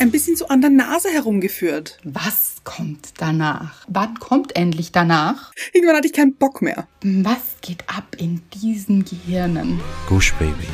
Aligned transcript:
ein 0.00 0.10
bisschen 0.10 0.34
so 0.34 0.48
an 0.48 0.62
der 0.62 0.70
Nase 0.70 1.10
herumgeführt. 1.10 1.98
Was 2.04 2.56
kommt 2.64 3.10
danach? 3.18 3.84
Wann 3.86 4.18
kommt 4.18 4.56
endlich 4.56 4.92
danach? 4.92 5.52
Irgendwann 5.74 5.96
hatte 5.96 6.06
ich 6.06 6.14
keinen 6.14 6.34
Bock 6.36 6.62
mehr. 6.62 6.88
Was 7.02 7.60
geht 7.60 7.84
ab 7.86 8.16
in 8.16 8.40
diesen 8.54 9.04
Gehirnen? 9.04 9.78
Gush 10.08 10.32
Baby. 10.34 10.66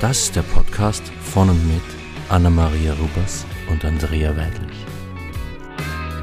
Das 0.00 0.22
ist 0.22 0.36
der 0.36 0.42
Podcast 0.42 1.02
von 1.22 1.50
und 1.50 1.66
mit 1.66 1.82
Anna-Maria 2.28 2.94
Rubers 2.94 3.44
und 3.68 3.84
Andrea 3.84 4.36
Weidlich. 4.36 4.76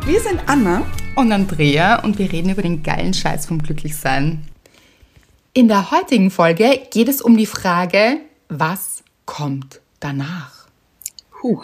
Wir 0.05 0.21
sind 0.21 0.39
Anna 0.47 0.85
und 1.17 1.33
Andrea 1.33 2.03
und 2.03 2.17
wir 2.17 2.31
reden 2.31 2.51
über 2.51 2.61
den 2.61 2.83
geilen 2.83 3.13
Scheiß 3.13 3.47
vom 3.47 3.61
Glücklichsein. 3.61 4.47
In 5.53 5.67
der 5.67 5.91
heutigen 5.91 6.31
Folge 6.31 6.81
geht 6.89 7.09
es 7.09 7.21
um 7.21 7.35
die 7.35 7.47
Frage, 7.47 8.19
was 8.47 9.03
kommt 9.25 9.81
danach? 9.99 10.67
Puh. 11.31 11.61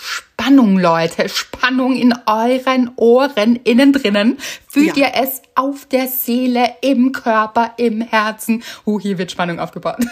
Spannung, 0.00 0.78
Leute, 0.78 1.28
Spannung 1.28 1.94
in 1.94 2.14
euren 2.26 2.90
Ohren, 2.96 3.56
innen 3.56 3.92
drinnen. 3.92 4.38
Fühlt 4.66 4.96
ja. 4.96 5.08
ihr 5.08 5.22
es 5.22 5.42
auf 5.54 5.84
der 5.86 6.06
Seele, 6.08 6.76
im 6.80 7.12
Körper, 7.12 7.74
im 7.76 8.00
Herzen? 8.00 8.62
Uh, 8.86 8.98
hier 8.98 9.18
wird 9.18 9.30
Spannung 9.30 9.60
aufgebaut. 9.60 9.98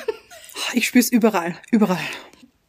Ich 0.72 0.88
spüre 0.88 1.04
es 1.04 1.12
überall, 1.12 1.54
überall. 1.70 2.00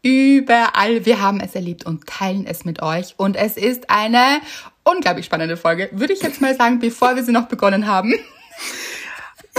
Überall. 0.03 1.07
Wir 1.07 1.21
haben 1.21 1.39
es 1.39 1.55
erlebt 1.55 1.87
und 1.87 2.05
teilen 2.05 2.45
es 2.45 2.63
mit 2.63 2.83
euch. 2.83 3.15
Und 3.17 3.35
es 3.35 3.57
ist 3.57 3.89
eine 3.89 4.41
unglaublich 4.83 5.25
spannende 5.25 5.57
Folge, 5.57 5.89
würde 5.91 6.13
ich 6.13 6.21
jetzt 6.21 6.39
mal 6.39 6.55
sagen, 6.55 6.77
bevor 6.77 7.15
wir 7.15 7.23
sie 7.23 7.31
noch 7.31 7.47
begonnen 7.47 7.87
haben. 7.87 8.13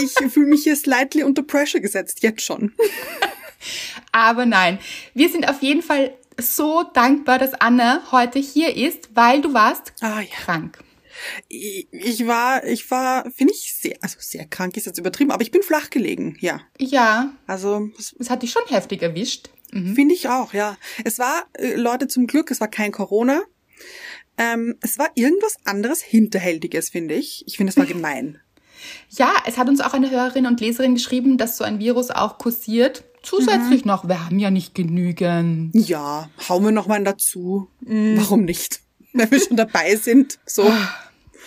Ich 0.01 0.15
fühle 0.33 0.47
mich 0.47 0.63
hier 0.63 0.77
slightly 0.77 1.25
unter 1.25 1.43
Pressure 1.43 1.81
gesetzt, 1.81 2.23
jetzt 2.23 2.43
schon. 2.43 2.73
Aber 4.13 4.47
nein, 4.47 4.79
wir 5.13 5.29
sind 5.29 5.47
auf 5.47 5.61
jeden 5.61 5.83
Fall 5.83 6.15
so 6.43 6.85
dankbar, 6.95 7.39
dass 7.39 7.55
Anne 7.55 8.03
heute 8.13 8.39
hier 8.39 8.77
ist, 8.77 9.11
weil 9.15 9.41
du 9.41 9.55
warst 9.55 9.93
ah, 10.01 10.21
ja. 10.21 10.27
krank. 10.45 10.79
Ich 11.49 12.27
war, 12.27 12.65
ich 12.65 12.91
war, 12.91 13.31
finde 13.31 13.53
ich 13.53 13.75
sehr, 13.75 13.97
also 14.01 14.17
sehr 14.21 14.47
krank 14.47 14.77
ist 14.77 14.87
jetzt 14.87 14.99
übertrieben, 14.99 15.31
aber 15.33 15.43
ich 15.43 15.51
bin 15.51 15.63
flach 15.63 15.91
gelegen, 15.91 16.37
ja. 16.41 16.61
Ja. 16.79 17.33
Also 17.47 17.91
es 18.19 18.31
hat 18.31 18.43
dich 18.43 18.53
schon 18.53 18.65
heftig 18.69 19.03
erwischt. 19.03 19.51
Mhm. 19.73 19.95
Finde 19.95 20.15
ich 20.15 20.29
auch, 20.29 20.55
ja. 20.55 20.77
Es 21.05 21.19
war, 21.19 21.47
äh, 21.55 21.75
Leute, 21.75 22.09
zum 22.09 22.27
Glück, 22.27 22.51
es 22.51 22.61
war 22.61 22.69
kein 22.69 22.93
Corona. 22.93 23.43
Ähm, 24.39 24.77
es 24.81 24.99
war 24.99 25.11
irgendwas 25.15 25.57
anderes, 25.65 26.01
hinterhältiges, 26.01 26.91
finde 26.91 27.15
ich. 27.15 27.45
Ich 27.47 27.57
finde, 27.57 27.71
es 27.71 27.77
war 27.77 27.87
gemein. 27.87 28.41
Ja, 29.11 29.35
es 29.47 29.59
hat 29.59 29.69
uns 29.69 29.81
auch 29.81 29.93
eine 29.93 30.11
Hörerin 30.11 30.47
und 30.47 30.61
Leserin 30.61 30.95
geschrieben, 30.95 31.39
dass 31.39 31.57
so 31.57 31.65
ein 31.65 31.79
Virus 31.79 32.11
auch 32.11 32.39
kursiert. 32.39 33.05
Zusätzlich 33.23 33.85
mhm. 33.85 33.89
noch, 33.89 34.09
wir 34.09 34.25
haben 34.25 34.39
ja 34.39 34.51
nicht 34.51 34.75
genügend. 34.75 35.75
Ja, 35.75 36.31
hauen 36.49 36.65
wir 36.65 36.73
noch 36.73 36.87
mal 36.87 37.03
dazu. 37.05 37.69
Mhm. 37.81 38.17
Warum 38.17 38.45
nicht? 38.45 38.81
Wenn 39.13 39.31
wir 39.31 39.41
schon 39.41 39.57
dabei 39.57 39.97
sind. 39.97 40.39
So. 40.47 40.63
Ah, 40.63 40.95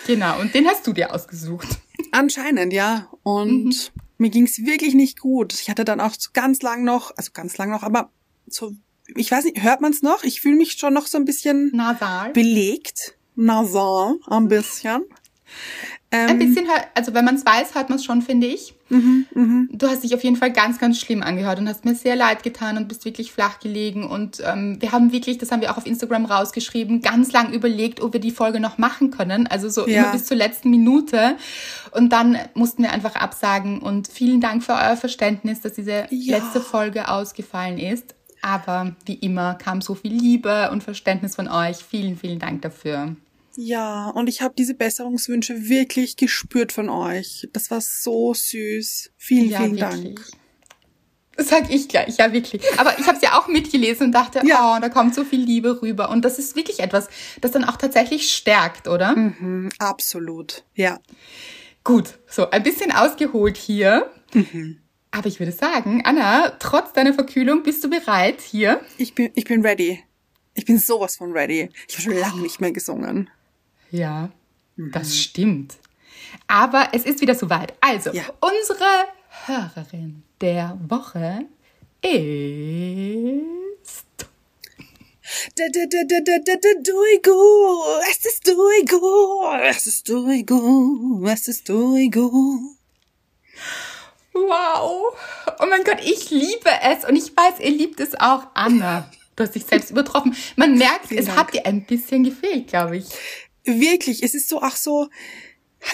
genau, 0.06 0.40
und 0.40 0.54
den 0.54 0.68
hast 0.68 0.86
du 0.86 0.94
dir 0.94 1.14
ausgesucht. 1.14 1.68
Anscheinend, 2.12 2.74
ja. 2.74 3.08
Und 3.24 3.66
mhm. 3.66 3.74
mir 4.18 4.30
ging's 4.30 4.60
wirklich 4.60 4.94
nicht 4.94 5.20
gut. 5.20 5.54
Ich 5.54 5.70
hatte 5.70 5.86
dann 5.86 6.00
auch 6.00 6.14
ganz 6.34 6.62
lang 6.62 6.84
noch, 6.84 7.16
also 7.18 7.32
ganz 7.34 7.58
lang 7.58 7.72
noch, 7.72 7.84
aber 7.84 8.12
so, 8.48 8.74
ich 9.16 9.32
weiß 9.32 9.46
nicht, 9.46 9.64
hört 9.64 9.82
man's 9.82 10.02
noch? 10.02 10.24
Ich 10.24 10.42
fühle 10.42 10.56
mich 10.56 10.74
schon 10.74 10.94
noch 10.94 11.08
so 11.08 11.18
ein 11.18 11.26
bisschen 11.26 11.72
nasal. 11.74 12.32
Belegt. 12.34 13.16
Nasal, 13.36 14.16
ein 14.28 14.48
bisschen. 14.48 15.04
Ähm, 16.14 16.30
ein 16.30 16.38
bisschen, 16.38 16.68
also 16.94 17.16
wenn 17.16 17.26
man 17.26 17.34
es 17.34 17.44
weiß, 17.44 17.74
hört 17.74 17.90
man 17.90 17.98
es 17.98 18.06
schon, 18.06 18.22
finde 18.22 18.46
ich. 18.46 18.76
Mhm, 18.90 19.26
mh. 19.34 19.68
Du 19.72 19.88
hast 19.88 20.04
dich 20.04 20.14
auf 20.14 20.24
jeden 20.24 20.36
Fall 20.36 20.54
ganz, 20.54 20.78
ganz 20.78 21.00
schlimm 21.00 21.24
angehört 21.24 21.58
und 21.58 21.68
hast 21.68 21.86
mir 21.86 21.96
sehr 21.96 22.16
leid 22.16 22.44
getan 22.44 22.78
und 22.78 22.88
bist 22.88 23.04
wirklich 23.04 23.32
flach 23.32 23.60
gelegen. 23.60 24.06
Und 24.06 24.40
ähm, 24.46 24.80
wir 24.80 24.92
haben 24.92 25.12
wirklich, 25.12 25.40
das 25.40 25.52
haben 25.52 25.62
wir 25.62 25.72
auch 25.72 25.78
auf 25.78 25.88
Instagram 25.88 26.26
rausgeschrieben, 26.26 27.02
ganz 27.02 27.32
lang 27.32 27.52
überlegt, 27.52 28.00
ob 28.00 28.14
wir 28.14 28.20
die 28.20 28.30
Folge 28.30 28.60
noch 28.60 28.78
machen 28.78 29.10
können. 29.10 29.48
Also 29.48 29.70
so 29.70 29.88
ja. 29.88 30.04
immer 30.04 30.12
bis 30.12 30.26
zur 30.26 30.38
letzten 30.38 30.70
Minute. 30.70 31.36
Und 31.90 32.14
dann 32.14 32.38
mussten 32.54 32.84
wir 32.84 32.92
einfach 32.92 33.16
absagen. 33.16 33.80
Und 33.80 34.08
vielen 34.08 34.40
Dank 34.40 34.64
für 34.64 34.74
euer 34.74 34.96
Verständnis, 34.96 35.62
dass 35.62 35.74
diese 35.74 36.06
ja. 36.12 36.38
letzte 36.38 36.62
Folge 36.62 37.10
ausgefallen 37.10 37.80
ist. 37.80 38.14
Aber 38.44 38.96
wie 39.08 39.16
immer 39.16 39.56
kam 39.56 39.82
so 39.82 39.96
viel 39.96 40.14
Liebe 40.14 40.70
und 40.72 40.84
Verständnis 40.84 41.36
von 41.36 41.48
euch. 41.48 41.78
Vielen, 41.78 42.18
vielen 42.18 42.38
Dank 42.38 42.62
dafür. 42.62 43.16
Ja, 43.56 44.10
und 44.10 44.28
ich 44.28 44.42
habe 44.42 44.56
diese 44.58 44.74
Besserungswünsche 44.74 45.70
wirklich 45.70 46.18
gespürt 46.18 46.72
von 46.72 46.90
euch. 46.90 47.48
Das 47.54 47.70
war 47.72 47.82
so 47.82 48.34
süß. 48.34 49.12
Vielen, 49.18 49.50
ja, 49.50 49.60
vielen 49.60 49.80
wirklich. 49.80 50.16
Dank. 50.16 50.44
Das 51.36 51.50
sag 51.50 51.72
ich 51.72 51.88
gleich, 51.88 52.18
ja 52.18 52.32
wirklich. 52.32 52.62
Aber 52.78 52.98
ich 53.00 53.08
habe 53.08 53.18
es 53.18 53.24
ja 53.24 53.40
auch 53.40 53.48
mitgelesen 53.48 54.08
und 54.08 54.12
dachte, 54.12 54.42
ja. 54.46 54.76
oh, 54.76 54.80
da 54.80 54.90
kommt 54.90 55.16
so 55.16 55.24
viel 55.24 55.42
Liebe 55.42 55.82
rüber. 55.82 56.10
Und 56.10 56.24
das 56.24 56.38
ist 56.38 56.56
wirklich 56.56 56.80
etwas, 56.80 57.08
das 57.42 57.52
dann 57.52 57.64
auch 57.64 57.78
tatsächlich 57.78 58.32
stärkt, 58.34 58.88
oder? 58.88 59.16
Mhm, 59.16 59.70
absolut, 59.80 60.64
ja. 60.76 61.00
Gut, 61.84 62.20
so 62.28 62.50
ein 62.50 62.64
bisschen 62.64 62.92
ausgeholt 62.92 63.58
hier. 63.58 64.12
Mhm. 64.34 64.80
Aber 65.12 65.28
ich 65.28 65.40
würde 65.40 65.52
sagen, 65.52 66.04
Anna, 66.06 66.52
trotz 66.60 66.94
deiner 66.94 67.14
Verkühlung, 67.14 67.64
bist 67.64 67.84
du 67.84 67.90
bereit 67.90 68.42
hier? 68.42 68.82
Ich 68.98 69.16
bin, 69.16 69.32
ich 69.36 69.46
bin 69.46 69.66
ready. 69.66 70.04
Ich 70.54 70.66
bin 70.66 70.78
sowas 70.78 71.18
von 71.18 71.32
ready. 71.32 71.70
Ich 71.88 71.96
habe 71.96 72.04
schon 72.04 72.18
lange 72.18 72.42
nicht 72.42 72.62
mehr 72.62 72.72
gesungen. 72.72 73.30
Ja, 73.94 74.30
mhm. 74.76 74.92
das 74.92 75.16
stimmt. 75.16 75.76
Aber 76.48 76.90
es 76.94 77.06
ist 77.06 77.22
wieder 77.22 77.36
soweit. 77.36 77.74
Also, 77.80 78.12
ja. 78.12 78.24
unsere 78.42 79.06
Hörerin 79.46 80.24
der 80.42 80.80
Woche 80.88 81.46
ist. 82.02 82.12
Duigo, 86.84 87.84
es 88.10 88.26
ist 88.26 88.48
Duigo, 88.48 89.54
es 89.62 89.86
ist 89.86 90.10
Duigo, 90.10 91.28
es 91.28 91.48
ist 91.48 91.70
Duigo. 91.70 92.32
Wow. 94.34 95.16
Oh 95.60 95.66
mein 95.70 95.84
Gott, 95.84 96.00
ich 96.04 96.32
liebe 96.32 96.72
es 96.82 97.06
und 97.06 97.16
ich 97.16 97.38
weiß, 97.38 97.60
ihr 97.60 97.70
liebt 97.70 98.00
es 98.00 98.16
auch, 98.20 98.48
Anna. 98.56 99.08
Du 99.36 99.44
hast 99.44 99.54
dich 99.54 99.66
selbst 99.66 99.92
übertroffen. 99.92 100.36
Man 100.56 100.78
merkt, 100.78 101.08
Vielen 101.08 101.20
es 101.20 101.28
Dank. 101.28 101.38
hat 101.40 101.54
dir 101.54 101.66
ein 101.68 101.86
bisschen 101.86 102.24
gefehlt, 102.24 102.68
glaube 102.68 102.98
ich. 102.98 103.06
Wirklich, 103.64 104.24
es 104.24 104.34
ist 104.34 104.50
so, 104.50 104.62
ach 104.62 104.76
so, 104.76 105.10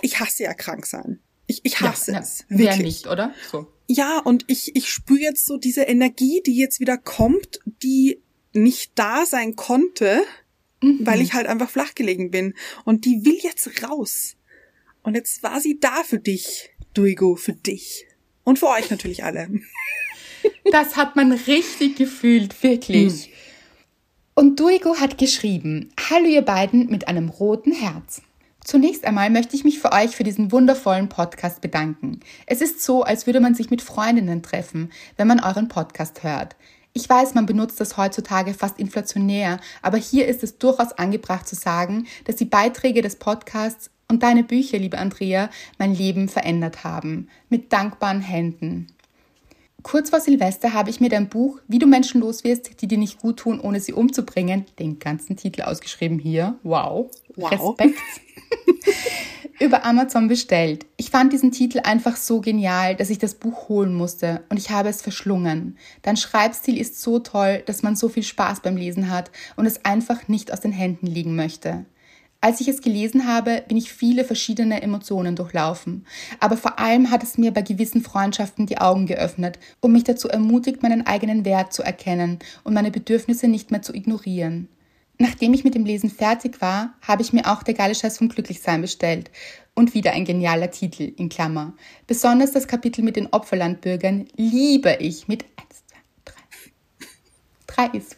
ich 0.02 0.20
hasse 0.20 0.44
ja 0.44 0.54
krank 0.54 0.86
sein. 0.86 1.20
Ich, 1.48 1.62
ich 1.64 1.82
hasse 1.82 2.12
ja, 2.12 2.20
es. 2.20 2.46
Wer 2.50 2.78
nicht, 2.78 3.08
oder? 3.08 3.34
So. 3.52 3.68
Ja, 3.88 4.20
und 4.20 4.46
ich, 4.48 4.76
ich 4.76 4.90
spüre 4.90 5.20
jetzt 5.20 5.46
so 5.46 5.58
diese 5.58 5.82
Energie, 5.82 6.42
die 6.46 6.56
jetzt 6.56 6.80
wieder 6.80 6.98
kommt, 6.98 7.60
die 7.82 8.22
nicht 8.54 8.92
da 8.96 9.26
sein 9.26 9.56
konnte, 9.56 10.22
mhm. 10.82 11.00
weil 11.02 11.22
ich 11.22 11.34
halt 11.34 11.48
einfach 11.48 11.70
flach 11.70 11.96
gelegen 11.96 12.30
bin. 12.30 12.54
Und 12.86 13.06
die 13.06 13.26
will 13.26 13.40
jetzt 13.42 13.84
raus. 13.84 14.36
Und 15.02 15.16
jetzt 15.16 15.42
war 15.42 15.60
sie 15.60 15.80
da 15.80 16.04
für 16.04 16.20
dich, 16.20 16.70
Duigo, 16.94 17.36
für 17.36 17.54
dich. 17.54 18.06
Und 18.44 18.60
für 18.60 18.70
euch 18.70 18.90
natürlich 18.90 19.24
alle. 19.24 19.50
Das 20.72 20.96
hat 20.96 21.18
man 21.18 21.34
richtig 21.34 21.98
gefühlt, 21.98 22.64
wirklich. 22.64 23.28
Mhm. 23.28 23.34
Und 24.40 24.58
Duigo 24.58 24.96
hat 24.96 25.18
geschrieben, 25.18 25.90
Hallo 26.10 26.28
ihr 26.28 26.44
beiden 26.44 26.90
mit 26.90 27.10
einem 27.10 27.28
roten 27.28 27.74
Herz. 27.74 28.22
Zunächst 28.64 29.04
einmal 29.04 29.30
möchte 29.30 29.54
ich 29.54 29.66
mich 29.66 29.80
für 29.80 29.92
euch 29.92 30.16
für 30.16 30.24
diesen 30.24 30.54
wundervollen 30.54 31.10
Podcast 31.10 31.60
bedanken. 31.60 32.22
Es 32.46 32.62
ist 32.62 32.82
so, 32.82 33.04
als 33.04 33.26
würde 33.26 33.42
man 33.42 33.54
sich 33.54 33.70
mit 33.70 33.82
Freundinnen 33.82 34.42
treffen, 34.42 34.94
wenn 35.18 35.28
man 35.28 35.42
euren 35.42 35.68
Podcast 35.68 36.24
hört. 36.24 36.56
Ich 36.94 37.10
weiß, 37.10 37.34
man 37.34 37.48
benutzt 37.48 37.82
das 37.82 37.98
heutzutage 37.98 38.54
fast 38.54 38.80
inflationär, 38.80 39.60
aber 39.82 39.98
hier 39.98 40.26
ist 40.26 40.42
es 40.42 40.58
durchaus 40.58 40.94
angebracht 40.94 41.46
zu 41.46 41.56
sagen, 41.56 42.08
dass 42.24 42.38
die 42.38 42.46
Beiträge 42.46 43.02
des 43.02 43.18
Podcasts 43.18 43.92
und 44.08 44.24
deine 44.24 44.46
Bücher, 44.46 44.78
liebe 44.78 45.00
Andrea, 45.00 45.50
mein 45.80 45.94
Leben 45.94 46.30
verändert 46.30 46.86
haben. 46.86 47.28
Mit 47.50 47.74
dankbaren 47.74 48.22
Händen. 48.22 48.88
Kurz 49.84 50.10
vor 50.10 50.20
Silvester 50.20 50.74
habe 50.74 50.90
ich 50.90 51.00
mir 51.00 51.10
dein 51.10 51.30
Buch 51.30 51.60
Wie 51.68 51.80
du 51.80 51.88
Menschen 51.88 52.22
los 52.22 52.44
wirst, 52.44 52.82
die 52.82 52.88
dir 52.88 52.98
nicht 52.98 53.20
gut 53.20 53.38
tun, 53.38 53.60
ohne 53.60 53.80
sie 53.80 53.94
umzubringen, 53.94 54.66
den 54.78 55.00
ganzen 55.00 55.38
Titel 55.38 55.62
ausgeschrieben 55.62 56.20
hier. 56.20 56.58
Wow. 56.64 57.10
wow. 57.36 57.52
Respekt. 57.78 57.98
über 59.60 59.86
Amazon 59.86 60.28
bestellt. 60.28 60.86
Ich 60.96 61.10
fand 61.12 61.34
diesen 61.34 61.52
Titel 61.52 61.82
einfach 61.84 62.16
so 62.16 62.40
genial, 62.40 62.96
dass 62.96 63.10
ich 63.10 63.20
das 63.20 63.36
Buch 63.36 63.68
holen 63.68 63.94
musste 63.94 64.42
und 64.50 64.58
ich 64.58 64.70
habe 64.70 64.90
es 64.90 65.02
verschlungen. 65.02 65.78
Dein 66.02 66.18
Schreibstil 66.18 66.80
ist 66.80 67.02
so 67.02 67.20
toll, 67.20 67.62
dass 67.66 67.84
man 67.84 67.96
so 67.96 68.08
viel 68.10 68.24
Spaß 68.24 68.62
beim 68.62 68.78
Lesen 68.78 69.10
hat 69.12 69.32
und 69.58 69.66
es 69.66 69.84
einfach 69.84 70.28
nicht 70.28 70.54
aus 70.54 70.62
den 70.62 70.72
Händen 70.72 71.08
liegen 71.08 71.36
möchte. 71.36 71.86
Als 72.42 72.62
ich 72.62 72.70
es 72.70 72.82
gelesen 72.82 73.28
habe, 73.28 73.66
bin 73.68 73.76
ich 73.76 73.92
viele 73.92 74.24
verschiedene 74.24 74.82
Emotionen 74.82 75.36
durchlaufen. 75.36 76.06
Aber 76.40 76.56
vor 76.56 76.80
allem 76.80 77.12
hat 77.12 77.22
es 77.22 77.38
mir 77.38 77.52
bei 77.52 77.62
gewissen 77.62 78.02
Freundschaften 78.02 78.66
die 78.66 78.78
Augen 78.78 79.08
geöffnet 79.08 79.60
und 79.82 79.92
mich 79.92 80.06
dazu 80.06 80.30
ermutigt, 80.30 80.82
meinen 80.82 81.06
eigenen 81.06 81.44
Wert 81.44 81.74
zu 81.74 81.84
erkennen 81.84 82.40
und 82.64 82.74
meine 82.74 82.92
Bedürfnisse 82.92 83.50
nicht 83.50 83.72
mehr 83.72 83.82
zu 83.82 83.94
ignorieren. 83.94 84.70
Nachdem 85.18 85.54
ich 85.54 85.66
mit 85.66 85.76
dem 85.76 85.84
Lesen 85.84 86.10
fertig 86.10 86.62
war, 86.62 86.94
habe 87.02 87.22
ich 87.22 87.34
mir 87.34 87.46
auch 87.52 87.62
der 87.62 87.74
geile 87.74 87.94
Scheiß 87.94 88.20
vom 88.20 88.30
Glücklichsein 88.30 88.80
bestellt. 88.80 89.32
Und 89.74 89.94
wieder 89.94 90.14
ein 90.14 90.24
genialer 90.24 90.72
Titel, 90.72 91.12
in 91.18 91.28
Klammer. 91.28 91.74
Besonders 92.08 92.54
das 92.54 92.70
Kapitel 92.70 93.02
mit 93.02 93.18
den 93.18 93.28
Opferlandbürgern 93.28 94.28
liebe 94.38 94.96
ich 95.02 95.28
mit 95.28 95.44
1, 95.44 95.84
2, 97.76 97.86
3. 97.86 97.90
3 97.90 97.98
ist. 97.98 98.18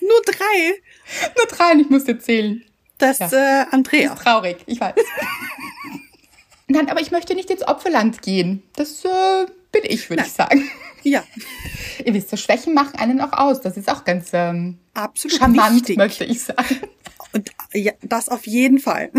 Nur 0.00 0.22
drei? 0.24 0.80
Nur 1.36 1.46
drei 1.46 1.72
und 1.72 1.80
ich 1.80 1.90
musste 1.90 2.18
zählen. 2.18 2.64
Das 2.98 3.20
ist 3.20 3.32
ja. 3.32 3.62
äh, 3.62 3.66
Andrea. 3.70 4.08
Das 4.08 4.18
ist 4.18 4.24
traurig, 4.24 4.56
ich 4.66 4.80
weiß. 4.80 4.94
Nein, 6.68 6.90
aber 6.90 7.00
ich 7.00 7.10
möchte 7.10 7.34
nicht 7.34 7.50
ins 7.50 7.66
Opferland 7.66 8.22
gehen. 8.22 8.62
Das 8.76 9.04
äh, 9.04 9.46
bin 9.72 9.82
ich, 9.84 10.10
würde 10.10 10.24
ich 10.26 10.32
sagen. 10.32 10.70
Ja. 11.02 11.24
Ihr 12.04 12.14
wisst, 12.14 12.30
so 12.30 12.36
Schwächen 12.36 12.74
machen 12.74 12.98
einen 12.98 13.20
auch 13.20 13.32
aus. 13.32 13.60
Das 13.60 13.76
ist 13.76 13.88
auch 13.90 14.04
ganz 14.04 14.30
ähm, 14.32 14.78
Absolut 14.94 15.38
charmant, 15.38 15.76
wichtig. 15.76 15.96
möchte 15.96 16.24
ich 16.24 16.42
sagen. 16.42 16.80
Und 17.32 17.50
ja, 17.72 17.92
das 18.02 18.28
auf 18.28 18.46
jeden 18.46 18.78
Fall. 18.78 19.10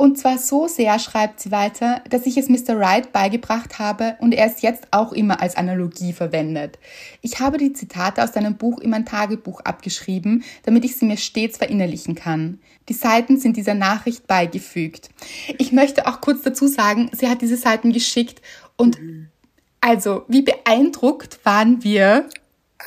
Und 0.00 0.16
zwar 0.16 0.38
so 0.38 0.66
sehr, 0.66 0.98
schreibt 0.98 1.40
sie 1.40 1.50
weiter, 1.50 2.02
dass 2.08 2.24
ich 2.24 2.38
es 2.38 2.48
Mr. 2.48 2.78
Wright 2.78 3.12
beigebracht 3.12 3.78
habe 3.78 4.16
und 4.20 4.32
er 4.32 4.46
es 4.46 4.62
jetzt 4.62 4.88
auch 4.92 5.12
immer 5.12 5.42
als 5.42 5.56
Analogie 5.56 6.14
verwendet. 6.14 6.78
Ich 7.20 7.38
habe 7.38 7.58
die 7.58 7.74
Zitate 7.74 8.24
aus 8.24 8.32
seinem 8.32 8.56
Buch 8.56 8.80
in 8.80 8.88
mein 8.88 9.04
Tagebuch 9.04 9.60
abgeschrieben, 9.60 10.42
damit 10.62 10.86
ich 10.86 10.96
sie 10.96 11.04
mir 11.04 11.18
stets 11.18 11.58
verinnerlichen 11.58 12.14
kann. 12.14 12.60
Die 12.88 12.94
Seiten 12.94 13.38
sind 13.38 13.58
dieser 13.58 13.74
Nachricht 13.74 14.26
beigefügt. 14.26 15.10
Ich 15.58 15.70
möchte 15.70 16.06
auch 16.06 16.22
kurz 16.22 16.40
dazu 16.40 16.66
sagen, 16.66 17.10
sie 17.12 17.28
hat 17.28 17.42
diese 17.42 17.58
Seiten 17.58 17.92
geschickt 17.92 18.40
und 18.78 18.98
also, 19.82 20.24
wie 20.28 20.40
beeindruckt 20.40 21.40
waren 21.44 21.84
wir. 21.84 22.26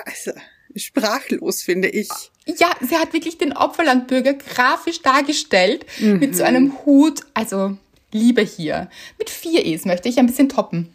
Also, 0.04 0.32
sprachlos, 0.76 1.62
finde 1.62 1.90
ich. 1.90 2.10
Ja, 2.46 2.72
sie 2.82 2.98
hat 2.98 3.14
wirklich 3.14 3.38
den 3.38 3.54
Opferlandbürger 3.54 4.34
grafisch 4.34 5.02
dargestellt 5.02 5.86
mhm. 6.00 6.20
mit 6.20 6.36
so 6.36 6.44
einem 6.44 6.74
Hut. 6.86 7.22
Also 7.34 7.78
Liebe 8.12 8.42
hier. 8.42 8.90
Mit 9.18 9.30
vier 9.30 9.66
E's 9.66 9.86
möchte 9.86 10.10
ich 10.10 10.20
ein 10.20 10.28
bisschen 10.28 10.50
toppen. 10.50 10.94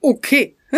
Okay. 0.00 0.56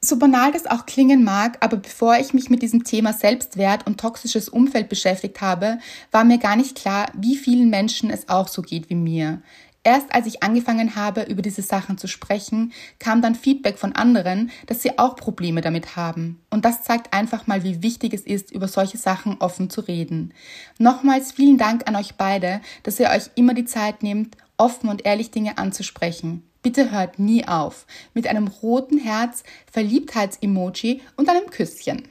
so 0.00 0.18
banal 0.18 0.52
das 0.52 0.66
auch 0.66 0.86
klingen 0.86 1.24
mag, 1.24 1.58
aber 1.60 1.78
bevor 1.78 2.16
ich 2.16 2.32
mich 2.32 2.48
mit 2.48 2.62
diesem 2.62 2.84
Thema 2.84 3.12
Selbstwert 3.12 3.86
und 3.86 4.00
toxisches 4.00 4.48
Umfeld 4.48 4.88
beschäftigt 4.88 5.40
habe, 5.40 5.78
war 6.12 6.24
mir 6.24 6.38
gar 6.38 6.56
nicht 6.56 6.76
klar, 6.76 7.10
wie 7.14 7.36
vielen 7.36 7.70
Menschen 7.70 8.10
es 8.10 8.28
auch 8.28 8.48
so 8.48 8.62
geht 8.62 8.88
wie 8.88 8.94
mir. 8.94 9.42
Erst 9.86 10.12
als 10.12 10.26
ich 10.26 10.42
angefangen 10.42 10.96
habe, 10.96 11.22
über 11.22 11.42
diese 11.42 11.62
Sachen 11.62 11.96
zu 11.96 12.08
sprechen, 12.08 12.72
kam 12.98 13.22
dann 13.22 13.36
Feedback 13.36 13.78
von 13.78 13.94
anderen, 13.94 14.50
dass 14.66 14.82
sie 14.82 14.98
auch 14.98 15.14
Probleme 15.14 15.60
damit 15.60 15.94
haben. 15.94 16.40
Und 16.50 16.64
das 16.64 16.82
zeigt 16.82 17.14
einfach 17.14 17.46
mal, 17.46 17.62
wie 17.62 17.84
wichtig 17.84 18.12
es 18.12 18.22
ist, 18.22 18.50
über 18.50 18.66
solche 18.66 18.98
Sachen 18.98 19.36
offen 19.38 19.70
zu 19.70 19.82
reden. 19.82 20.34
Nochmals 20.78 21.30
vielen 21.30 21.56
Dank 21.56 21.86
an 21.86 21.94
euch 21.94 22.16
beide, 22.16 22.60
dass 22.82 22.98
ihr 22.98 23.10
euch 23.10 23.30
immer 23.36 23.54
die 23.54 23.64
Zeit 23.64 24.02
nehmt, 24.02 24.36
offen 24.56 24.88
und 24.88 25.06
ehrlich 25.06 25.30
Dinge 25.30 25.56
anzusprechen. 25.56 26.42
Bitte 26.62 26.90
hört 26.90 27.20
nie 27.20 27.46
auf. 27.46 27.86
Mit 28.12 28.26
einem 28.26 28.48
roten 28.48 28.98
Herz, 28.98 29.44
Verliebtheits-Emoji 29.70 31.00
und 31.14 31.28
einem 31.28 31.48
Küsschen. 31.48 32.08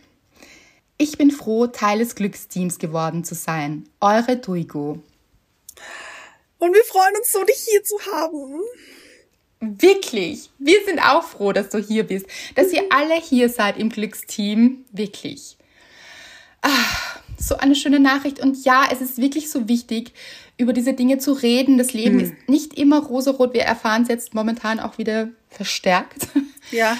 Ich 0.98 1.18
bin 1.18 1.30
froh, 1.30 1.68
Teil 1.68 2.00
des 2.00 2.16
Glücksteams 2.16 2.80
geworden 2.80 3.26
zu 3.26 3.36
sein. 3.36 3.84
Eure 4.00 4.38
Duigo. 4.38 5.04
Und 6.60 6.74
wir 6.74 6.84
freuen 6.84 7.16
uns 7.18 7.32
so, 7.32 7.44
dich 7.44 7.66
hier 7.70 7.84
zu 7.84 7.98
haben. 8.12 8.62
Wirklich. 9.60 10.50
Wir 10.60 10.84
sind 10.86 11.00
auch 11.00 11.24
froh, 11.24 11.52
dass 11.52 11.70
du 11.70 11.80
hier 11.80 12.04
bist. 12.04 12.28
Dass 12.56 12.72
ihr 12.72 12.84
alle 12.90 13.16
hier 13.16 13.50
seid 13.50 13.78
im 13.78 13.90
Glücksteam. 13.90 14.86
Wirklich. 14.92 15.58
Ah, 16.62 16.70
so 17.38 17.58
eine 17.58 17.76
schöne 17.76 18.00
Nachricht. 18.00 18.40
Und 18.40 18.64
ja, 18.66 18.88
es 18.92 19.02
ist 19.02 19.18
wirklich 19.18 19.50
so 19.50 19.68
wichtig, 19.68 20.14
über 20.58 20.74
diese 20.74 20.94
Dinge 20.94 21.18
zu 21.18 21.34
reden. 21.34 21.78
Das 21.78 21.94
Leben 21.94 22.20
hm. 22.20 22.26
ist 22.26 22.50
nicht 22.50 22.74
immer 22.78 23.04
rosarot. 23.04 23.54
Wir 23.54 23.64
erfahren 23.64 24.04
es 24.04 24.08
jetzt 24.08 24.34
momentan 24.34 24.80
auch 24.80 24.98
wieder 24.98 25.30
verstärkt. 25.50 26.28
Ja. 26.72 26.98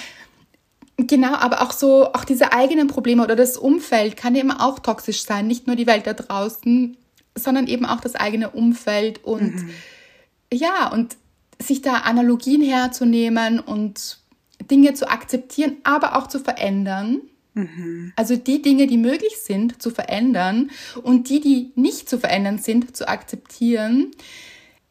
Genau, 0.96 1.34
aber 1.34 1.60
auch 1.60 1.72
so, 1.72 2.12
auch 2.14 2.24
diese 2.24 2.52
eigenen 2.52 2.86
Probleme 2.86 3.22
oder 3.22 3.36
das 3.36 3.56
Umfeld 3.58 4.16
kann 4.16 4.34
eben 4.34 4.50
auch 4.50 4.78
toxisch 4.78 5.24
sein. 5.24 5.46
Nicht 5.46 5.66
nur 5.66 5.76
die 5.76 5.86
Welt 5.86 6.06
da 6.06 6.14
draußen 6.14 6.96
sondern 7.36 7.66
eben 7.66 7.86
auch 7.86 8.00
das 8.00 8.16
eigene 8.16 8.50
Umfeld 8.50 9.22
und 9.22 9.54
mhm. 9.54 9.70
ja, 10.52 10.88
und 10.88 11.16
sich 11.62 11.82
da 11.82 11.98
Analogien 11.98 12.62
herzunehmen 12.62 13.60
und 13.60 14.18
Dinge 14.70 14.94
zu 14.94 15.08
akzeptieren, 15.08 15.76
aber 15.84 16.16
auch 16.16 16.26
zu 16.26 16.40
verändern. 16.40 17.20
Mhm. 17.54 18.12
Also 18.16 18.36
die 18.36 18.60
Dinge, 18.60 18.86
die 18.86 18.98
möglich 18.98 19.38
sind, 19.38 19.80
zu 19.80 19.90
verändern 19.90 20.70
und 21.02 21.28
die, 21.28 21.40
die 21.40 21.72
nicht 21.74 22.08
zu 22.08 22.18
verändern 22.18 22.58
sind, 22.58 22.96
zu 22.96 23.08
akzeptieren. 23.08 24.10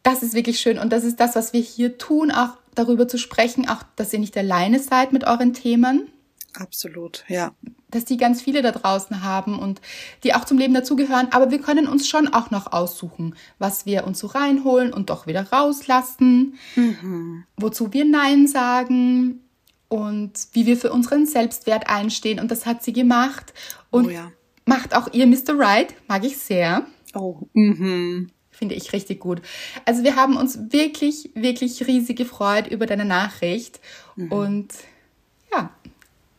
Das 0.03 0.23
ist 0.23 0.33
wirklich 0.33 0.59
schön 0.59 0.79
und 0.79 0.91
das 0.91 1.03
ist 1.03 1.19
das, 1.19 1.35
was 1.35 1.53
wir 1.53 1.61
hier 1.61 1.97
tun, 1.97 2.31
auch 2.31 2.57
darüber 2.73 3.07
zu 3.07 3.17
sprechen, 3.17 3.67
auch, 3.67 3.83
dass 3.95 4.13
ihr 4.13 4.19
nicht 4.19 4.37
alleine 4.37 4.79
seid 4.79 5.13
mit 5.13 5.25
euren 5.25 5.53
Themen. 5.53 6.07
Absolut, 6.55 7.25
ja 7.27 7.53
dass 7.95 8.05
die 8.05 8.17
ganz 8.17 8.41
viele 8.41 8.61
da 8.61 8.71
draußen 8.71 9.23
haben 9.23 9.57
und 9.57 9.81
die 10.23 10.35
auch 10.35 10.45
zum 10.45 10.57
Leben 10.57 10.73
dazugehören. 10.73 11.29
Aber 11.31 11.49
wir 11.49 11.59
können 11.59 11.87
uns 11.87 12.07
schon 12.07 12.27
auch 12.27 12.51
noch 12.51 12.71
aussuchen, 12.71 13.35
was 13.57 13.85
wir 13.85 14.05
uns 14.05 14.19
so 14.19 14.27
reinholen 14.27 14.93
und 14.93 15.09
doch 15.09 15.25
wieder 15.27 15.51
rauslassen, 15.51 16.59
mhm. 16.75 17.45
wozu 17.57 17.93
wir 17.93 18.05
Nein 18.05 18.47
sagen 18.47 19.39
und 19.87 20.33
wie 20.51 20.65
wir 20.65 20.77
für 20.77 20.91
unseren 20.91 21.25
Selbstwert 21.25 21.87
einstehen. 21.87 22.39
Und 22.39 22.51
das 22.51 22.65
hat 22.65 22.83
sie 22.83 22.93
gemacht 22.93 23.53
und 23.89 24.07
oh 24.07 24.09
ja. 24.09 24.31
macht 24.65 24.95
auch 24.95 25.11
ihr 25.13 25.25
Mr. 25.25 25.57
Right, 25.57 25.95
mag 26.07 26.25
ich 26.25 26.37
sehr. 26.37 26.85
Oh, 27.13 27.43
mhm. 27.53 28.29
Finde 28.51 28.75
ich 28.75 28.93
richtig 28.93 29.19
gut. 29.19 29.41
Also 29.85 30.03
wir 30.03 30.15
haben 30.15 30.37
uns 30.37 30.71
wirklich, 30.71 31.29
wirklich 31.33 31.87
riesig 31.87 32.17
gefreut 32.17 32.67
über 32.67 32.85
deine 32.85 33.03
Nachricht. 33.03 33.81
Mhm. 34.15 34.31
Und 34.31 34.73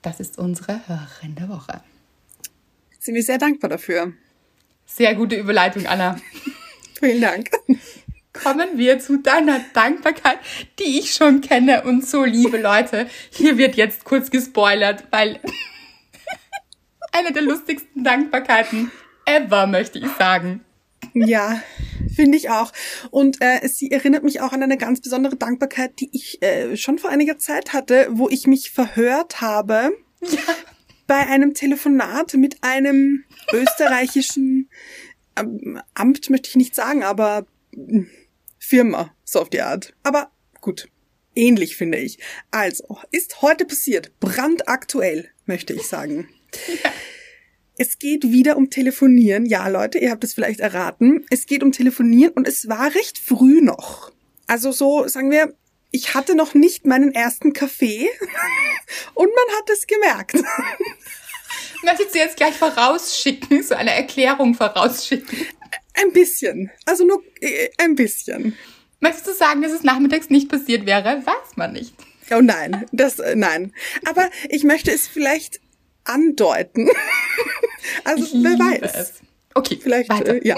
das 0.06 0.20
ist 0.20 0.38
unsere 0.38 0.80
Hörerin 0.86 1.34
der 1.34 1.48
Woche. 1.48 1.80
Sind 3.00 3.16
wir 3.16 3.24
sehr 3.24 3.38
dankbar 3.38 3.70
dafür. 3.70 4.12
Sehr 4.84 5.16
gute 5.16 5.34
Überleitung, 5.34 5.84
Anna. 5.86 6.20
Vielen 7.00 7.20
Dank. 7.20 7.50
Kommen 8.32 8.78
wir 8.78 9.00
zu 9.00 9.18
deiner 9.18 9.58
Dankbarkeit, 9.72 10.38
die 10.78 11.00
ich 11.00 11.12
schon 11.12 11.40
kenne 11.40 11.82
und 11.82 12.06
so 12.06 12.22
liebe 12.22 12.56
Leute. 12.56 13.08
Hier 13.30 13.58
wird 13.58 13.74
jetzt 13.74 14.04
kurz 14.04 14.30
gespoilert, 14.30 15.02
weil 15.10 15.40
eine 17.12 17.32
der 17.32 17.42
lustigsten 17.42 18.04
Dankbarkeiten 18.04 18.92
ever, 19.24 19.66
möchte 19.66 19.98
ich 19.98 20.08
sagen. 20.20 20.64
Ja, 21.14 21.60
finde 22.16 22.38
ich 22.38 22.50
auch. 22.50 22.72
Und 23.10 23.40
äh, 23.40 23.68
sie 23.68 23.90
erinnert 23.90 24.24
mich 24.24 24.40
auch 24.40 24.52
an 24.52 24.62
eine 24.62 24.78
ganz 24.78 25.00
besondere 25.00 25.36
Dankbarkeit, 25.36 26.00
die 26.00 26.08
ich 26.12 26.42
äh, 26.42 26.76
schon 26.76 26.98
vor 26.98 27.10
einiger 27.10 27.38
Zeit 27.38 27.72
hatte, 27.72 28.08
wo 28.10 28.28
ich 28.28 28.46
mich 28.46 28.70
verhört 28.70 29.40
habe 29.40 29.92
ja. 30.22 30.38
bei 31.06 31.18
einem 31.18 31.54
Telefonat 31.54 32.34
mit 32.34 32.64
einem 32.64 33.24
österreichischen 33.52 34.70
ähm, 35.36 35.80
Amt, 35.94 36.30
möchte 36.30 36.48
ich 36.48 36.56
nicht 36.56 36.74
sagen, 36.74 37.04
aber 37.04 37.46
äh, 37.76 38.02
Firma, 38.58 39.14
so 39.24 39.40
auf 39.40 39.50
die 39.50 39.60
Art. 39.60 39.94
Aber 40.02 40.32
gut, 40.60 40.88
ähnlich 41.36 41.76
finde 41.76 41.98
ich. 41.98 42.18
Also, 42.50 42.98
ist 43.12 43.42
heute 43.42 43.64
passiert, 43.64 44.18
brandaktuell, 44.18 45.28
möchte 45.44 45.74
ich 45.74 45.86
sagen. 45.86 46.28
Ja. 46.82 46.90
Es 47.78 47.98
geht 47.98 48.24
wieder 48.24 48.56
um 48.56 48.70
Telefonieren. 48.70 49.44
Ja, 49.44 49.68
Leute, 49.68 49.98
ihr 49.98 50.10
habt 50.10 50.24
es 50.24 50.32
vielleicht 50.32 50.60
erraten. 50.60 51.26
Es 51.30 51.46
geht 51.46 51.62
um 51.62 51.72
Telefonieren 51.72 52.32
und 52.32 52.48
es 52.48 52.68
war 52.68 52.94
recht 52.94 53.18
früh 53.18 53.60
noch. 53.60 54.12
Also 54.46 54.72
so, 54.72 55.06
sagen 55.08 55.30
wir, 55.30 55.54
ich 55.90 56.14
hatte 56.14 56.34
noch 56.34 56.54
nicht 56.54 56.86
meinen 56.86 57.12
ersten 57.12 57.52
Kaffee 57.52 58.08
und 59.14 59.28
man 59.28 59.56
hat 59.58 59.70
es 59.70 59.86
gemerkt. 59.86 60.34
Möchtest 61.82 62.14
du 62.14 62.18
jetzt 62.18 62.36
gleich 62.36 62.54
vorausschicken, 62.54 63.62
so 63.62 63.74
eine 63.74 63.94
Erklärung 63.94 64.54
vorausschicken? 64.54 65.38
Ein 65.94 66.12
bisschen. 66.12 66.70
Also 66.86 67.04
nur 67.04 67.22
äh, 67.40 67.68
ein 67.78 67.94
bisschen. 67.94 68.56
Möchtest 69.00 69.26
du 69.26 69.32
sagen, 69.34 69.62
dass 69.62 69.72
es 69.72 69.82
nachmittags 69.82 70.30
nicht 70.30 70.48
passiert 70.48 70.86
wäre? 70.86 71.22
Weiß 71.24 71.56
man 71.56 71.72
nicht. 71.74 71.94
Oh 72.30 72.40
nein, 72.40 72.86
das, 72.92 73.18
äh, 73.18 73.36
nein. 73.36 73.72
Aber 74.06 74.30
ich 74.48 74.64
möchte 74.64 74.90
es 74.90 75.06
vielleicht 75.06 75.60
andeuten. 76.04 76.88
also 78.04 78.24
ich 78.24 78.32
wer 78.34 78.58
weiß. 78.58 78.94
Es. 78.94 79.12
Okay, 79.54 79.78
vielleicht 79.80 80.10
äh, 80.10 80.40
ja. 80.46 80.56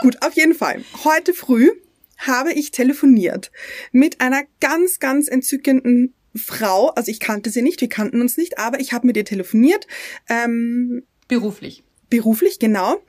Gut, 0.00 0.16
auf 0.22 0.34
jeden 0.34 0.54
Fall. 0.54 0.82
Heute 1.04 1.34
früh 1.34 1.70
habe 2.18 2.52
ich 2.52 2.70
telefoniert 2.70 3.50
mit 3.90 4.20
einer 4.20 4.42
ganz 4.60 4.98
ganz 4.98 5.28
entzückenden 5.28 6.14
Frau. 6.34 6.88
Also 6.90 7.10
ich 7.10 7.20
kannte 7.20 7.50
sie 7.50 7.62
nicht, 7.62 7.80
wir 7.80 7.88
kannten 7.88 8.20
uns 8.20 8.36
nicht, 8.36 8.58
aber 8.58 8.80
ich 8.80 8.92
habe 8.92 9.06
mit 9.06 9.16
ihr 9.16 9.24
telefoniert. 9.24 9.86
Ähm, 10.28 11.04
beruflich. 11.28 11.84
Beruflich, 12.08 12.58
genau. 12.58 13.02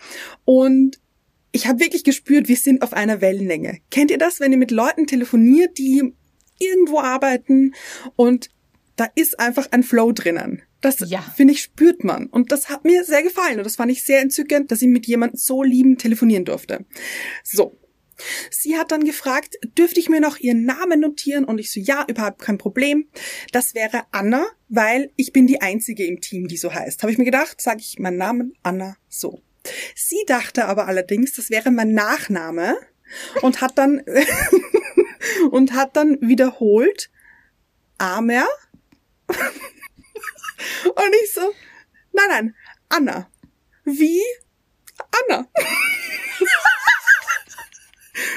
Und 0.46 1.00
ich 1.52 1.68
habe 1.68 1.80
wirklich 1.80 2.04
gespürt, 2.04 2.48
wir 2.48 2.58
sind 2.58 2.82
auf 2.82 2.94
einer 2.94 3.22
Wellenlänge. 3.22 3.80
Kennt 3.92 4.12
ihr 4.12 4.18
das, 4.18 4.40
wenn 4.40 4.52
ihr 4.52 4.58
mit 4.58 4.72
Leuten 4.72 5.08
telefoniert, 5.08 5.78
die 5.78 6.14
irgendwo 6.60 7.00
arbeiten 7.00 7.74
und 8.16 8.50
da 8.96 9.08
ist 9.16 9.40
einfach 9.40 9.68
ein 9.72 9.84
Flow 9.84 10.12
drinnen. 10.12 10.62
Das, 10.82 11.00
ja. 11.08 11.22
finde 11.22 11.54
ich, 11.54 11.62
spürt 11.62 12.04
man. 12.04 12.28
Und 12.28 12.52
das 12.52 12.70
hat 12.70 12.84
mir 12.84 13.04
sehr 13.04 13.24
gefallen. 13.24 13.58
Und 13.58 13.64
das 13.64 13.78
fand 13.78 13.92
ich 13.92 14.04
sehr 14.04 14.22
entzückend, 14.22 14.72
dass 14.72 14.82
ich 14.82 14.88
mit 14.88 15.06
jemandem 15.06 15.38
so 15.38 15.64
lieben 15.64 15.98
telefonieren 15.98 16.46
durfte. 16.46 16.86
So. 17.44 17.80
Sie 18.52 18.78
hat 18.78 18.92
dann 18.92 19.04
gefragt, 19.04 19.56
dürfte 19.78 20.00
ich 20.00 20.08
mir 20.08 20.22
noch 20.22 20.38
ihren 20.38 20.66
Namen 20.66 21.00
notieren? 21.00 21.46
Und 21.46 21.58
ich 21.58 21.72
so, 21.72 21.80
ja, 21.80 22.06
überhaupt 22.08 22.42
kein 22.42 22.58
Problem. 22.58 23.08
Das 23.52 23.74
wäre 23.74 24.04
Anna, 24.12 24.46
weil 24.70 25.12
ich 25.16 25.34
bin 25.34 25.48
die 25.48 25.62
Einzige 25.62 26.06
im 26.06 26.22
Team, 26.22 26.48
die 26.48 26.58
so 26.58 26.74
heißt. 26.74 27.02
Habe 27.02 27.12
ich 27.12 27.18
mir 27.18 27.26
gedacht, 27.26 27.62
sage 27.62 27.80
ich 27.80 27.98
meinen 28.00 28.18
Namen 28.18 28.54
Anna 28.62 28.98
so. 29.10 29.42
Sie 29.96 30.24
dachte 30.28 30.66
aber 30.66 30.88
allerdings, 30.88 31.34
das 31.34 31.50
wäre 31.50 31.72
mein 31.72 31.94
Nachname 31.94 32.76
und 33.42 33.62
hat 33.62 33.78
dann 33.78 34.04
und 35.52 35.74
hat 35.74 35.96
dann 35.96 36.18
wiederholt 36.22 37.10
Amer. 37.98 38.46
und 40.96 41.16
ich 41.24 41.34
so, 41.34 41.54
nein, 42.12 42.28
nein, 42.30 42.56
Anna. 42.90 43.30
Wie 43.86 44.22
Anna. 45.12 45.48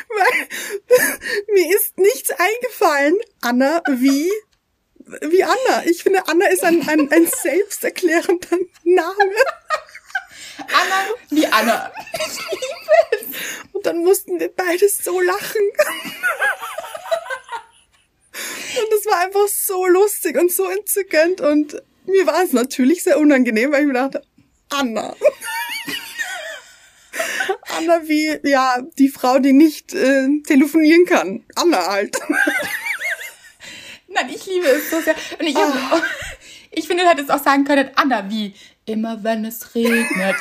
Weil 0.08 0.48
mir 1.54 1.76
ist 1.76 1.98
nichts 1.98 2.30
eingefallen, 2.30 3.16
Anna, 3.40 3.82
wie 3.88 4.30
wie 5.20 5.44
Anna. 5.44 5.84
Ich 5.84 6.02
finde, 6.02 6.26
Anna 6.26 6.46
ist 6.48 6.64
ein, 6.64 6.88
ein, 6.88 7.10
ein 7.12 7.26
selbsterklärender 7.26 8.58
Name. 8.82 9.34
Anna 10.58 11.06
wie 11.30 11.46
Anna. 11.46 11.92
Ich 12.14 12.38
liebe 12.50 12.96
es. 13.12 13.72
Und 13.72 13.86
dann 13.86 13.98
mussten 13.98 14.40
wir 14.40 14.48
beides 14.48 14.98
so 15.04 15.20
lachen. 15.20 15.62
Und 18.80 18.92
das 18.92 19.06
war 19.06 19.20
einfach 19.24 19.48
so 19.48 19.86
lustig 19.86 20.36
und 20.36 20.52
so 20.52 20.68
entzückend 20.68 21.40
und 21.40 21.82
mir 22.06 22.26
war 22.26 22.42
es 22.42 22.52
natürlich 22.52 23.02
sehr 23.02 23.18
unangenehm, 23.18 23.72
weil 23.72 23.80
ich 23.82 23.86
mir 23.86 23.94
dachte, 23.94 24.22
Anna. 24.70 25.14
Anna 27.76 28.00
wie, 28.08 28.38
ja, 28.44 28.78
die 28.98 29.08
Frau, 29.08 29.38
die 29.38 29.52
nicht 29.52 29.94
äh, 29.94 30.28
telefonieren 30.46 31.04
kann. 31.06 31.44
Anna 31.54 31.86
halt. 31.86 32.16
Nein, 34.08 34.30
ich 34.34 34.46
liebe 34.46 34.66
es 34.66 34.90
so 34.90 35.00
sehr. 35.00 35.14
Und 35.38 35.46
ich, 35.46 35.56
hab, 35.56 35.92
oh. 35.92 36.02
ich 36.70 36.86
finde, 36.86 37.04
du 37.04 37.10
hättest 37.10 37.30
auch 37.30 37.42
sagen 37.42 37.64
können, 37.64 37.90
Anna 37.94 38.28
wie, 38.30 38.54
immer 38.84 39.22
wenn 39.22 39.44
es 39.44 39.74
regnet. 39.74 40.36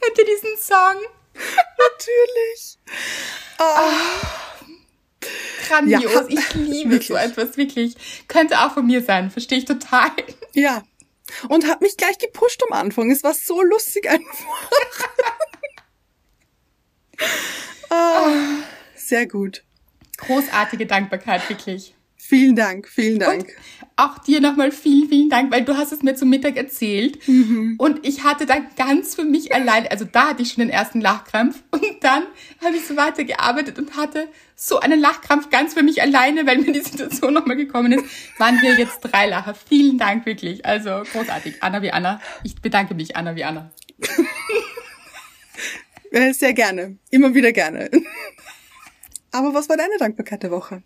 Kennt 0.00 0.18
ihr 0.18 0.24
diesen 0.24 0.56
Song? 0.58 0.96
Natürlich. 1.78 2.78
Oh. 3.58 4.47
Grandios. 5.68 6.12
Ja, 6.12 6.24
ich 6.28 6.54
liebe 6.54 6.90
wirklich. 6.92 7.08
so 7.08 7.16
etwas, 7.16 7.56
wirklich. 7.56 7.94
Könnte 8.28 8.58
auch 8.60 8.74
von 8.74 8.86
mir 8.86 9.02
sein, 9.02 9.30
verstehe 9.30 9.58
ich 9.58 9.64
total. 9.64 10.10
Ja, 10.52 10.82
und 11.48 11.66
hat 11.66 11.80
mich 11.82 11.96
gleich 11.96 12.18
gepusht 12.18 12.62
am 12.68 12.72
Anfang. 12.76 13.10
Es 13.10 13.22
war 13.22 13.34
so 13.34 13.62
lustig 13.62 14.08
einfach. 14.08 14.70
oh, 17.90 18.62
sehr 18.94 19.26
gut. 19.26 19.62
Großartige 20.18 20.86
Dankbarkeit, 20.86 21.48
wirklich. 21.48 21.94
Vielen 22.20 22.56
Dank, 22.56 22.88
vielen 22.88 23.20
Dank. 23.20 23.44
Und 23.44 23.54
auch 23.96 24.18
dir 24.18 24.40
nochmal 24.40 24.70
vielen, 24.70 25.08
vielen 25.08 25.30
Dank, 25.30 25.52
weil 25.52 25.64
du 25.64 25.76
hast 25.76 25.92
es 25.92 26.02
mir 26.02 26.14
zum 26.14 26.28
Mittag 26.28 26.56
erzählt 26.56 27.26
mhm. 27.26 27.76
und 27.78 28.06
ich 28.06 28.22
hatte 28.22 28.44
dann 28.44 28.66
ganz 28.76 29.14
für 29.14 29.24
mich 29.24 29.54
allein, 29.54 29.86
also 29.86 30.04
da 30.04 30.28
hatte 30.28 30.42
ich 30.42 30.52
schon 30.52 30.62
den 30.62 30.70
ersten 30.70 31.00
Lachkrampf 31.00 31.62
und 31.70 31.82
dann 32.02 32.24
habe 32.62 32.76
ich 32.76 32.86
so 32.86 32.96
weitergearbeitet 32.96 33.78
und 33.78 33.96
hatte 33.96 34.28
so 34.56 34.80
einen 34.80 35.00
Lachkrampf 35.00 35.50
ganz 35.50 35.74
für 35.74 35.82
mich 35.82 36.02
alleine, 36.02 36.44
weil 36.46 36.58
mir 36.58 36.72
die 36.72 36.80
Situation 36.80 37.32
nochmal 37.34 37.56
gekommen 37.56 37.92
ist, 37.92 38.04
waren 38.38 38.60
wir 38.60 38.76
jetzt 38.76 39.00
drei 39.00 39.26
Lacher. 39.26 39.54
Vielen 39.54 39.96
Dank 39.98 40.26
wirklich, 40.26 40.66
also 40.66 41.02
großartig. 41.12 41.62
Anna 41.62 41.82
wie 41.82 41.92
Anna. 41.92 42.20
Ich 42.42 42.60
bedanke 42.60 42.94
mich, 42.94 43.16
Anna 43.16 43.36
wie 43.36 43.44
Anna. 43.44 43.70
Sehr 46.32 46.52
gerne, 46.52 46.98
immer 47.10 47.34
wieder 47.34 47.52
gerne. 47.52 47.90
Aber 49.30 49.54
was 49.54 49.68
war 49.68 49.76
deine 49.76 49.96
Dankbarkeit 49.98 50.42
der 50.42 50.50
Woche? 50.50 50.82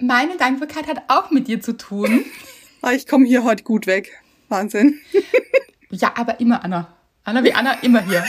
Meine 0.00 0.36
Dankbarkeit 0.36 0.86
hat 0.86 1.02
auch 1.08 1.30
mit 1.30 1.48
dir 1.48 1.60
zu 1.60 1.76
tun. 1.76 2.24
Ah, 2.80 2.92
ich 2.92 3.08
komme 3.08 3.26
hier 3.26 3.42
heute 3.42 3.64
gut 3.64 3.88
weg. 3.88 4.12
Wahnsinn. 4.48 5.00
Ja, 5.90 6.12
aber 6.16 6.38
immer 6.38 6.62
Anna. 6.62 6.96
Anna 7.24 7.42
wie 7.42 7.52
Anna, 7.54 7.72
immer 7.80 8.02
hier. 8.04 8.22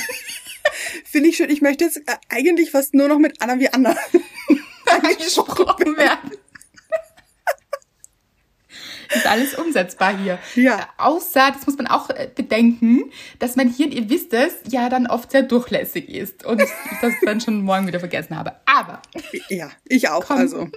Finde 1.05 1.29
ich 1.29 1.37
schön. 1.37 1.49
Ich 1.49 1.61
möchte 1.61 1.83
jetzt 1.83 1.97
äh, 1.97 2.15
eigentlich 2.29 2.71
fast 2.71 2.95
nur 2.95 3.09
noch 3.09 3.19
mit 3.19 3.41
Anna 3.41 3.59
wie 3.59 3.71
Anna 3.71 3.95
angesprochen 4.87 5.97
werden. 5.97 6.31
Ist 9.13 9.27
alles 9.27 9.55
umsetzbar 9.55 10.17
hier. 10.17 10.39
Ja. 10.55 10.87
Außer, 10.97 11.51
das 11.51 11.65
muss 11.67 11.77
man 11.77 11.87
auch 11.87 12.09
äh, 12.09 12.29
bedenken, 12.33 13.11
dass 13.39 13.55
mein 13.55 13.69
Hirn, 13.69 13.91
ihr 13.91 14.09
wisst 14.09 14.33
es, 14.33 14.53
ja 14.69 14.87
dann 14.89 15.05
oft 15.05 15.31
sehr 15.31 15.43
durchlässig 15.43 16.09
ist 16.09 16.45
und 16.45 16.61
ich 16.61 16.69
das 17.01 17.13
dann 17.23 17.41
schon 17.41 17.61
morgen 17.61 17.87
wieder 17.87 17.99
vergessen 17.99 18.37
habe. 18.37 18.55
Aber. 18.65 19.01
Ja, 19.49 19.69
ich 19.85 20.09
auch, 20.09 20.25
komm, 20.25 20.37
also. 20.37 20.69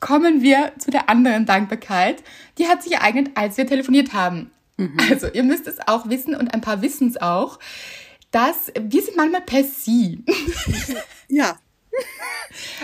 Kommen 0.00 0.42
wir 0.42 0.72
zu 0.78 0.90
der 0.90 1.08
anderen 1.08 1.46
Dankbarkeit. 1.46 2.22
Die 2.58 2.68
hat 2.68 2.82
sich 2.82 2.92
ereignet, 2.92 3.30
als 3.34 3.56
wir 3.56 3.66
telefoniert 3.66 4.12
haben. 4.12 4.50
Mhm. 4.76 4.96
Also, 5.10 5.28
ihr 5.28 5.42
müsst 5.42 5.66
es 5.66 5.78
auch 5.86 6.08
wissen 6.08 6.34
und 6.34 6.52
ein 6.52 6.60
paar 6.60 6.82
wissen 6.82 7.08
es 7.08 7.20
auch, 7.20 7.58
dass 8.30 8.72
wir 8.78 9.02
sind 9.02 9.16
manchmal 9.16 9.42
per 9.42 9.64
Sie. 9.64 10.24
Ja. 11.28 11.58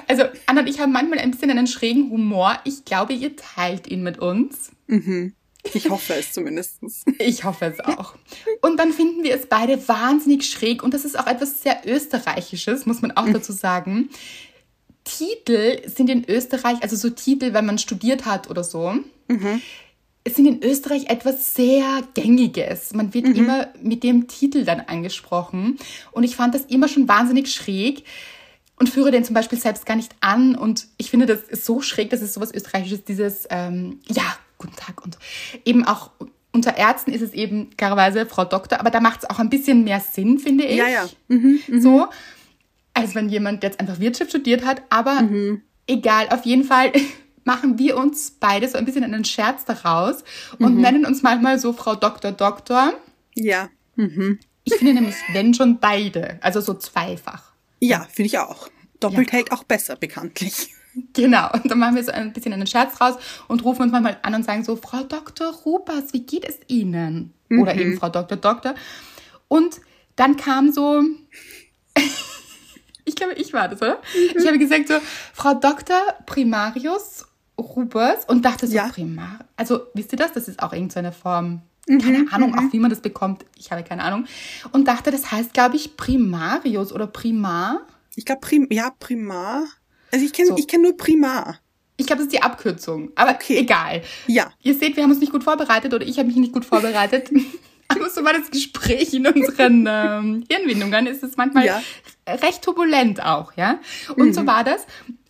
Also, 0.06 0.24
Anna 0.46 0.62
und 0.62 0.66
ich 0.66 0.80
haben 0.80 0.92
manchmal 0.92 1.18
ein 1.18 1.30
bisschen 1.30 1.50
einen 1.50 1.66
schrägen 1.66 2.10
Humor. 2.10 2.58
Ich 2.64 2.84
glaube, 2.84 3.12
ihr 3.14 3.36
teilt 3.36 3.86
ihn 3.86 4.02
mit 4.02 4.18
uns. 4.18 4.72
Mhm. 4.86 5.34
Ich 5.74 5.88
hoffe 5.88 6.14
es 6.14 6.32
zumindest. 6.32 6.80
Ich 7.18 7.44
hoffe 7.44 7.66
es 7.66 7.80
auch. 7.80 8.14
Und 8.60 8.78
dann 8.78 8.92
finden 8.92 9.22
wir 9.22 9.34
es 9.34 9.46
beide 9.46 9.88
wahnsinnig 9.88 10.48
schräg. 10.48 10.82
Und 10.82 10.92
das 10.92 11.04
ist 11.04 11.18
auch 11.18 11.26
etwas 11.26 11.62
sehr 11.62 11.82
Österreichisches, 11.86 12.84
muss 12.84 13.00
man 13.00 13.12
auch 13.12 13.26
mhm. 13.26 13.34
dazu 13.34 13.52
sagen. 13.52 14.10
Titel 15.04 15.88
sind 15.88 16.08
in 16.10 16.28
Österreich, 16.28 16.82
also 16.82 16.96
so 16.96 17.10
Titel, 17.10 17.52
wenn 17.52 17.66
man 17.66 17.78
studiert 17.78 18.24
hat 18.24 18.48
oder 18.48 18.64
so, 18.64 18.94
mhm. 19.28 19.62
sind 20.28 20.46
in 20.46 20.62
Österreich 20.62 21.10
etwas 21.10 21.54
sehr 21.54 22.02
Gängiges. 22.14 22.94
Man 22.94 23.12
wird 23.14 23.26
mhm. 23.26 23.34
immer 23.34 23.68
mit 23.82 24.02
dem 24.02 24.28
Titel 24.28 24.64
dann 24.64 24.80
angesprochen. 24.80 25.78
Und 26.12 26.24
ich 26.24 26.36
fand 26.36 26.54
das 26.54 26.62
immer 26.66 26.88
schon 26.88 27.08
wahnsinnig 27.08 27.52
schräg 27.52 28.04
und 28.78 28.88
führe 28.88 29.10
den 29.10 29.24
zum 29.24 29.34
Beispiel 29.34 29.58
selbst 29.58 29.86
gar 29.86 29.96
nicht 29.96 30.14
an. 30.20 30.54
Und 30.54 30.86
ich 30.98 31.10
finde, 31.10 31.26
das 31.26 31.42
ist 31.42 31.64
so 31.64 31.80
schräg, 31.80 32.10
dass 32.10 32.22
es 32.22 32.34
sowas 32.34 32.52
Österreichisches, 32.52 33.04
dieses, 33.04 33.46
ähm, 33.50 34.00
ja, 34.08 34.36
guten 34.58 34.76
Tag. 34.76 35.04
Und 35.04 35.18
eben 35.64 35.84
auch 35.84 36.10
unter 36.52 36.76
Ärzten 36.76 37.12
ist 37.12 37.22
es 37.22 37.32
eben 37.32 37.70
klarerweise 37.76 38.26
Frau 38.26 38.44
Doktor, 38.44 38.78
aber 38.78 38.90
da 38.90 39.00
macht 39.00 39.24
es 39.24 39.30
auch 39.30 39.38
ein 39.38 39.50
bisschen 39.50 39.84
mehr 39.84 40.00
Sinn, 40.00 40.38
finde 40.38 40.64
ich. 40.64 40.76
Ja, 40.76 40.88
ja. 40.88 41.08
Mhm, 41.28 41.60
mh. 41.66 41.80
So 41.80 42.08
als 43.02 43.14
wenn 43.14 43.28
jemand 43.28 43.62
jetzt 43.62 43.80
einfach 43.80 44.00
Wirtschaft 44.00 44.30
studiert 44.30 44.64
hat. 44.64 44.82
Aber 44.90 45.22
mhm. 45.22 45.62
egal, 45.86 46.28
auf 46.30 46.44
jeden 46.44 46.64
Fall 46.64 46.92
machen 47.44 47.78
wir 47.78 47.96
uns 47.96 48.36
beide 48.38 48.68
so 48.68 48.78
ein 48.78 48.84
bisschen 48.84 49.04
einen 49.04 49.24
Scherz 49.24 49.64
daraus 49.64 50.24
und 50.58 50.76
mhm. 50.76 50.80
nennen 50.80 51.06
uns 51.06 51.22
manchmal 51.22 51.58
so 51.58 51.72
Frau 51.72 51.94
Doktor 51.94 52.32
Doktor. 52.32 52.94
Ja. 53.34 53.68
Mhm. 53.96 54.38
Ich 54.64 54.74
finde 54.74 54.94
nämlich, 54.94 55.16
wenn 55.32 55.54
schon 55.54 55.78
beide, 55.80 56.38
also 56.40 56.60
so 56.60 56.74
zweifach. 56.74 57.52
Ja, 57.80 58.06
finde 58.10 58.28
ich 58.28 58.38
auch. 58.38 58.68
Doppelt 59.00 59.32
ja. 59.32 59.38
hält 59.38 59.52
auch 59.52 59.64
besser, 59.64 59.96
bekanntlich. 59.96 60.68
Genau, 61.14 61.50
und 61.52 61.70
dann 61.70 61.78
machen 61.78 61.96
wir 61.96 62.04
so 62.04 62.12
ein 62.12 62.32
bisschen 62.32 62.52
einen 62.52 62.66
Scherz 62.66 63.00
raus 63.00 63.14
und 63.48 63.64
rufen 63.64 63.82
uns 63.82 63.92
manchmal 63.92 64.18
an 64.22 64.34
und 64.34 64.44
sagen 64.44 64.62
so, 64.62 64.76
Frau 64.76 65.02
Dr. 65.02 65.52
Rupas, 65.64 66.12
wie 66.12 66.20
geht 66.20 66.44
es 66.44 66.60
Ihnen? 66.68 67.32
Oder 67.50 67.74
eben 67.74 67.90
mhm. 67.90 67.98
Frau 67.98 68.08
Dr. 68.08 68.36
Doktor. 68.36 68.74
Und 69.48 69.80
dann 70.16 70.36
kam 70.36 70.70
so, 70.70 71.02
ich 73.04 73.16
glaube, 73.16 73.34
ich 73.34 73.52
war 73.52 73.68
das, 73.68 73.80
oder? 73.80 73.96
Mhm. 74.14 74.38
Ich 74.38 74.46
habe 74.46 74.58
gesagt 74.58 74.88
so, 74.88 74.94
Frau 75.32 75.54
Dr. 75.54 75.96
Primarius 76.26 77.24
Rubers 77.58 78.24
und 78.26 78.44
dachte 78.44 78.66
so, 78.66 78.74
ja. 78.74 78.88
Primar. 78.88 79.40
Also, 79.56 79.82
wisst 79.94 80.12
ihr 80.12 80.18
das? 80.18 80.32
Das 80.32 80.48
ist 80.48 80.62
auch 80.62 80.72
irgendeine 80.72 81.12
Form. 81.12 81.62
Mhm, 81.88 81.98
keine 81.98 82.32
Ahnung, 82.32 82.54
auch 82.54 82.62
mhm. 82.62 82.72
wie 82.72 82.78
man 82.78 82.90
das 82.90 83.00
bekommt. 83.00 83.44
Ich 83.56 83.70
habe 83.72 83.82
keine 83.82 84.02
Ahnung. 84.02 84.26
Und 84.72 84.86
dachte, 84.86 85.10
das 85.10 85.32
heißt, 85.32 85.52
glaube 85.52 85.76
ich, 85.76 85.96
Primarius 85.96 86.92
oder 86.92 87.06
Primar. 87.06 87.86
Ich 88.14 88.24
glaube, 88.24 88.40
Prim 88.40 88.68
ja, 88.70 88.90
Primar. 88.98 89.64
Also 90.12 90.24
ich 90.24 90.32
kenne 90.32 90.48
so. 90.48 90.56
ich 90.56 90.68
kenn 90.68 90.82
nur 90.82 90.96
Primar. 90.96 91.58
Ich 91.96 92.06
glaube, 92.06 92.18
das 92.18 92.26
ist 92.26 92.32
die 92.32 92.42
Abkürzung. 92.42 93.10
Aber 93.14 93.32
okay. 93.32 93.58
egal. 93.58 94.02
Ja. 94.26 94.52
Ihr 94.62 94.74
seht, 94.74 94.96
wir 94.96 95.02
haben 95.02 95.10
uns 95.10 95.20
nicht 95.20 95.32
gut 95.32 95.44
vorbereitet 95.44 95.92
oder 95.92 96.06
ich 96.06 96.18
habe 96.18 96.28
mich 96.28 96.36
nicht 96.36 96.52
gut 96.52 96.64
vorbereitet. 96.64 97.30
Aber 97.96 98.10
so 98.10 98.24
war 98.24 98.32
das 98.32 98.50
Gespräch 98.50 99.14
in 99.14 99.26
unseren 99.26 99.86
ähm, 99.88 100.44
Hirnwindungen. 100.48 101.06
Ist 101.06 101.22
es 101.22 101.36
manchmal 101.36 101.66
ja 101.66 101.82
recht 102.26 102.62
turbulent 102.62 103.22
auch, 103.22 103.52
ja. 103.56 103.80
Und 104.16 104.28
mhm. 104.28 104.32
so 104.32 104.46
war 104.46 104.64
das. 104.64 104.86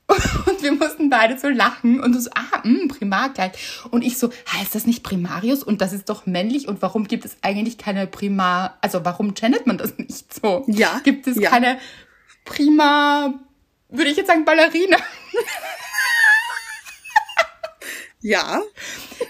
Und 0.47 0.63
wir 0.63 0.73
mussten 0.73 1.09
beide 1.09 1.39
so 1.39 1.49
lachen 1.49 2.01
und 2.01 2.21
so, 2.21 2.29
ah, 2.35 2.59
mh, 2.65 2.81
hm, 2.81 2.89
Primarkleid. 2.89 3.57
Und 3.91 4.03
ich 4.03 4.19
so, 4.19 4.31
heißt 4.53 4.75
das 4.75 4.85
nicht 4.85 5.03
Primarius? 5.03 5.63
Und 5.63 5.81
das 5.81 5.95
ist 5.95 6.11
doch 6.11 6.27
männlich. 6.27 6.69
Und 6.69 6.83
warum 6.83 7.09
gibt 7.09 7.25
es 7.25 7.39
eigentlich 7.41 7.79
keine 7.79 8.07
Primar, 8.07 8.77
also 8.83 9.07
warum 9.07 9.33
gendert 9.33 9.67
man 9.67 9.79
das 9.79 9.97
nicht 9.97 10.35
so? 10.35 10.65
Ja. 10.67 11.01
Gibt 11.03 11.27
es 11.29 11.39
ja. 11.39 11.49
keine 11.49 11.79
Prima, 12.45 13.33
würde 13.89 14.11
ich 14.11 14.19
jetzt 14.19 14.27
sagen, 14.27 14.45
Ballerina? 14.45 14.99
ja. 18.21 18.61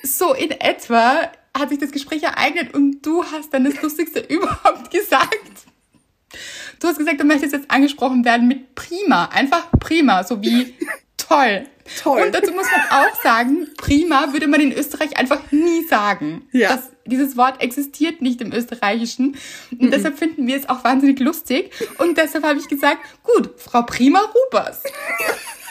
So 0.02 0.34
in 0.34 0.50
etwa 0.50 1.30
hat 1.56 1.68
sich 1.68 1.78
das 1.78 1.90
Gespräch 1.90 2.22
ereignet 2.22 2.74
und 2.74 3.02
du 3.02 3.24
hast 3.24 3.52
dann 3.52 3.64
das 3.64 3.80
Lustigste 3.82 4.20
überhaupt 4.28 4.90
gesagt. 4.90 5.66
Du 6.80 6.88
hast 6.88 6.98
gesagt, 6.98 7.20
du 7.20 7.24
möchtest 7.24 7.52
jetzt 7.52 7.70
angesprochen 7.70 8.24
werden 8.24 8.48
mit 8.48 8.74
prima. 8.74 9.26
Einfach 9.26 9.70
prima, 9.78 10.24
so 10.24 10.42
wie 10.42 10.74
toll. 11.16 11.66
Toll. 12.02 12.22
Und 12.22 12.34
dazu 12.34 12.52
muss 12.52 12.66
man 12.70 13.02
auch 13.02 13.22
sagen, 13.22 13.68
prima 13.76 14.32
würde 14.32 14.46
man 14.46 14.60
in 14.60 14.72
Österreich 14.72 15.16
einfach 15.18 15.50
nie 15.50 15.84
sagen. 15.84 16.46
Ja. 16.52 16.76
Das, 16.76 16.90
dieses 17.06 17.36
Wort 17.36 17.60
existiert 17.60 18.22
nicht 18.22 18.40
im 18.40 18.52
Österreichischen. 18.52 19.36
Und 19.78 19.92
deshalb 19.92 20.18
finden 20.18 20.46
wir 20.46 20.56
es 20.56 20.68
auch 20.68 20.84
wahnsinnig 20.84 21.18
lustig. 21.18 21.72
Und 21.98 22.16
deshalb 22.18 22.44
habe 22.44 22.58
ich 22.58 22.68
gesagt, 22.68 22.98
gut, 23.22 23.50
Frau 23.58 23.82
Prima 23.82 24.20
Rubers. 24.20 24.82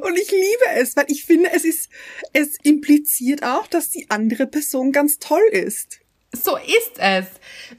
Und 0.00 0.16
ich 0.18 0.30
liebe 0.30 0.64
es, 0.76 0.96
weil 0.96 1.06
ich 1.08 1.24
finde, 1.24 1.50
es 1.52 1.64
ist, 1.64 1.88
es 2.32 2.56
impliziert 2.62 3.42
auch, 3.42 3.66
dass 3.66 3.90
die 3.90 4.08
andere 4.10 4.46
Person 4.46 4.92
ganz 4.92 5.18
toll 5.18 5.42
ist. 5.50 6.00
So 6.32 6.56
ist 6.56 6.98
es. 6.98 7.26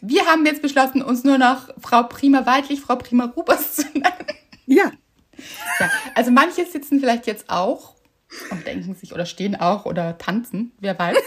Wir 0.02 0.26
haben 0.26 0.46
jetzt 0.46 0.62
beschlossen, 0.62 1.02
uns 1.02 1.24
nur 1.24 1.38
noch 1.38 1.70
Frau 1.82 2.04
Prima 2.04 2.46
Weidlich, 2.46 2.82
Frau 2.82 2.96
Prima 2.96 3.26
Rubers 3.26 3.76
zu 3.76 3.84
nennen. 3.94 4.26
Ja. 4.66 4.92
Ja, 5.80 5.92
also 6.16 6.32
manche 6.32 6.66
sitzen 6.66 7.00
vielleicht 7.00 7.28
jetzt 7.28 7.50
auch 7.50 7.96
und 8.50 8.66
denken 8.66 8.96
sich 8.96 9.14
oder 9.14 9.26
stehen 9.28 9.56
auch 9.56 9.86
oder 9.86 10.18
tanzen, 10.18 10.72
wer 10.80 10.98
weiß, 10.98 11.18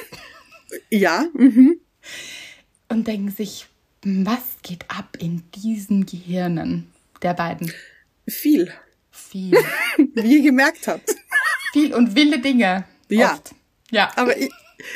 Ja. 0.91 1.27
Mhm. 1.35 1.81
und 2.89 3.07
denken 3.07 3.31
sich, 3.31 3.67
was 4.03 4.43
geht 4.63 4.85
ab 4.91 5.17
in 5.21 5.45
diesen 5.55 6.07
Gehirnen 6.07 6.91
der 7.23 7.35
beiden? 7.35 7.73
Viel. 8.27 8.73
Viel, 9.11 9.53
Wie 10.15 10.37
ihr 10.39 10.43
gemerkt 10.43 10.87
habt. 10.89 11.15
viel 11.73 11.95
und 11.95 12.15
wilde 12.15 12.39
Dinge. 12.39 12.85
Ja. 13.09 13.35
Oft. 13.35 13.55
Ja, 13.91 14.11
Aber 14.17 14.37
ich, 14.37 14.51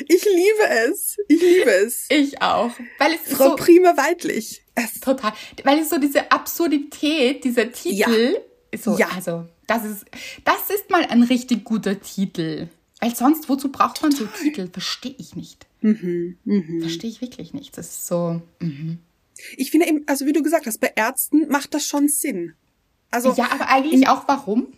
ich 0.09 0.25
liebe 0.25 0.69
es. 0.89 1.17
Ich 1.29 1.41
liebe 1.41 1.71
es. 1.71 2.07
ich 2.09 2.41
auch. 2.41 2.71
Weil 2.99 3.15
es 3.15 3.35
Frau 3.37 3.51
so 3.51 3.57
Prima 3.57 3.97
Weidlich. 3.97 4.63
Es, 4.75 5.01
total, 5.01 5.33
weil 5.65 5.81
es 5.81 5.91
so 5.91 5.99
diese 5.99 6.31
Absurdität, 6.33 7.45
dieser 7.45 7.71
Titel, 7.73 8.39
ist 8.71 8.85
so, 8.85 8.97
Ja. 8.97 9.09
also, 9.15 9.47
das 9.67 9.85
ist, 9.85 10.05
das 10.45 10.71
ist 10.75 10.91
mal 10.91 11.05
ein 11.07 11.23
richtig 11.23 11.65
guter 11.65 12.01
Titel. 12.01 12.69
Weil 13.01 13.15
sonst, 13.15 13.49
wozu 13.49 13.71
braucht 13.71 14.03
man 14.03 14.13
so 14.13 14.27
Titel? 14.27 14.69
Verstehe 14.73 15.15
ich 15.19 15.35
nicht. 15.37 15.67
Mhm, 15.81 16.39
Verstehe 16.81 17.11
ich 17.11 17.21
wirklich 17.21 17.53
nicht. 17.53 17.77
Das 17.77 17.87
ist 17.89 18.07
so, 18.07 18.41
mhm. 18.61 18.99
ich 19.57 19.71
finde 19.71 19.87
eben, 19.89 20.05
also 20.07 20.25
wie 20.27 20.33
du 20.33 20.43
gesagt 20.43 20.67
hast, 20.67 20.79
bei 20.81 20.93
Ärzten 20.97 21.49
macht 21.49 21.75
das 21.75 21.87
schon 21.87 22.09
Sinn. 22.09 22.55
Also, 23.11 23.33
Ja, 23.37 23.49
aber 23.53 23.69
eigentlich 23.69 24.09
auch 24.09 24.27
warum? 24.29 24.73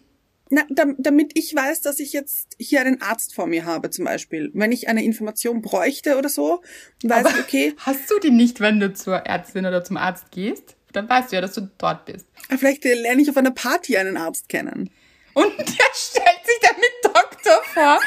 na, 0.49 0.63
dam- 0.71 0.95
damit 0.99 1.33
ich 1.35 1.55
weiß, 1.55 1.81
dass 1.81 1.99
ich 1.99 2.13
jetzt 2.13 2.55
hier 2.59 2.81
einen 2.81 3.03
Arzt 3.03 3.35
vor 3.35 3.47
mir 3.49 3.65
habe, 3.65 3.91
zum 3.91 4.05
Beispiel. 4.05 4.51
Wenn 4.55 4.71
ich 4.71 4.89
eine 4.89 5.03
Information 5.05 5.61
bräuchte 5.61 6.17
oder 6.19 6.29
so, 6.29 6.63
weiß 7.03 7.25
Aber 7.27 7.35
ich, 7.37 7.41
okay, 7.45 7.75
hast 7.79 8.09
du 8.11 8.19
die 8.21 8.31
nicht, 8.31 8.61
wenn 8.61 8.79
du 8.79 8.93
zur 8.93 9.17
Ärztin 9.17 9.67
oder 9.67 9.83
zum 9.83 9.97
Arzt 9.97 10.31
gehst? 10.31 10.77
Dann 10.93 11.09
weißt 11.09 11.33
du 11.33 11.37
ja, 11.37 11.41
dass 11.43 11.55
du 11.55 11.69
dort 11.79 12.05
bist. 12.07 12.27
vielleicht 12.59 12.85
äh, 12.87 12.95
lerne 12.95 13.21
ich 13.23 13.29
auf 13.29 13.37
einer 13.37 13.51
Party 13.51 13.97
einen 13.97 14.17
Arzt 14.17 14.49
kennen. 14.49 14.91
Und 15.35 15.53
der 15.59 15.87
stellt 15.95 16.47
sich 16.47 16.59
dann 16.63 16.77
mit 16.79 16.93
Doktor 17.15 17.61
vor. 17.75 17.99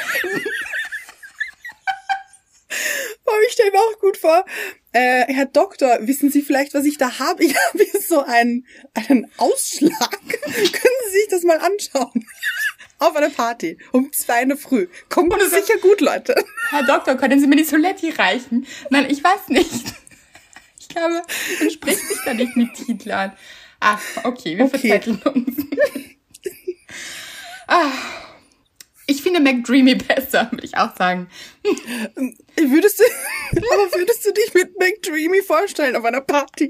Oh, 3.26 3.32
ich 3.48 3.54
stelle 3.54 3.72
mir 3.72 3.80
auch 3.80 4.00
gut 4.00 4.18
vor. 4.18 4.46
Äh, 4.92 5.26
Herr 5.34 5.46
Doktor, 5.46 6.00
wissen 6.02 6.32
Sie 6.32 6.42
vielleicht, 6.42 6.74
was 6.74 6.86
ich 6.86 6.98
da 6.98 7.20
habe? 7.20 7.44
Ich 7.44 7.56
habe 7.74 7.84
hier 7.84 8.02
so 8.02 8.24
einen, 8.24 8.66
einen 8.94 9.32
Ausschlag. 9.38 10.12
Können 10.32 11.00
Sie 11.12 11.20
sich 11.20 11.28
das 11.30 11.44
mal 11.44 11.60
anschauen? 11.60 12.26
Auf 13.00 13.16
einer 13.16 13.30
Party. 13.30 13.78
Um 13.94 14.12
zwei 14.12 14.42
in 14.44 14.50
der 14.50 14.58
Früh. 14.58 14.88
Kommt 15.10 15.34
es- 15.42 15.52
sicher 15.52 15.78
gut, 15.80 16.02
Leute. 16.02 16.36
Herr 16.70 16.84
Doktor, 16.84 17.16
können 17.16 17.40
Sie 17.40 17.48
mir 17.48 17.56
die 17.56 17.64
Soletti 17.64 18.10
reichen? 18.10 18.68
Nein, 18.90 19.08
ich 19.10 19.24
weiß 19.24 19.48
nicht. 19.48 19.72
Ich 20.80 20.90
glaube, 20.90 21.22
man 21.60 21.70
spricht 21.72 22.00
sich 22.00 22.18
da 22.26 22.34
nicht 22.34 22.58
mit 22.58 22.74
Titel 22.74 23.12
an. 23.12 23.32
Ach, 23.80 24.02
okay, 24.26 24.58
wir 24.58 24.66
Okay. 24.66 24.80
verzetteln 24.80 25.22
uns. 25.34 25.56
ah, 27.68 27.92
ich 29.10 29.24
finde 29.24 29.40
McDreamy 29.40 29.96
besser, 29.96 30.48
würde 30.52 30.66
ich 30.66 30.78
auch 30.78 30.96
sagen. 30.96 31.30
Würdest 32.56 33.00
du, 33.00 33.04
aber 33.58 33.92
würdest 33.94 34.26
du 34.26 34.32
dich 34.32 34.54
mit 34.54 34.78
McDreamy 34.78 35.42
vorstellen 35.42 35.96
auf 35.96 36.06
einer 36.06 36.22
Party? 36.22 36.70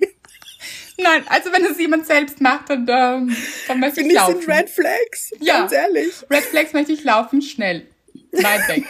Nein, 0.98 1.26
also 1.30 1.52
wenn 1.54 1.66
es 1.66 1.78
jemand 1.80 2.06
selbst 2.06 2.42
macht, 2.42 2.70
dann, 2.70 2.88
ähm, 2.90 3.36
dann 3.68 3.80
möchte 3.80 4.02
ich 4.02 4.08
Finde 4.08 4.16
ich 4.16 4.16
laufen. 4.16 4.42
sind 4.42 4.50
Red 4.50 4.70
Flags. 4.70 5.32
Ja. 5.40 5.60
Ganz 5.60 5.72
ehrlich. 5.72 6.14
Red 6.30 6.44
Flags 6.44 6.74
möchte 6.74 6.92
ich 6.92 7.04
laufen, 7.04 7.42
schnell. 7.42 7.88
Weit 8.32 8.68
weg. 8.68 8.84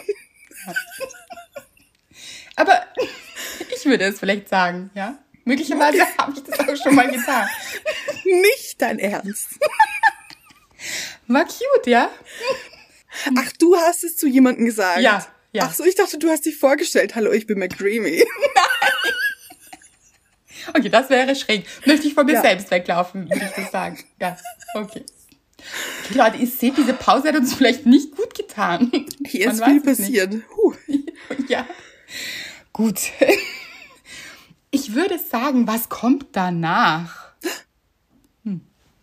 Aber 2.55 2.85
ich 3.75 3.85
würde 3.85 4.05
es 4.05 4.19
vielleicht 4.19 4.49
sagen, 4.49 4.89
ja. 4.95 5.17
Möglicherweise 5.45 6.05
habe 6.17 6.33
ich 6.33 6.43
das 6.43 6.59
auch 6.59 6.83
schon 6.83 6.95
mal 6.95 7.09
getan. 7.09 7.47
Nicht 8.25 8.81
dein 8.81 8.99
Ernst. 8.99 9.59
War 11.27 11.45
cute, 11.45 11.88
ja? 11.88 12.09
Ach, 13.38 13.51
du 13.60 13.75
hast 13.75 14.03
es 14.03 14.17
zu 14.17 14.27
jemandem 14.27 14.65
gesagt. 14.65 15.01
Ja, 15.01 15.25
ja. 15.51 15.63
Ach 15.65 15.73
so, 15.73 15.84
ich 15.84 15.95
dachte, 15.95 16.17
du 16.19 16.29
hast 16.29 16.45
dich 16.45 16.58
vorgestellt. 16.58 17.15
Hallo, 17.15 17.32
ich 17.32 17.47
bin 17.47 17.60
McDreamy. 17.60 18.23
Okay, 20.73 20.89
das 20.89 21.10
wäre 21.10 21.36
schräg. 21.36 21.65
Möchte 21.86 22.08
ich 22.08 22.13
von 22.13 22.25
mir 22.27 22.34
Ja. 22.34 22.41
selbst 22.41 22.69
weglaufen, 22.69 23.27
würde 23.29 23.43
ich 23.45 23.51
das 23.63 23.71
sagen. 23.71 23.97
Ja, 24.21 24.38
okay. 24.75 25.03
Okay, 26.05 26.13
Leute, 26.17 26.38
ihr 26.38 26.47
seht, 26.47 26.77
diese 26.77 26.93
Pause 26.93 27.29
hat 27.29 27.36
uns 27.38 27.53
vielleicht 27.55 27.86
nicht 27.88 28.15
gut 28.15 28.36
getan. 28.36 28.91
Hier 29.25 29.47
Man 29.47 29.55
ist 29.55 29.63
viel 29.63 29.82
passiert. 29.82 30.36
Huh. 30.55 30.73
Ja. 31.47 31.65
Gut. 32.73 32.99
Ich 34.71 34.93
würde 34.93 35.17
sagen, 35.17 35.65
was 35.65 35.89
kommt 35.89 36.27
danach? 36.34 37.32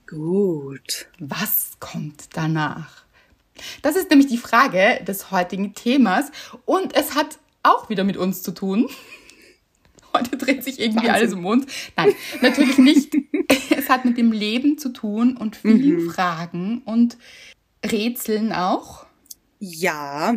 Gut. 0.06 1.08
Was 1.18 1.70
kommt 1.80 2.28
danach? 2.34 3.05
Das 3.82 3.96
ist 3.96 4.10
nämlich 4.10 4.28
die 4.28 4.38
Frage 4.38 5.02
des 5.06 5.30
heutigen 5.30 5.74
Themas 5.74 6.30
und 6.64 6.94
es 6.96 7.14
hat 7.14 7.38
auch 7.62 7.88
wieder 7.88 8.04
mit 8.04 8.16
uns 8.16 8.42
zu 8.42 8.52
tun. 8.52 8.88
Heute 10.14 10.36
dreht 10.36 10.64
sich 10.64 10.78
irgendwie 10.80 10.98
Wahnsinn. 11.08 11.14
alles 11.14 11.32
um 11.34 11.44
uns. 11.46 11.66
Nein, 11.96 12.14
natürlich 12.40 12.78
nicht. 12.78 13.14
Es 13.70 13.88
hat 13.90 14.04
mit 14.04 14.16
dem 14.18 14.32
Leben 14.32 14.78
zu 14.78 14.88
tun 14.88 15.36
und 15.36 15.54
vielen 15.56 16.10
Fragen 16.10 16.82
und 16.84 17.16
Rätseln 17.84 18.52
auch, 18.52 19.06
Ja. 19.60 20.34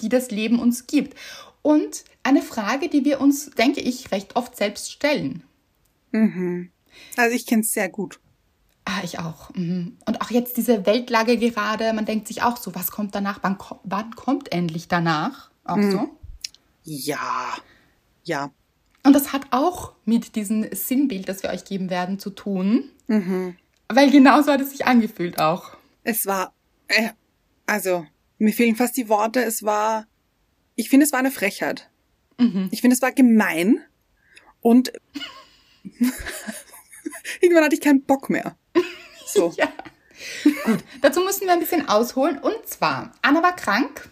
die 0.00 0.08
das 0.08 0.30
Leben 0.32 0.58
uns 0.58 0.86
gibt. 0.88 1.14
Und 1.62 2.02
eine 2.24 2.42
Frage, 2.42 2.88
die 2.88 3.04
wir 3.04 3.20
uns, 3.20 3.50
denke 3.50 3.80
ich, 3.80 4.10
recht 4.10 4.34
oft 4.34 4.56
selbst 4.56 4.90
stellen. 4.90 5.44
Also 7.16 7.36
ich 7.36 7.46
kenne 7.46 7.62
es 7.62 7.70
sehr 7.72 7.88
gut. 7.88 8.18
Ah, 8.90 9.02
ich 9.04 9.18
auch. 9.18 9.54
Mhm. 9.54 9.98
Und 10.06 10.22
auch 10.22 10.30
jetzt 10.30 10.56
diese 10.56 10.86
Weltlage 10.86 11.36
gerade, 11.36 11.92
man 11.92 12.06
denkt 12.06 12.26
sich 12.26 12.42
auch 12.42 12.56
so, 12.56 12.74
was 12.74 12.90
kommt 12.90 13.14
danach? 13.14 13.40
Wann, 13.42 13.58
wann 13.84 14.16
kommt 14.16 14.50
endlich 14.50 14.88
danach? 14.88 15.50
Auch 15.64 15.76
so. 15.90 16.08
Ja. 16.84 17.54
Ja. 18.24 18.50
Und 19.02 19.12
das 19.12 19.34
hat 19.34 19.42
auch 19.50 19.92
mit 20.06 20.36
diesem 20.36 20.66
Sinnbild, 20.72 21.28
das 21.28 21.42
wir 21.42 21.50
euch 21.50 21.66
geben 21.66 21.90
werden, 21.90 22.18
zu 22.18 22.30
tun. 22.30 22.90
Weil 23.88 24.10
genauso 24.10 24.52
hat 24.52 24.62
es 24.62 24.70
sich 24.70 24.86
angefühlt 24.86 25.38
auch. 25.38 25.76
Es 26.02 26.24
war, 26.24 26.54
äh, 26.86 27.10
also, 27.66 28.06
mir 28.38 28.54
fehlen 28.54 28.74
fast 28.74 28.96
die 28.96 29.10
Worte. 29.10 29.44
Es 29.44 29.62
war, 29.64 30.06
ich 30.76 30.88
finde, 30.88 31.04
es 31.04 31.12
war 31.12 31.18
eine 31.18 31.30
Frechheit. 31.30 31.90
Ich 32.70 32.80
finde, 32.80 32.94
es 32.94 33.02
war 33.02 33.12
gemein. 33.12 33.80
Und 34.62 34.92
irgendwann 37.42 37.64
hatte 37.64 37.74
ich 37.74 37.82
keinen 37.82 38.02
Bock 38.02 38.30
mehr. 38.30 38.56
So. 39.32 39.52
Ja. 39.56 39.68
Gut, 40.64 40.82
dazu 41.00 41.20
müssen 41.20 41.46
wir 41.46 41.52
ein 41.52 41.60
bisschen 41.60 41.88
ausholen. 41.88 42.38
Und 42.38 42.66
zwar, 42.66 43.12
Anna 43.22 43.40
war 43.40 43.54
krank, 43.54 44.08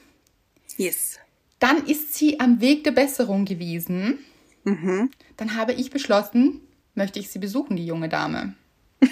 Yes. 0.76 1.18
dann 1.58 1.84
ist 1.86 2.14
sie 2.14 2.38
am 2.38 2.60
Weg 2.60 2.84
der 2.84 2.92
Besserung 2.92 3.44
gewesen. 3.44 4.24
Dann 4.64 5.56
habe 5.56 5.72
ich 5.72 5.90
beschlossen, 5.90 6.60
möchte 6.94 7.18
ich 7.18 7.30
sie 7.30 7.40
besuchen, 7.40 7.76
die 7.76 7.86
junge 7.86 8.08
Dame. 8.08 8.54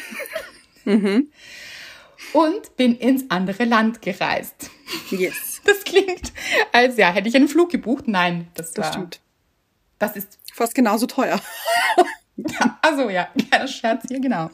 Und 2.32 2.76
bin 2.76 2.96
ins 2.96 3.24
andere 3.28 3.64
Land 3.64 4.02
gereist. 4.02 4.70
Yes. 5.10 5.50
Das 5.64 5.82
klingt, 5.82 6.30
als 6.72 6.98
ja, 6.98 7.10
hätte 7.10 7.26
ich 7.26 7.34
einen 7.36 7.48
Flug 7.48 7.70
gebucht. 7.70 8.06
Nein, 8.06 8.48
das, 8.54 8.72
Das 8.72 8.84
war, 8.84 8.92
stimmt. 8.92 9.20
Das 9.98 10.14
ist, 10.14 10.38
Fast 10.52 10.74
genauso 10.74 11.06
teuer. 11.06 11.40
also 12.82 13.10
ja, 13.10 13.28
kleiner 13.48 13.68
Scherz 13.68 14.04
hier, 14.08 14.20
genau. 14.20 14.50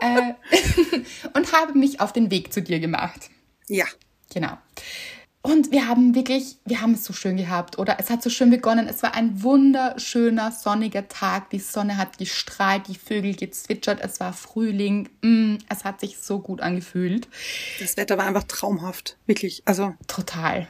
äh, 0.00 0.34
und 1.34 1.52
habe 1.52 1.78
mich 1.78 2.00
auf 2.00 2.12
den 2.12 2.30
Weg 2.30 2.52
zu 2.52 2.62
dir 2.62 2.80
gemacht. 2.80 3.30
Ja. 3.68 3.86
Genau. 4.32 4.58
Und 5.42 5.70
wir 5.70 5.86
haben 5.86 6.16
wirklich, 6.16 6.56
wir 6.64 6.80
haben 6.80 6.94
es 6.94 7.04
so 7.04 7.12
schön 7.12 7.36
gehabt, 7.36 7.78
oder? 7.78 7.98
Es 8.00 8.10
hat 8.10 8.20
so 8.20 8.30
schön 8.30 8.50
begonnen. 8.50 8.88
Es 8.88 9.04
war 9.04 9.14
ein 9.14 9.44
wunderschöner, 9.44 10.50
sonniger 10.50 11.06
Tag. 11.06 11.50
Die 11.50 11.60
Sonne 11.60 11.98
hat 11.98 12.18
gestrahlt, 12.18 12.88
die 12.88 12.96
Vögel 12.96 13.36
gezwitschert, 13.36 14.00
es 14.02 14.18
war 14.18 14.32
Frühling. 14.32 15.08
Mm, 15.22 15.58
es 15.68 15.84
hat 15.84 16.00
sich 16.00 16.18
so 16.18 16.40
gut 16.40 16.60
angefühlt. 16.60 17.28
Das 17.78 17.96
Wetter 17.96 18.18
war 18.18 18.26
einfach 18.26 18.42
traumhaft. 18.42 19.18
Wirklich. 19.26 19.62
Also, 19.66 19.94
Total. 20.08 20.66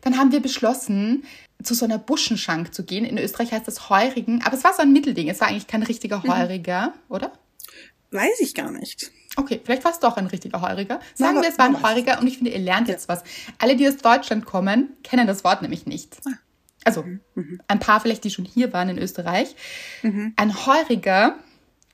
dann 0.00 0.16
haben 0.16 0.32
wir 0.32 0.40
beschlossen, 0.40 1.24
zu 1.62 1.74
so 1.74 1.84
einer 1.84 1.98
Buschenschank 1.98 2.72
zu 2.72 2.84
gehen. 2.84 3.04
In 3.04 3.18
Österreich 3.18 3.52
heißt 3.52 3.66
das 3.66 3.90
Heurigen, 3.90 4.42
aber 4.44 4.56
es 4.56 4.64
war 4.64 4.74
so 4.74 4.82
ein 4.82 4.92
Mittelding. 4.92 5.28
Es 5.28 5.40
war 5.40 5.48
eigentlich 5.48 5.66
kein 5.66 5.82
richtiger 5.82 6.22
Heuriger, 6.22 6.94
oder? 7.08 7.32
Weiß 8.10 8.40
ich 8.40 8.54
gar 8.54 8.70
nicht. 8.70 9.10
Okay, 9.36 9.60
vielleicht 9.62 9.84
war 9.84 9.92
es 9.92 9.98
doch 9.98 10.16
ein 10.16 10.26
richtiger 10.26 10.60
Heuriger. 10.62 11.00
Sagen 11.14 11.36
Na, 11.36 11.42
wir, 11.42 11.48
es 11.48 11.58
war 11.58 11.66
ein? 11.66 11.82
Heuriger 11.82 12.20
und 12.20 12.26
ich 12.26 12.36
finde, 12.38 12.52
ihr 12.52 12.58
lernt 12.58 12.88
jetzt 12.88 13.08
was. 13.08 13.22
Alle, 13.58 13.76
die 13.76 13.86
aus 13.86 13.98
Deutschland 13.98 14.46
kommen, 14.46 14.96
kennen 15.02 15.26
das 15.26 15.44
Wort 15.44 15.62
nämlich 15.62 15.86
nicht. 15.86 16.16
Also, 16.84 17.04
ein 17.66 17.80
paar 17.80 18.00
vielleicht, 18.00 18.24
die 18.24 18.30
schon 18.30 18.44
hier 18.44 18.72
waren 18.72 18.88
in 18.88 18.98
Österreich. 18.98 19.54
Ein 20.02 20.66
Heuriger, 20.66 21.36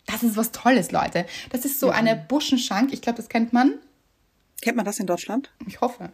das 0.06 0.22
ist 0.22 0.36
was 0.36 0.52
Tolles, 0.52 0.92
Leute. 0.92 1.26
Das 1.50 1.64
ist 1.64 1.80
so 1.80 1.90
eine 1.90 2.14
Buschenschank. 2.14 2.92
Ich 2.92 3.02
glaube, 3.02 3.16
das 3.16 3.28
kennt 3.28 3.52
man. 3.52 3.74
Kennt 4.62 4.76
man 4.76 4.84
das 4.84 5.00
in 5.00 5.06
Deutschland? 5.06 5.50
Ich 5.66 5.80
hoffe. 5.80 6.10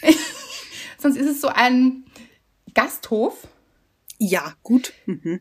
Sonst 0.98 1.16
ist 1.16 1.28
es 1.28 1.40
so 1.40 1.48
ein 1.48 2.04
Gasthof 2.76 3.48
Ja, 4.18 4.54
gut. 4.62 4.92
Mhm. 5.06 5.40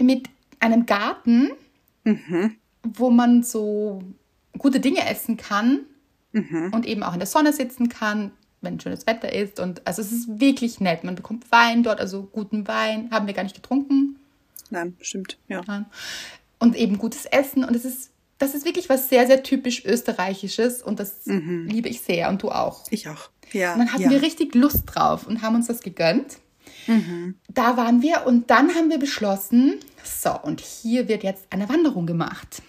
mit 0.00 0.28
einem 0.60 0.86
Garten, 0.86 1.50
wo 2.82 3.10
man 3.10 3.42
so 3.42 4.02
gute 4.58 4.78
Dinge 4.80 5.08
essen 5.08 5.36
kann 5.36 5.80
und 6.32 6.86
eben 6.86 7.02
auch 7.02 7.14
in 7.14 7.18
der 7.18 7.26
Sonne 7.26 7.52
sitzen 7.52 7.88
kann, 7.88 8.30
wenn 8.60 8.78
schönes 8.78 9.06
Wetter 9.06 9.32
ist. 9.32 9.58
Und 9.58 9.86
also 9.86 10.02
es 10.02 10.12
ist 10.12 10.40
wirklich 10.40 10.80
nett. 10.80 11.02
Man 11.02 11.14
bekommt 11.14 11.50
Wein 11.50 11.82
dort, 11.82 11.98
also 11.98 12.24
guten 12.24 12.68
Wein. 12.68 13.10
Haben 13.10 13.26
wir 13.26 13.34
gar 13.34 13.42
nicht 13.42 13.56
getrunken. 13.56 14.18
Nein, 14.70 14.96
stimmt. 15.00 15.38
Ja. 15.48 15.86
Und 16.58 16.76
eben 16.76 16.98
gutes 16.98 17.24
Essen. 17.24 17.64
Und 17.64 17.74
es 17.74 17.84
ist, 17.84 18.10
das 18.38 18.54
ist 18.54 18.66
wirklich 18.66 18.88
was 18.88 19.08
sehr, 19.08 19.26
sehr 19.26 19.42
typisch 19.42 19.84
Österreichisches. 19.84 20.82
Und 20.82 21.00
das 21.00 21.24
liebe 21.24 21.88
ich 21.88 22.02
sehr. 22.02 22.28
Und 22.28 22.42
du 22.42 22.50
auch. 22.50 22.84
Ich 22.90 23.08
auch. 23.08 23.30
Ja. 23.52 23.72
Und 23.72 23.78
dann 23.80 23.92
hatten 23.92 24.02
ja. 24.02 24.10
wir 24.10 24.22
richtig 24.22 24.54
Lust 24.54 24.82
drauf 24.86 25.26
und 25.26 25.40
haben 25.42 25.54
uns 25.54 25.68
das 25.68 25.80
gegönnt. 25.80 26.38
Da 27.52 27.76
waren 27.76 28.02
wir 28.02 28.26
und 28.26 28.50
dann 28.50 28.74
haben 28.74 28.90
wir 28.90 28.98
beschlossen, 28.98 29.80
so, 30.04 30.38
und 30.42 30.60
hier 30.60 31.08
wird 31.08 31.22
jetzt 31.24 31.46
eine 31.50 31.68
Wanderung 31.68 32.06
gemacht. 32.06 32.62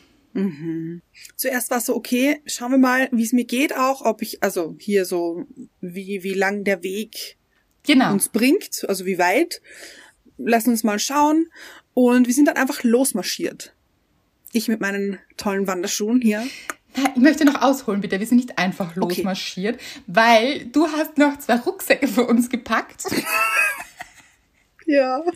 Zuerst 1.36 1.72
war 1.72 1.80
es 1.80 1.86
so, 1.86 1.96
okay, 1.96 2.42
schauen 2.46 2.72
wir 2.72 2.78
mal, 2.78 3.10
wie 3.12 3.24
es 3.24 3.34
mir 3.34 3.46
geht 3.46 3.76
auch, 3.76 4.06
ob 4.06 4.22
ich, 4.22 4.44
also 4.44 4.76
hier 4.80 5.06
so, 5.06 5.46
wie, 5.82 6.22
wie 6.24 6.34
lang 6.36 6.64
der 6.64 6.84
Weg 6.84 7.38
Genau. 7.84 8.12
uns 8.12 8.30
bringt, 8.30 8.86
also 8.88 9.06
wie 9.06 9.18
weit. 9.18 9.62
Lass 10.38 10.68
uns 10.68 10.84
mal 10.84 11.00
schauen. 11.00 11.48
Und 11.96 12.28
wir 12.28 12.34
sind 12.36 12.46
dann 12.46 12.58
einfach 12.58 12.84
losmarschiert. 12.84 13.74
Ich 14.52 14.68
mit 14.68 14.80
meinen 14.80 15.18
tollen 15.38 15.66
Wanderschuhen 15.66 16.22
hier. 16.22 16.46
Ich 17.16 17.22
möchte 17.22 17.46
noch 17.46 17.62
ausholen, 17.62 18.02
bitte. 18.02 18.20
Wir 18.20 18.28
sind 18.28 18.38
nicht 18.38 18.58
einfach 18.60 18.96
Okay. 18.98 19.00
losmarschiert, 19.22 19.80
weil 20.06 20.66
du 20.66 20.88
hast 20.88 21.18
noch 21.18 21.38
zwei 21.40 21.56
Rucksäcke 21.56 22.08
für 22.08 22.26
uns 22.26 22.50
gepackt. 22.50 23.06
Ja. 24.88 25.24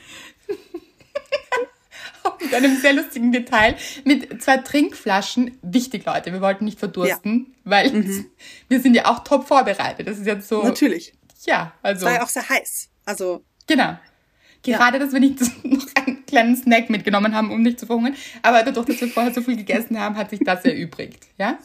mit 2.42 2.54
einem 2.54 2.78
sehr 2.78 2.94
lustigen 2.94 3.32
Detail. 3.32 3.76
Mit 4.04 4.42
zwei 4.42 4.58
Trinkflaschen. 4.58 5.58
Wichtig, 5.62 6.06
Leute. 6.06 6.34
Wir 6.34 6.42
wollten 6.42 6.66
nicht 6.66 6.80
verdursten, 6.80 7.54
weil 7.64 7.94
wir 8.70 8.80
sind 8.80 8.96
ja 8.96 9.06
auch 9.06 9.24
top 9.24 9.48
vorbereitet. 9.48 10.08
Das 10.08 10.18
ist 10.18 10.26
jetzt 10.26 10.48
so. 10.48 10.64
Natürlich. 10.64 11.14
Ja, 11.46 11.74
also. 11.84 12.06
War 12.06 12.16
ja 12.16 12.24
auch 12.24 12.30
sehr 12.30 12.48
heiß. 12.48 12.90
Also, 13.06 13.44
Genau. 13.68 13.98
Gerade, 14.64 15.00
dass 15.00 15.14
wir 15.14 15.20
nicht 15.20 15.40
noch 15.64 15.86
einen 15.96 16.26
kleinen 16.26 16.56
Snack 16.56 16.90
mitgenommen 16.90 17.34
haben, 17.34 17.52
um 17.52 17.62
nicht 17.62 17.80
zu 17.80 17.86
verhungern. 17.86 18.16
Aber 18.42 18.64
dadurch, 18.64 18.86
dass 18.86 19.02
wir 19.02 19.08
vorher 19.08 19.34
so 19.34 19.42
viel 19.42 19.56
gegessen 19.56 20.00
haben, 20.00 20.18
hat 20.18 20.30
sich 20.30 20.40
das 20.44 20.64
erübrigt. 20.66 21.28
Ja? 21.38 21.58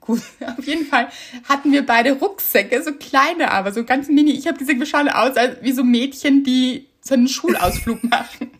Gut, 0.00 0.22
auf 0.58 0.66
jeden 0.66 0.86
Fall 0.86 1.08
hatten 1.48 1.72
wir 1.72 1.86
beide 1.86 2.12
Rucksäcke, 2.12 2.82
so 2.82 2.92
kleine, 2.92 3.50
aber 3.50 3.72
so 3.72 3.84
ganz 3.84 4.08
mini. 4.08 4.32
Ich 4.32 4.46
habe 4.46 4.58
diese 4.58 4.78
wir 4.78 4.86
schauen 4.86 5.08
aus 5.08 5.36
als 5.36 5.62
wie 5.62 5.72
so 5.72 5.84
Mädchen, 5.84 6.42
die 6.42 6.86
so 7.08 7.14
einen 7.14 7.28
Schulausflug 7.28 8.02
machen. 8.10 8.50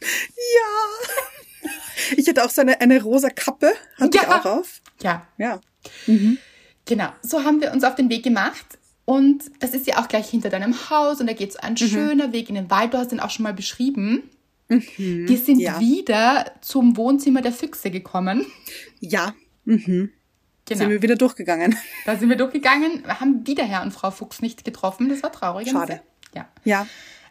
ja. 0.00 1.68
Ich 2.16 2.28
hatte 2.28 2.44
auch 2.44 2.50
so 2.50 2.60
eine, 2.60 2.80
eine 2.80 3.02
rosa 3.02 3.30
Kappe, 3.30 3.72
hatte 3.96 4.18
ich 4.18 4.22
Ja. 4.22 4.40
auch 4.40 4.44
auf. 4.44 4.80
Ja, 5.02 5.26
Ja. 5.36 5.60
Genau, 6.84 7.08
so 7.22 7.44
haben 7.44 7.60
wir 7.60 7.72
uns 7.72 7.84
auf 7.84 7.94
den 7.96 8.08
Weg 8.08 8.22
gemacht. 8.22 8.64
Und 9.04 9.44
das 9.60 9.70
ist 9.72 9.86
ja 9.86 9.98
auch 9.98 10.08
gleich 10.08 10.28
hinter 10.28 10.50
deinem 10.50 10.90
Haus 10.90 11.20
und 11.20 11.26
da 11.28 11.32
geht 11.32 11.52
so 11.52 11.58
ein 11.60 11.76
schöner 11.76 12.32
Weg 12.32 12.48
in 12.50 12.54
den 12.56 12.70
Wald. 12.70 12.92
Du 12.94 12.98
hast 12.98 13.10
den 13.12 13.20
auch 13.20 13.30
schon 13.30 13.42
mal 13.44 13.54
beschrieben. 13.54 14.22
Wir 14.68 15.38
sind 15.38 15.60
ja. 15.60 15.80
wieder 15.80 16.52
zum 16.60 16.96
Wohnzimmer 16.98 17.40
der 17.40 17.52
Füchse 17.52 17.90
gekommen. 17.90 18.44
Ja. 19.00 19.34
Mhm. 19.64 20.10
Genau. 20.66 20.78
Sind 20.78 20.90
wir 20.90 21.00
wieder 21.02 21.16
durchgegangen. 21.16 21.74
Da 22.04 22.16
sind 22.16 22.28
wir 22.28 22.36
durchgegangen, 22.36 23.02
haben 23.06 23.46
wieder 23.46 23.64
Herr 23.64 23.80
und 23.82 23.92
Frau 23.92 24.10
Fuchs 24.10 24.42
nicht 24.42 24.64
getroffen. 24.64 25.08
Das 25.08 25.22
war 25.22 25.32
traurig. 25.32 25.70
Schade. 25.70 26.02
Ja. 26.34 26.48
Ja. 26.64 26.86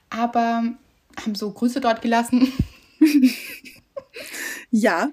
Aber 0.09 0.63
haben 1.21 1.35
so 1.35 1.51
Grüße 1.51 1.81
dort 1.81 2.01
gelassen. 2.01 2.51
Ja. 4.71 5.11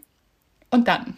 Und 0.70 0.88
dann. 0.88 1.16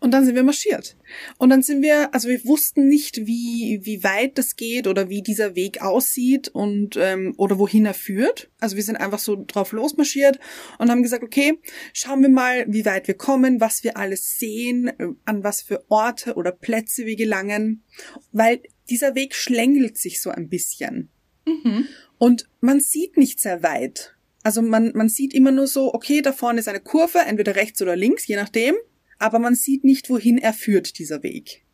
Und 0.00 0.12
dann 0.12 0.24
sind 0.24 0.36
wir 0.36 0.44
marschiert. 0.44 0.96
Und 1.38 1.50
dann 1.50 1.62
sind 1.62 1.82
wir, 1.82 2.14
also 2.14 2.28
wir 2.28 2.44
wussten 2.44 2.86
nicht, 2.86 3.26
wie, 3.26 3.80
wie 3.82 4.04
weit 4.04 4.38
das 4.38 4.54
geht 4.54 4.86
oder 4.86 5.08
wie 5.08 5.22
dieser 5.22 5.56
Weg 5.56 5.82
aussieht 5.82 6.46
und 6.46 6.96
ähm, 6.96 7.34
oder 7.36 7.58
wohin 7.58 7.84
er 7.84 7.94
führt. 7.94 8.48
Also 8.60 8.76
wir 8.76 8.84
sind 8.84 8.94
einfach 8.94 9.18
so 9.18 9.44
drauf 9.44 9.72
losmarschiert 9.72 10.38
und 10.78 10.88
haben 10.88 11.02
gesagt, 11.02 11.24
okay, 11.24 11.58
schauen 11.92 12.22
wir 12.22 12.28
mal, 12.28 12.64
wie 12.68 12.84
weit 12.84 13.08
wir 13.08 13.16
kommen, 13.16 13.60
was 13.60 13.82
wir 13.82 13.96
alles 13.96 14.38
sehen, 14.38 14.86
äh, 14.86 15.08
an 15.24 15.42
was 15.42 15.62
für 15.62 15.84
Orte 15.90 16.34
oder 16.34 16.52
Plätze 16.52 17.04
wir 17.04 17.16
gelangen. 17.16 17.82
Weil 18.30 18.62
dieser 18.88 19.16
Weg 19.16 19.34
schlängelt 19.34 19.98
sich 19.98 20.20
so 20.20 20.30
ein 20.30 20.48
bisschen. 20.48 21.10
Und 22.18 22.48
man 22.60 22.80
sieht 22.80 23.16
nicht 23.16 23.40
sehr 23.40 23.62
weit. 23.62 24.14
Also 24.42 24.62
man, 24.62 24.92
man 24.94 25.08
sieht 25.08 25.34
immer 25.34 25.50
nur 25.50 25.66
so, 25.66 25.94
okay, 25.94 26.22
da 26.22 26.32
vorne 26.32 26.60
ist 26.60 26.68
eine 26.68 26.80
Kurve, 26.80 27.18
entweder 27.18 27.56
rechts 27.56 27.82
oder 27.82 27.96
links, 27.96 28.26
je 28.26 28.36
nachdem. 28.36 28.74
Aber 29.18 29.38
man 29.38 29.54
sieht 29.54 29.84
nicht, 29.84 30.10
wohin 30.10 30.38
er 30.38 30.52
führt, 30.52 30.98
dieser 30.98 31.22
Weg. 31.22 31.64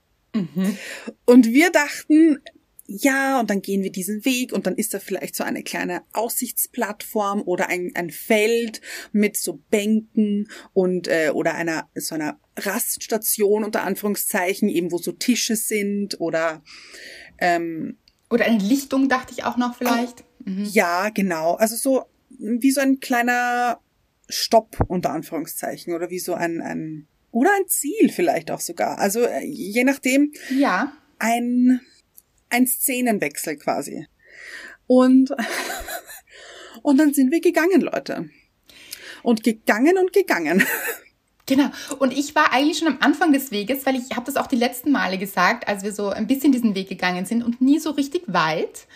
Und 1.24 1.46
wir 1.46 1.70
dachten, 1.70 2.38
ja, 2.86 3.40
und 3.40 3.48
dann 3.48 3.62
gehen 3.62 3.82
wir 3.82 3.92
diesen 3.92 4.24
Weg 4.24 4.52
und 4.52 4.66
dann 4.66 4.74
ist 4.74 4.92
da 4.92 4.98
vielleicht 4.98 5.34
so 5.34 5.44
eine 5.44 5.62
kleine 5.62 6.02
Aussichtsplattform 6.12 7.42
oder 7.42 7.68
ein, 7.68 7.92
ein 7.94 8.10
Feld 8.10 8.80
mit 9.12 9.36
so 9.36 9.62
Bänken 9.70 10.48
und 10.74 11.08
äh, 11.08 11.30
oder 11.32 11.54
einer 11.54 11.88
so 11.94 12.14
einer 12.14 12.38
Raststation 12.58 13.64
unter 13.64 13.84
Anführungszeichen, 13.84 14.68
eben 14.68 14.92
wo 14.92 14.98
so 14.98 15.12
Tische 15.12 15.56
sind 15.56 16.20
oder 16.20 16.62
ähm, 17.38 17.96
Oder 18.28 18.44
eine 18.44 18.62
Lichtung, 18.62 19.08
dachte 19.08 19.32
ich 19.32 19.44
auch 19.44 19.56
noch 19.56 19.76
vielleicht. 19.76 20.24
Mhm. 20.44 20.64
ja, 20.64 21.08
genau. 21.10 21.54
Also 21.54 21.76
so 21.76 22.04
wie 22.38 22.70
so 22.70 22.80
ein 22.80 23.00
kleiner 23.00 23.80
Stopp 24.28 24.76
unter 24.88 25.10
Anführungszeichen 25.10 25.94
oder 25.94 26.10
wie 26.10 26.18
so 26.18 26.34
ein, 26.34 26.60
ein 26.60 27.06
oder 27.30 27.50
ein 27.58 27.66
Ziel 27.68 28.10
vielleicht 28.10 28.50
auch 28.50 28.60
sogar. 28.60 28.98
Also 28.98 29.20
äh, 29.22 29.44
je 29.44 29.84
nachdem 29.84 30.32
Ja. 30.50 30.92
ein 31.18 31.80
ein 32.50 32.66
Szenenwechsel 32.66 33.56
quasi. 33.56 34.06
Und 34.86 35.30
und 36.82 36.98
dann 36.98 37.12
sind 37.14 37.32
wir 37.32 37.40
gegangen, 37.40 37.80
Leute. 37.80 38.28
Und 39.22 39.42
gegangen 39.42 39.98
und 39.98 40.12
gegangen. 40.12 40.64
Genau. 41.46 41.68
Und 41.98 42.16
ich 42.16 42.34
war 42.34 42.52
eigentlich 42.52 42.78
schon 42.78 42.88
am 42.88 42.98
Anfang 43.00 43.32
des 43.32 43.50
Weges, 43.50 43.84
weil 43.84 43.96
ich 43.96 44.16
habe 44.16 44.24
das 44.24 44.36
auch 44.36 44.46
die 44.46 44.56
letzten 44.56 44.90
Male 44.92 45.18
gesagt, 45.18 45.68
als 45.68 45.82
wir 45.82 45.92
so 45.92 46.08
ein 46.08 46.26
bisschen 46.26 46.52
diesen 46.52 46.74
Weg 46.74 46.88
gegangen 46.88 47.26
sind 47.26 47.44
und 47.44 47.60
nie 47.60 47.78
so 47.78 47.90
richtig 47.90 48.22
weit, 48.26 48.86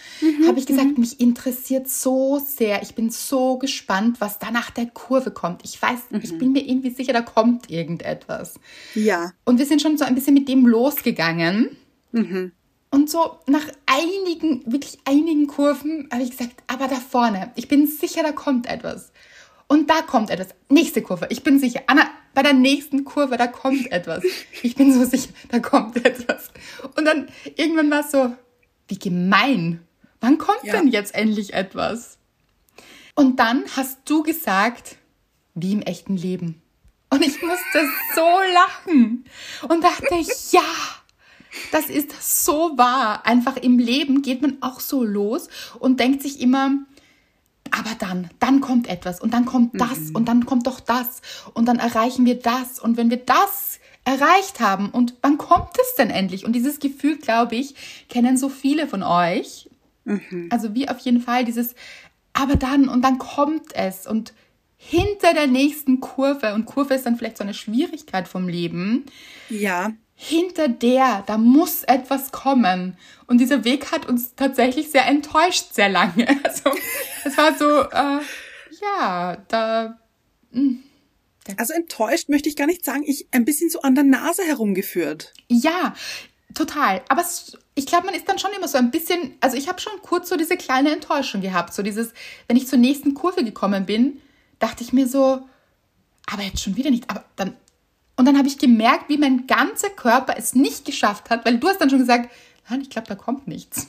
habe 0.47 0.59
ich 0.59 0.65
gesagt, 0.65 0.97
mich 0.97 1.21
interessiert 1.21 1.89
so 1.89 2.39
sehr. 2.39 2.83
Ich 2.83 2.95
bin 2.95 3.11
so 3.11 3.59
gespannt, 3.59 4.21
was 4.21 4.39
da 4.39 4.51
nach 4.51 4.71
der 4.71 4.87
Kurve 4.87 5.31
kommt. 5.31 5.61
Ich 5.65 5.81
weiß, 5.81 5.99
ich 6.23 6.39
bin 6.39 6.53
mir 6.53 6.67
irgendwie 6.67 6.91
sicher, 6.91 7.13
da 7.13 7.21
kommt 7.21 7.71
irgendetwas. 7.71 8.55
Ja. 8.95 9.33
Und 9.45 9.59
wir 9.59 9.67
sind 9.67 9.83
schon 9.83 9.99
so 9.99 10.05
ein 10.05 10.15
bisschen 10.15 10.35
mit 10.35 10.49
dem 10.49 10.67
losgegangen. 10.67 11.77
Und 12.91 13.11
so 13.11 13.41
nach 13.47 13.67
einigen, 13.85 14.63
wirklich 14.73 14.99
einigen 15.05 15.47
Kurven 15.47 16.09
habe 16.11 16.23
ich 16.23 16.31
gesagt, 16.31 16.63
aber 16.67 16.89
da 16.89 16.97
vorne, 16.97 17.53
ich 17.57 17.69
bin 17.69 17.87
sicher, 17.87 18.23
da 18.23 18.33
kommt 18.33 18.67
etwas. 18.67 19.13
Und 19.67 19.91
da 19.91 20.01
kommt 20.01 20.31
etwas. 20.31 20.49
Nächste 20.71 21.03
Kurve, 21.03 21.27
ich 21.29 21.43
bin 21.43 21.59
sicher. 21.59 21.83
Anna, 21.87 22.09
bei 22.39 22.45
der 22.45 22.53
nächsten 22.53 23.03
Kurve, 23.05 23.37
da 23.37 23.49
kommt 23.49 23.91
etwas. 23.91 24.23
Ich 24.63 24.77
bin 24.77 24.95
so 24.95 25.05
sicher, 25.05 25.31
da 25.49 25.59
kommt 25.59 25.97
etwas. 25.97 26.53
Und 26.97 27.05
dann 27.05 27.29
irgendwann 27.57 27.91
war 27.91 27.99
es 28.03 28.13
so, 28.13 28.33
wie 28.87 28.97
gemein. 28.97 29.85
Wann 30.21 30.39
kommt 30.39 30.63
Ja. 30.63 30.75
denn 30.75 30.87
jetzt 30.87 31.17
endlich 31.17 31.53
etwas? 31.53 32.17
Und 33.17 33.41
dann 33.41 33.65
hast 33.75 33.99
du 34.05 34.23
gesagt, 34.23 34.99
wie 35.57 35.73
im 35.73 35.83
echten 35.83 36.17
Leben. 36.17 36.63
Und 37.11 37.23
ich 37.27 37.43
musste 37.43 37.89
so 38.15 38.29
lachen 38.55 39.25
und 39.69 39.83
dachte, 39.83 40.15
ja, 40.53 40.63
das 41.73 41.87
ist 41.87 42.13
so 42.23 42.79
wahr. 42.79 43.27
Einfach 43.27 43.57
im 43.57 43.81
Leben 43.81 44.23
geht 44.23 44.43
man 44.43 44.59
auch 44.61 44.79
so 44.79 45.03
los 45.03 45.49
und 45.81 45.99
denkt 45.99 46.23
sich 46.23 46.41
immer, 46.41 46.71
aber 47.73 47.95
dann, 47.99 48.31
dann 48.39 48.61
kommt 48.61 48.89
etwas 48.89 49.21
und 49.21 49.33
dann 49.35 49.45
kommt 49.45 49.81
das 49.81 50.11
und 50.13 50.27
dann 50.27 50.47
kommt 50.47 50.67
doch 50.67 50.81
das 50.81 51.21
und 51.55 51.67
dann 51.67 51.79
erreichen 51.79 52.25
wir 52.27 52.39
das 52.39 52.79
und 52.79 52.97
wenn 52.97 53.11
wir 53.11 53.19
das 53.19 53.79
erreicht 54.05 54.61
haben 54.61 54.91
und 54.91 55.15
wann 55.23 55.37
kommt 55.39 55.77
es 55.81 55.95
denn 55.97 56.11
endlich? 56.11 56.45
Und 56.45 56.53
dieses 56.55 56.81
Gefühl, 56.81 57.19
glaube 57.19 57.57
ich, 57.57 57.75
kennen 58.09 58.37
so 58.37 58.49
viele 58.49 58.87
von 58.87 59.03
euch. 59.03 59.69
Also 60.49 60.75
wie 60.75 60.89
auf 60.89 60.99
jeden 61.01 61.21
Fall 61.21 61.45
dieses, 61.45 61.75
aber 62.33 62.57
dann 62.57 62.89
und 62.89 63.03
dann 63.03 63.19
kommt 63.19 63.75
es 63.75 64.07
und 64.07 64.33
hinter 64.79 65.35
der 65.35 65.49
nächsten 65.49 66.01
Kurve, 66.01 66.55
und 66.55 66.65
Kurve 66.65 66.95
ist 66.95 67.05
dann 67.05 67.17
vielleicht 67.17 67.37
so 67.37 67.43
eine 67.45 67.53
Schwierigkeit 67.53 68.29
vom 68.29 68.49
Leben, 68.49 69.05
Ja. 69.51 69.91
hinter 70.15 70.69
der, 70.69 71.25
da 71.27 71.37
muss 71.37 71.83
etwas 71.83 72.31
kommen. 72.33 72.97
Und 73.27 73.39
dieser 73.39 73.65
Weg 73.65 73.91
hat 73.93 74.07
uns 74.07 74.35
tatsächlich 74.37 74.91
sehr 74.91 75.05
enttäuscht, 75.07 75.75
sehr 75.75 75.89
lange. 75.89 76.27
Also 76.45 76.71
es 77.25 77.37
war 77.37 77.57
so, 77.57 77.83
äh, 77.83 78.21
ja, 78.81 79.37
da, 79.49 79.99
Also 81.57 81.73
enttäuscht 81.73 82.29
möchte 82.29 82.49
ich 82.49 82.57
gar 82.57 82.67
nicht 82.67 82.85
sagen, 82.85 83.03
ich 83.07 83.29
ein 83.31 83.45
bisschen 83.45 83.71
so 83.71 83.81
an 83.83 83.95
der 83.95 84.05
Nase 84.05 84.43
herumgeführt. 84.43 85.33
ja, 85.49 85.95
total. 86.55 87.03
Aber 87.09 87.25
ich 87.75 87.87
glaube, 87.87 88.07
man 88.07 88.15
ist 88.15 88.29
dann 88.29 88.39
schon 88.39 88.51
immer 88.57 88.69
so 88.69 88.79
ein 88.79 88.91
bisschen, 88.91 89.37
also 89.41 89.57
ich 89.57 89.69
habe 89.69 89.81
schon 89.81 89.93
kurz 90.03 90.29
so 90.29 90.37
diese 90.37 90.57
kleine 90.57 90.91
Enttäuschung 90.93 91.41
gehabt. 91.41 91.73
So 91.73 91.83
dieses, 91.83 92.13
wenn 92.47 92.57
ich 92.57 92.67
zur 92.67 92.79
nächsten 92.79 93.15
Kurve 93.15 93.45
gekommen 93.45 93.87
bin, 93.87 94.21
dachte 94.59 94.83
ich 94.83 94.93
mir 94.93 95.07
so, 95.07 95.47
aber 96.27 96.43
jetzt 96.43 96.63
schon 96.63 96.77
wieder 96.77 96.91
nicht. 96.91 97.09
Aber 97.09 97.25
dann, 97.37 97.57
und 98.17 98.25
dann 98.25 98.37
habe 98.37 98.49
ich 98.49 98.59
gemerkt, 98.59 99.09
wie 99.09 99.19
mein 99.19 99.47
ganzer 99.47 99.91
Körper 99.91 100.35
es 100.37 100.55
nicht 100.55 100.85
geschafft 100.85 101.31
hat, 101.31 101.45
weil 101.47 101.59
du 101.59 101.69
hast 101.69 101.81
dann 101.81 101.91
schon 101.91 102.01
gesagt, 102.01 102.31
nein, 102.69 102.81
ich 102.83 102.91
glaube, 102.91 103.09
da 103.09 103.15
kommt 103.15 103.47
nichts. 103.47 103.89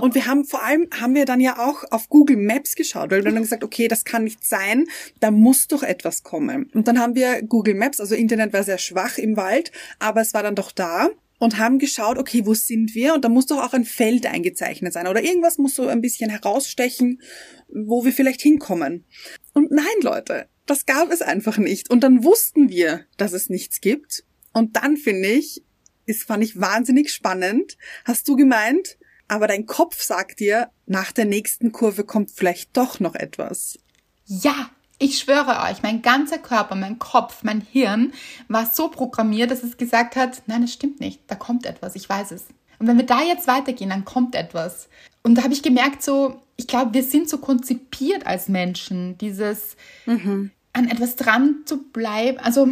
Und 0.00 0.14
wir 0.14 0.26
haben 0.26 0.44
vor 0.44 0.62
allem, 0.62 0.88
haben 0.98 1.14
wir 1.14 1.24
dann 1.24 1.40
ja 1.40 1.58
auch 1.58 1.84
auf 1.90 2.08
Google 2.08 2.36
Maps 2.36 2.74
geschaut, 2.74 3.10
weil 3.10 3.24
wir 3.24 3.32
dann 3.32 3.42
gesagt, 3.42 3.64
okay, 3.64 3.88
das 3.88 4.04
kann 4.04 4.24
nicht 4.24 4.44
sein, 4.44 4.84
da 5.20 5.30
muss 5.30 5.66
doch 5.66 5.82
etwas 5.82 6.22
kommen. 6.22 6.70
Und 6.74 6.88
dann 6.88 6.98
haben 6.98 7.14
wir 7.14 7.42
Google 7.42 7.74
Maps, 7.74 8.00
also 8.00 8.14
Internet 8.14 8.52
war 8.52 8.62
sehr 8.62 8.78
schwach 8.78 9.18
im 9.18 9.36
Wald, 9.36 9.72
aber 9.98 10.20
es 10.20 10.34
war 10.34 10.42
dann 10.42 10.54
doch 10.54 10.72
da 10.72 11.08
und 11.38 11.58
haben 11.58 11.78
geschaut, 11.78 12.18
okay, 12.18 12.46
wo 12.46 12.54
sind 12.54 12.94
wir? 12.94 13.14
Und 13.14 13.24
da 13.24 13.28
muss 13.28 13.46
doch 13.46 13.62
auch 13.62 13.72
ein 13.72 13.84
Feld 13.84 14.26
eingezeichnet 14.26 14.92
sein 14.92 15.06
oder 15.06 15.22
irgendwas 15.22 15.58
muss 15.58 15.74
so 15.74 15.86
ein 15.86 16.00
bisschen 16.00 16.30
herausstechen, 16.30 17.20
wo 17.68 18.04
wir 18.04 18.12
vielleicht 18.12 18.42
hinkommen. 18.42 19.04
Und 19.52 19.70
nein, 19.70 19.84
Leute, 20.02 20.46
das 20.66 20.86
gab 20.86 21.10
es 21.10 21.22
einfach 21.22 21.58
nicht. 21.58 21.90
Und 21.90 22.02
dann 22.02 22.24
wussten 22.24 22.68
wir, 22.68 23.04
dass 23.16 23.32
es 23.32 23.48
nichts 23.48 23.80
gibt. 23.80 24.24
Und 24.52 24.76
dann 24.76 24.96
finde 24.96 25.28
ich, 25.28 25.62
ist, 26.06 26.24
fand 26.24 26.44
ich 26.44 26.60
wahnsinnig 26.60 27.12
spannend. 27.12 27.76
Hast 28.04 28.28
du 28.28 28.36
gemeint, 28.36 28.98
aber 29.28 29.46
dein 29.46 29.66
Kopf 29.66 30.02
sagt 30.02 30.40
dir, 30.40 30.70
nach 30.86 31.12
der 31.12 31.24
nächsten 31.24 31.72
Kurve 31.72 32.04
kommt 32.04 32.30
vielleicht 32.30 32.76
doch 32.76 33.00
noch 33.00 33.14
etwas. 33.14 33.78
Ja, 34.26 34.70
ich 34.98 35.18
schwöre 35.18 35.62
euch, 35.68 35.82
mein 35.82 36.02
ganzer 36.02 36.38
Körper, 36.38 36.74
mein 36.74 36.98
Kopf, 36.98 37.42
mein 37.42 37.60
Hirn 37.60 38.12
war 38.48 38.70
so 38.72 38.88
programmiert, 38.88 39.50
dass 39.50 39.62
es 39.62 39.76
gesagt 39.76 40.16
hat, 40.16 40.42
nein, 40.46 40.62
es 40.62 40.72
stimmt 40.72 41.00
nicht, 41.00 41.22
da 41.26 41.34
kommt 41.34 41.66
etwas, 41.66 41.96
ich 41.96 42.08
weiß 42.08 42.30
es. 42.30 42.46
Und 42.78 42.86
wenn 42.86 42.96
wir 42.96 43.06
da 43.06 43.22
jetzt 43.22 43.46
weitergehen, 43.46 43.90
dann 43.90 44.04
kommt 44.04 44.34
etwas. 44.34 44.88
Und 45.22 45.36
da 45.36 45.42
habe 45.42 45.54
ich 45.54 45.62
gemerkt, 45.62 46.02
so, 46.02 46.42
ich 46.56 46.66
glaube, 46.66 46.94
wir 46.94 47.02
sind 47.02 47.28
so 47.28 47.38
konzipiert 47.38 48.26
als 48.26 48.48
Menschen, 48.48 49.18
dieses 49.18 49.76
an 50.06 50.88
etwas 50.88 51.16
dran 51.16 51.62
zu 51.64 51.82
bleiben, 51.82 52.38
also 52.38 52.68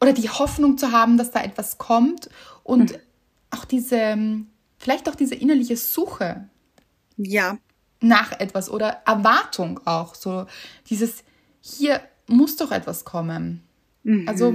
oder 0.00 0.12
die 0.12 0.28
Hoffnung 0.30 0.78
zu 0.78 0.92
haben, 0.92 1.16
dass 1.16 1.30
da 1.30 1.42
etwas 1.42 1.78
kommt 1.78 2.30
und 2.62 2.98
auch 3.50 3.64
diese, 3.64 4.16
vielleicht 4.78 5.08
auch 5.08 5.14
diese 5.14 5.34
innerliche 5.34 5.76
Suche 5.76 6.48
Ja, 7.16 7.58
nach 8.00 8.32
etwas 8.40 8.70
oder 8.70 9.02
Erwartung 9.06 9.80
auch. 9.84 10.14
So 10.14 10.46
dieses, 10.88 11.22
hier 11.60 12.00
muss 12.26 12.56
doch 12.56 12.72
etwas 12.72 13.04
kommen. 13.04 13.62
Also 14.26 14.52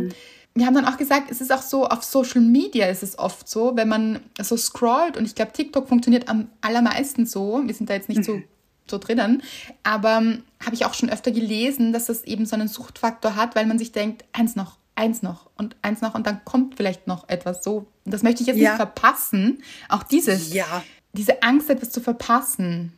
wir 0.56 0.66
haben 0.66 0.74
dann 0.74 0.86
auch 0.86 0.98
gesagt, 0.98 1.30
es 1.30 1.42
ist 1.42 1.52
auch 1.52 1.62
so, 1.62 1.86
auf 1.86 2.04
Social 2.04 2.42
Media 2.42 2.88
ist 2.88 3.04
es 3.04 3.20
oft 3.20 3.48
so, 3.48 3.76
wenn 3.76 3.88
man 3.90 4.22
so 4.42 4.58
scrollt 4.58 5.18
und 5.18 5.26
ich 5.26 5.36
glaube, 5.36 5.52
TikTok 5.52 5.88
funktioniert 5.88 6.30
am 6.30 6.48
allermeisten 6.62 7.26
so, 7.26 7.62
wir 7.64 7.74
sind 7.74 7.90
da 7.90 7.94
jetzt 7.94 8.10
nicht 8.10 8.24
so, 8.24 8.42
so 8.90 8.98
drinnen, 8.98 9.44
aber 9.84 10.18
ähm, 10.18 10.44
habe 10.64 10.74
ich 10.74 10.86
auch 10.86 10.94
schon 10.94 11.10
öfter 11.10 11.32
gelesen, 11.32 11.92
dass 11.94 12.06
das 12.06 12.24
eben 12.24 12.46
so 12.46 12.56
einen 12.56 12.70
Suchtfaktor 12.70 13.36
hat, 13.36 13.56
weil 13.56 13.66
man 13.66 13.78
sich 13.78 13.92
denkt, 13.92 14.24
eins 14.32 14.56
noch, 14.56 14.78
eins 14.96 15.22
noch 15.22 15.50
und 15.56 15.76
eins 15.82 16.02
noch 16.02 16.16
und 16.16 16.26
dann 16.26 16.44
kommt 16.46 16.76
vielleicht 16.76 17.08
noch 17.08 17.28
etwas 17.30 17.64
so. 17.64 17.88
Das 18.06 18.24
möchte 18.24 18.42
ich 18.42 18.48
jetzt 18.48 18.58
Ja. 18.58 18.72
nicht 18.72 18.78
verpassen. 18.78 19.62
Auch 19.90 20.04
dieses, 20.04 20.54
ja, 20.54 20.84
diese 21.14 21.44
Angst, 21.44 21.70
etwas 21.70 21.92
zu 21.92 22.02
verpassen 22.02 22.94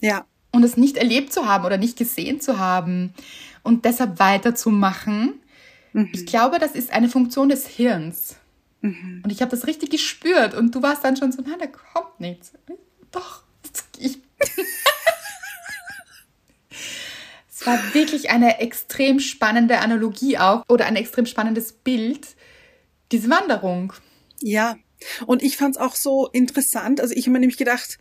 ja, 0.00 0.24
und 0.52 0.64
es 0.64 0.76
nicht 0.76 0.96
erlebt 0.96 1.32
zu 1.32 1.46
haben 1.46 1.64
oder 1.64 1.78
nicht 1.78 1.96
gesehen 1.96 2.40
zu 2.40 2.58
haben 2.58 3.14
und 3.62 3.84
deshalb 3.84 4.18
weiterzumachen. 4.18 5.34
Ich 6.12 6.26
glaube, 6.26 6.58
das 6.58 6.72
ist 6.72 6.92
eine 6.92 7.08
Funktion 7.08 7.48
des 7.48 7.66
Hirns. 7.66 8.36
Und 8.82 9.30
ich 9.30 9.40
habe 9.42 9.50
das 9.50 9.66
richtig 9.66 9.90
gespürt 9.90 10.54
und 10.54 10.74
du 10.74 10.82
warst 10.82 11.04
dann 11.04 11.16
schon 11.16 11.32
so, 11.32 11.42
nein, 11.42 11.58
da 11.58 11.66
kommt 11.66 12.18
nichts. 12.20 12.52
Doch, 13.10 13.42
ich. 13.98 14.18
Es 17.60 17.66
war 17.66 17.94
wirklich 17.94 18.30
eine 18.30 18.58
extrem 18.60 19.20
spannende 19.20 19.78
Analogie 19.78 20.38
auch 20.38 20.64
oder 20.68 20.86
ein 20.86 20.96
extrem 20.96 21.26
spannendes 21.26 21.72
Bild, 21.72 22.28
diese 23.12 23.28
Wanderung. 23.28 23.92
ja. 24.40 24.76
Und 25.26 25.42
ich 25.42 25.56
fand's 25.56 25.78
auch 25.78 25.94
so 25.94 26.28
interessant. 26.28 27.00
Also 27.00 27.14
ich 27.14 27.24
habe 27.24 27.32
mir 27.32 27.40
nämlich 27.40 27.56
gedacht, 27.56 27.98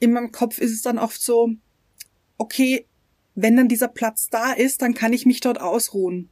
in 0.00 0.12
meinem 0.12 0.32
Kopf 0.32 0.58
ist 0.58 0.72
es 0.72 0.82
dann 0.82 0.98
oft 0.98 1.22
so, 1.22 1.50
okay, 2.36 2.86
wenn 3.34 3.56
dann 3.56 3.68
dieser 3.68 3.88
Platz 3.88 4.28
da 4.28 4.52
ist, 4.52 4.82
dann 4.82 4.92
kann 4.92 5.14
ich 5.14 5.24
mich 5.24 5.40
dort 5.40 5.58
ausruhen. 5.60 6.28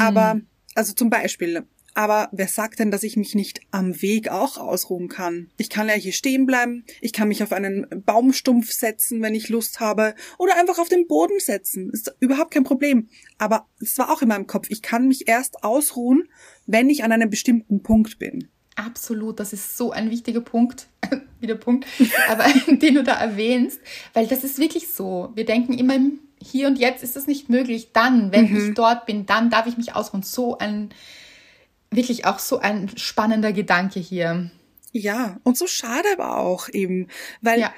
Aber, 0.00 0.40
also 0.74 0.94
zum 0.94 1.10
Beispiel, 1.10 1.66
aber 1.94 2.28
wer 2.32 2.48
sagt 2.48 2.78
denn, 2.78 2.90
dass 2.90 3.02
ich 3.02 3.16
mich 3.16 3.34
nicht 3.34 3.60
am 3.70 4.00
Weg 4.00 4.28
auch 4.28 4.56
ausruhen 4.56 5.08
kann? 5.08 5.50
Ich 5.56 5.70
kann 5.70 5.88
ja 5.88 5.94
hier 5.94 6.12
stehen 6.12 6.46
bleiben, 6.46 6.84
ich 7.00 7.12
kann 7.12 7.28
mich 7.28 7.42
auf 7.42 7.52
einen 7.52 7.86
Baumstumpf 8.04 8.72
setzen, 8.72 9.22
wenn 9.22 9.34
ich 9.34 9.48
Lust 9.48 9.80
habe, 9.80 10.14
oder 10.38 10.56
einfach 10.56 10.78
auf 10.78 10.88
den 10.88 11.06
Boden 11.06 11.38
setzen. 11.38 11.90
Ist 11.90 12.14
überhaupt 12.20 12.52
kein 12.52 12.64
Problem. 12.64 13.08
Aber 13.38 13.66
es 13.80 13.98
war 13.98 14.10
auch 14.10 14.22
in 14.22 14.28
meinem 14.28 14.46
Kopf, 14.46 14.68
ich 14.70 14.82
kann 14.82 15.08
mich 15.08 15.28
erst 15.28 15.64
ausruhen, 15.64 16.28
wenn 16.66 16.90
ich 16.90 17.04
an 17.04 17.12
einem 17.12 17.30
bestimmten 17.30 17.82
Punkt 17.82 18.18
bin. 18.18 18.48
Absolut, 18.74 19.38
das 19.38 19.52
ist 19.52 19.76
so 19.76 19.90
ein 19.90 20.10
wichtiger 20.10 20.40
Punkt, 20.40 20.88
wieder 21.40 21.56
Punkt, 21.56 21.86
aber 22.28 22.46
den 22.68 22.94
du 22.94 23.02
da 23.02 23.14
erwähnst, 23.14 23.80
weil 24.14 24.26
das 24.26 24.44
ist 24.44 24.58
wirklich 24.58 24.88
so. 24.88 25.30
Wir 25.34 25.44
denken 25.44 25.74
immer, 25.74 25.94
im 25.94 26.20
hier 26.42 26.66
und 26.66 26.78
jetzt 26.78 27.02
ist 27.02 27.16
es 27.16 27.26
nicht 27.26 27.48
möglich. 27.48 27.90
Dann, 27.92 28.32
wenn 28.32 28.54
ich 28.54 28.74
dort 28.74 29.06
bin, 29.06 29.26
dann 29.26 29.50
darf 29.50 29.66
ich 29.66 29.76
mich 29.76 29.94
ausruhen. 29.94 30.22
So 30.22 30.58
ein, 30.58 30.90
wirklich 31.92 32.24
auch 32.26 32.38
so 32.38 32.58
ein 32.58 32.90
spannender 32.96 33.52
Gedanke 33.52 34.00
hier. 34.00 34.50
Ja, 34.92 35.38
und 35.44 35.56
so 35.56 35.66
schade 35.66 36.08
aber 36.12 36.38
auch 36.38 36.68
eben, 36.68 37.08
weil 37.40 37.60
Ja. 37.60 37.72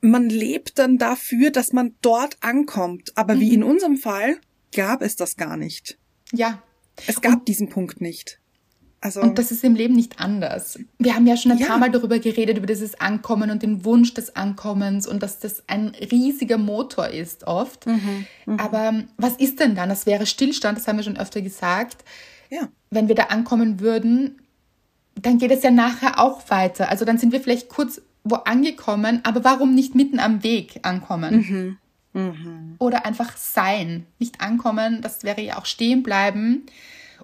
man 0.00 0.28
lebt 0.28 0.78
dann 0.78 0.98
dafür, 0.98 1.50
dass 1.50 1.72
man 1.72 1.94
dort 2.02 2.36
ankommt. 2.40 3.12
Aber 3.16 3.38
wie 3.40 3.52
in 3.54 3.62
unserem 3.64 3.96
Fall 3.96 4.36
gab 4.74 5.02
es 5.02 5.16
das 5.16 5.36
gar 5.36 5.56
nicht. 5.56 5.98
Ja. 6.32 6.62
Es 7.06 7.20
gab 7.20 7.46
diesen 7.46 7.68
Punkt 7.68 8.00
nicht. 8.00 8.38
Also, 9.02 9.22
Und 9.22 9.38
das 9.38 9.50
ist 9.50 9.64
im 9.64 9.74
Leben 9.74 9.94
nicht 9.96 10.20
anders. 10.20 10.78
Wir 10.98 11.14
haben 11.16 11.26
ja 11.26 11.34
schon 11.36 11.52
ein 11.52 11.58
Ja. 11.58 11.68
paar 11.68 11.78
Mal 11.78 11.90
darüber 11.90 12.18
geredet, 12.18 12.58
über 12.58 12.66
dieses 12.66 13.00
Ankommen 13.00 13.50
und 13.50 13.62
den 13.62 13.82
Wunsch 13.86 14.12
des 14.12 14.36
Ankommens 14.36 15.06
und 15.06 15.22
dass 15.22 15.38
das 15.38 15.64
ein 15.68 15.88
riesiger 16.12 16.58
Motor 16.58 17.08
ist 17.08 17.46
oft. 17.46 17.86
Aber 18.58 19.02
was 19.16 19.36
ist 19.36 19.58
denn 19.58 19.74
dann? 19.74 19.88
Das 19.88 20.04
wäre 20.04 20.26
Stillstand, 20.26 20.76
das 20.78 20.86
haben 20.86 20.98
wir 20.98 21.02
schon 21.04 21.16
öfter 21.16 21.40
gesagt. 21.40 22.04
Ja, 22.50 22.68
wenn 22.90 23.08
wir 23.08 23.14
da 23.14 23.24
ankommen 23.24 23.80
würden, 23.80 24.42
dann 25.14 25.38
geht 25.38 25.50
es 25.50 25.62
ja 25.62 25.70
nachher 25.70 26.18
auch 26.18 26.48
weiter. 26.50 26.88
Also 26.88 27.04
dann 27.04 27.18
sind 27.18 27.32
wir 27.32 27.40
vielleicht 27.40 27.68
kurz 27.68 28.02
wo 28.22 28.34
angekommen, 28.34 29.20
aber 29.22 29.44
warum 29.44 29.74
nicht 29.74 29.94
mitten 29.94 30.20
am 30.20 30.42
Weg 30.42 30.80
ankommen? 30.82 31.78
Oder 32.78 33.06
einfach 33.06 33.36
sein, 33.36 34.06
nicht 34.18 34.40
ankommen, 34.40 35.00
das 35.00 35.22
wäre 35.24 35.40
ja 35.40 35.58
auch 35.58 35.64
stehen 35.64 36.02
bleiben. 36.02 36.66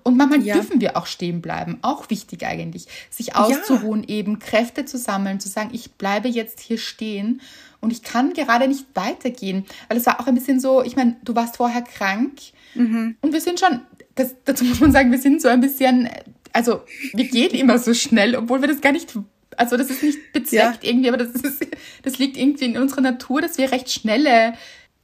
Und 0.04 0.16
manchmal 0.16 0.42
Ja. 0.42 0.54
dürfen 0.54 0.80
wir 0.80 0.96
auch 0.96 1.06
stehen 1.06 1.42
bleiben, 1.42 1.78
auch 1.82 2.08
wichtig 2.10 2.46
eigentlich, 2.46 2.86
sich 3.10 3.34
auszuruhen, 3.34 4.04
eben 4.04 4.38
Kräfte 4.38 4.84
zu 4.84 4.98
sammeln, 4.98 5.40
zu 5.40 5.48
sagen, 5.48 5.70
ich 5.72 5.94
bleibe 5.94 6.28
jetzt 6.28 6.60
hier 6.60 6.78
stehen 6.78 7.40
und 7.86 7.92
ich 7.92 8.02
kann 8.02 8.32
gerade 8.32 8.66
nicht 8.66 8.84
weitergehen. 8.94 9.64
Weil 9.86 9.96
es 9.96 10.06
war 10.06 10.18
auch 10.18 10.26
ein 10.26 10.34
bisschen 10.34 10.58
so, 10.58 10.82
ich 10.82 10.96
meine, 10.96 11.14
du 11.22 11.36
warst 11.36 11.56
vorher 11.56 11.82
krank 11.82 12.32
und 12.74 13.32
wir 13.32 13.40
sind 13.40 13.60
schon, 13.60 13.80
das, 14.16 14.34
dazu 14.44 14.64
muss 14.64 14.80
man 14.80 14.90
sagen, 14.90 15.12
wir 15.12 15.20
sind 15.20 15.40
so 15.40 15.46
ein 15.46 15.60
bisschen, 15.60 16.08
also 16.52 16.82
wir 17.14 17.28
gehen 17.28 17.52
immer 17.52 17.78
so 17.78 17.94
schnell, 17.94 18.34
obwohl 18.34 18.60
wir 18.60 18.66
das 18.66 18.80
gar 18.80 18.90
nicht, 18.90 19.16
also 19.56 19.76
das 19.76 19.88
ist 19.88 20.02
nicht 20.02 20.32
bezweckt 20.32 20.82
irgendwie, 20.82 21.06
aber 21.06 21.18
das, 21.18 21.28
ist, 21.28 21.64
das 22.02 22.18
liegt 22.18 22.36
irgendwie 22.36 22.64
in 22.64 22.76
unserer 22.76 23.02
Natur, 23.02 23.40
dass 23.40 23.56
wir 23.56 23.70
recht 23.70 23.88
schnelle, 23.88 24.54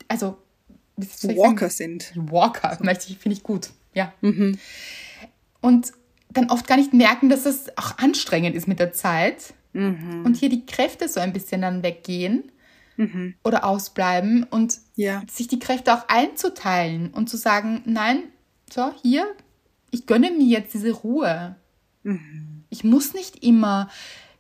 also? 0.09 0.39
Walker 0.97 1.71
sind. 1.71 2.13
Walker, 2.17 2.77
möchte 2.83 3.13
ich, 3.13 3.19
finde 3.19 3.37
ich 3.37 3.45
gut, 3.45 3.71
ja. 3.95 4.13
Und 5.61 5.93
dann 6.31 6.51
oft 6.51 6.67
gar 6.67 6.79
nicht 6.79 6.93
merken, 6.93 7.29
dass 7.29 7.45
das 7.45 7.79
auch 7.79 7.97
anstrengend 7.99 8.57
ist 8.57 8.67
mit 8.67 8.81
der 8.81 8.93
Zeit. 8.93 9.55
Und 10.25 10.37
hier 10.37 10.49
die 10.49 10.67
Kräfte 10.67 11.09
so 11.09 11.21
ein 11.21 11.33
bisschen 11.33 11.63
dann 11.63 11.85
weggehen 11.85 12.52
oder 13.43 13.65
ausbleiben 13.65 14.45
und 14.45 14.79
Ja. 14.95 15.23
sich 15.31 15.49
die 15.49 15.59
Kräfte 15.59 15.93
auch 15.95 16.09
einzuteilen 16.09 17.13
und 17.13 17.29
zu 17.29 17.37
sagen, 17.37 17.83
nein, 17.85 18.23
so, 18.73 18.93
hier, 19.03 19.27
ich 19.91 20.07
gönne 20.07 20.31
mir 20.31 20.47
jetzt 20.47 20.75
diese 20.75 20.93
Ruhe. 20.93 21.57
Ich 22.71 22.85
muss 22.85 23.13
nicht 23.15 23.45
immer 23.45 23.89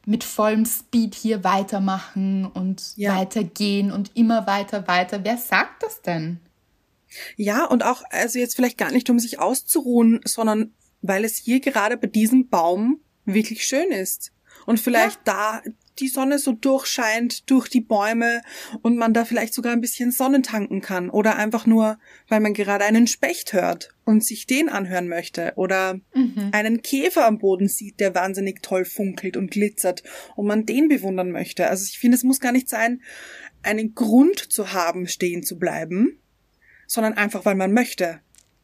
mit 0.06 0.24
vollem 0.24 0.64
Speed 0.64 1.14
hier 1.14 1.44
weitermachen 1.44 2.46
und 2.46 2.92
Ja. 2.96 3.16
weitergehen 3.18 3.92
und 3.92 4.10
immer 4.14 4.46
weiter, 4.46 4.88
weiter. 4.88 5.20
Wer 5.24 5.36
sagt 5.38 5.82
das 5.82 6.02
denn? 6.02 6.40
Ja, 7.36 7.64
und 7.66 7.84
auch, 7.84 8.02
also 8.10 8.38
jetzt 8.38 8.56
vielleicht 8.56 8.78
gar 8.78 8.90
nicht, 8.90 9.10
um 9.10 9.18
sich 9.18 9.38
auszuruhen, 9.38 10.20
sondern 10.24 10.72
weil 11.02 11.24
es 11.24 11.36
hier 11.36 11.60
gerade 11.60 11.96
bei 11.96 12.06
diesem 12.06 12.48
Baum 12.48 13.00
wirklich 13.24 13.64
schön 13.64 13.90
ist. 13.90 14.32
Und 14.66 14.80
vielleicht 14.80 15.20
da 15.24 15.60
die 15.98 16.08
Sonne 16.08 16.38
so 16.38 16.52
durchscheint 16.52 17.50
durch 17.50 17.68
die 17.68 17.80
Bäume 17.80 18.42
und 18.82 18.96
man 18.96 19.12
da 19.14 19.24
vielleicht 19.24 19.54
sogar 19.54 19.72
ein 19.72 19.80
bisschen 19.80 20.10
Sonne 20.10 20.42
tanken 20.42 20.80
kann. 20.80 21.10
Oder 21.10 21.36
einfach 21.36 21.66
nur, 21.66 21.98
weil 22.28 22.40
man 22.40 22.54
gerade 22.54 22.84
einen 22.84 23.06
Specht 23.06 23.52
hört 23.52 23.90
und 24.04 24.24
sich 24.24 24.46
den 24.46 24.68
anhören 24.68 25.08
möchte. 25.08 25.52
Oder 25.56 26.00
einen 26.52 26.82
Käfer 26.82 27.26
am 27.26 27.38
Boden 27.38 27.68
sieht, 27.68 28.00
der 28.00 28.14
wahnsinnig 28.14 28.62
toll 28.62 28.84
funkelt 28.84 29.36
und 29.36 29.50
glitzert 29.50 30.02
und 30.36 30.46
man 30.46 30.66
den 30.66 30.88
bewundern 30.88 31.30
möchte. 31.30 31.68
Also 31.68 31.84
ich 31.84 31.98
finde, 31.98 32.16
es 32.16 32.24
muss 32.24 32.40
gar 32.40 32.52
nicht 32.52 32.68
sein, 32.68 33.02
einen 33.62 33.94
Grund 33.94 34.38
zu 34.52 34.72
haben, 34.72 35.06
stehen 35.06 35.42
zu 35.42 35.58
bleiben, 35.58 36.18
sondern 36.86 37.14
einfach, 37.14 37.44
weil 37.44 37.54
man 37.54 37.72
möchte. 37.72 38.20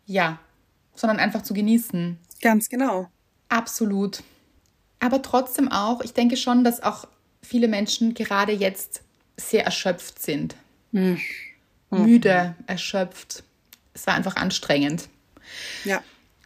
Ja, 0.06 0.40
sondern 0.94 1.18
einfach 1.18 1.42
zu 1.42 1.54
genießen. 1.54 2.18
Ganz 2.40 2.68
genau. 2.68 3.08
Absolut. 3.48 4.22
Aber 5.00 5.22
trotzdem 5.22 5.70
auch, 5.70 6.00
ich 6.02 6.12
denke 6.12 6.36
schon, 6.36 6.64
dass 6.64 6.82
auch 6.82 7.06
viele 7.48 7.68
Menschen 7.68 8.12
gerade 8.12 8.52
jetzt 8.52 9.02
sehr 9.36 9.64
erschöpft 9.64 10.20
sind. 10.22 10.54
Müde, 11.90 12.54
erschöpft. 12.66 13.42
Es 13.94 14.06
war 14.06 14.14
einfach 14.14 14.36
anstrengend. 14.36 15.08
Ja. 15.84 16.02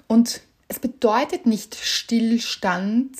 Und 0.07 0.43
es 0.69 0.79
bedeutet 0.79 1.45
nicht 1.45 1.75
Stillstand, 1.75 3.11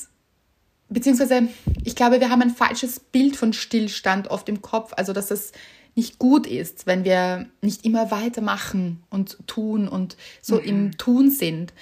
beziehungsweise 0.87 1.49
ich 1.83 1.95
glaube, 1.95 2.21
wir 2.21 2.29
haben 2.29 2.41
ein 2.41 2.55
falsches 2.55 2.99
Bild 2.99 3.35
von 3.35 3.51
Stillstand 3.51 4.29
oft 4.29 4.47
im 4.47 4.61
Kopf, 4.61 4.93
also 4.95 5.11
dass 5.11 5.29
es 5.29 5.51
nicht 5.95 6.19
gut 6.19 6.47
ist, 6.47 6.87
wenn 6.87 7.03
wir 7.03 7.47
nicht 7.61 7.85
immer 7.85 8.11
weitermachen 8.11 9.03
und 9.09 9.37
tun 9.45 9.87
und 9.87 10.15
so 10.41 10.57
im 10.57 10.97
Tun 10.97 11.29
sind. 11.29 11.73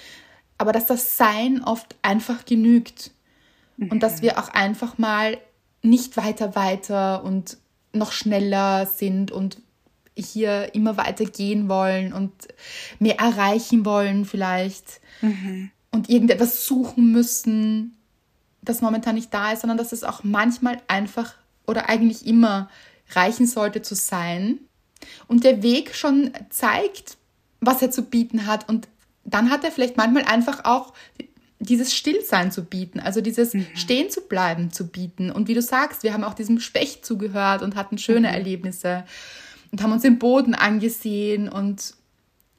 Aber 0.58 0.72
dass 0.72 0.86
das 0.86 1.16
Sein 1.16 1.62
oft 1.62 1.94
einfach 2.02 2.44
genügt 2.44 3.12
und 3.78 4.02
dass 4.02 4.20
wir 4.20 4.38
auch 4.38 4.48
einfach 4.48 4.98
mal 4.98 5.38
nicht 5.82 6.16
weiter, 6.16 6.54
weiter 6.54 7.24
und 7.24 7.58
noch 7.92 8.12
schneller 8.12 8.86
sind 8.86 9.30
und 9.30 9.58
hier 10.16 10.74
immer 10.74 10.96
weiter 10.96 11.24
gehen 11.24 11.68
wollen 11.68 12.12
und 12.12 12.32
mehr 12.98 13.18
erreichen 13.18 13.84
wollen 13.84 14.24
vielleicht. 14.24 15.00
Und 15.90 16.08
irgendetwas 16.08 16.66
suchen 16.66 17.12
müssen, 17.12 17.96
das 18.62 18.80
momentan 18.80 19.14
nicht 19.16 19.32
da 19.34 19.52
ist, 19.52 19.60
sondern 19.60 19.78
dass 19.78 19.92
es 19.92 20.04
auch 20.04 20.24
manchmal 20.24 20.80
einfach 20.88 21.34
oder 21.66 21.88
eigentlich 21.88 22.26
immer 22.26 22.70
reichen 23.10 23.46
sollte 23.46 23.82
zu 23.82 23.94
sein. 23.94 24.60
Und 25.26 25.44
der 25.44 25.62
Weg 25.62 25.94
schon 25.94 26.32
zeigt, 26.50 27.16
was 27.60 27.82
er 27.82 27.90
zu 27.90 28.02
bieten 28.02 28.46
hat. 28.46 28.68
Und 28.68 28.88
dann 29.24 29.50
hat 29.50 29.64
er 29.64 29.72
vielleicht 29.72 29.96
manchmal 29.96 30.24
einfach 30.24 30.64
auch 30.64 30.92
dieses 31.62 31.94
Stillsein 31.94 32.50
zu 32.50 32.64
bieten, 32.64 33.00
also 33.00 33.20
dieses 33.20 33.56
Stehen 33.74 34.10
zu 34.10 34.22
bleiben 34.22 34.72
zu 34.72 34.88
bieten. 34.88 35.30
Und 35.30 35.48
wie 35.48 35.54
du 35.54 35.62
sagst, 35.62 36.02
wir 36.02 36.12
haben 36.12 36.24
auch 36.24 36.34
diesem 36.34 36.60
Specht 36.60 37.06
zugehört 37.06 37.62
und 37.62 37.76
hatten 37.76 37.98
schöne 37.98 38.32
Erlebnisse 38.32 39.04
und 39.70 39.82
haben 39.82 39.92
uns 39.92 40.02
den 40.02 40.18
Boden 40.18 40.54
angesehen 40.54 41.48
und 41.48 41.94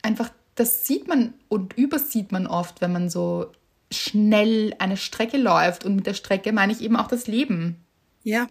einfach, 0.01 0.31
das 0.55 0.85
sieht 0.87 1.07
man 1.07 1.33
und 1.49 1.73
übersieht 1.73 2.31
man 2.31 2.47
oft, 2.47 2.81
wenn 2.81 2.91
man 2.91 3.09
so 3.09 3.51
schnell 3.91 4.73
eine 4.79 4.97
Strecke 4.97 5.37
läuft. 5.37 5.85
Und 5.85 5.95
mit 5.95 6.07
der 6.07 6.13
Strecke 6.13 6.51
meine 6.51 6.73
ich 6.73 6.81
eben 6.81 6.95
auch 6.95 7.07
das 7.07 7.27
Leben. 7.27 7.77
Ja, 8.23 8.47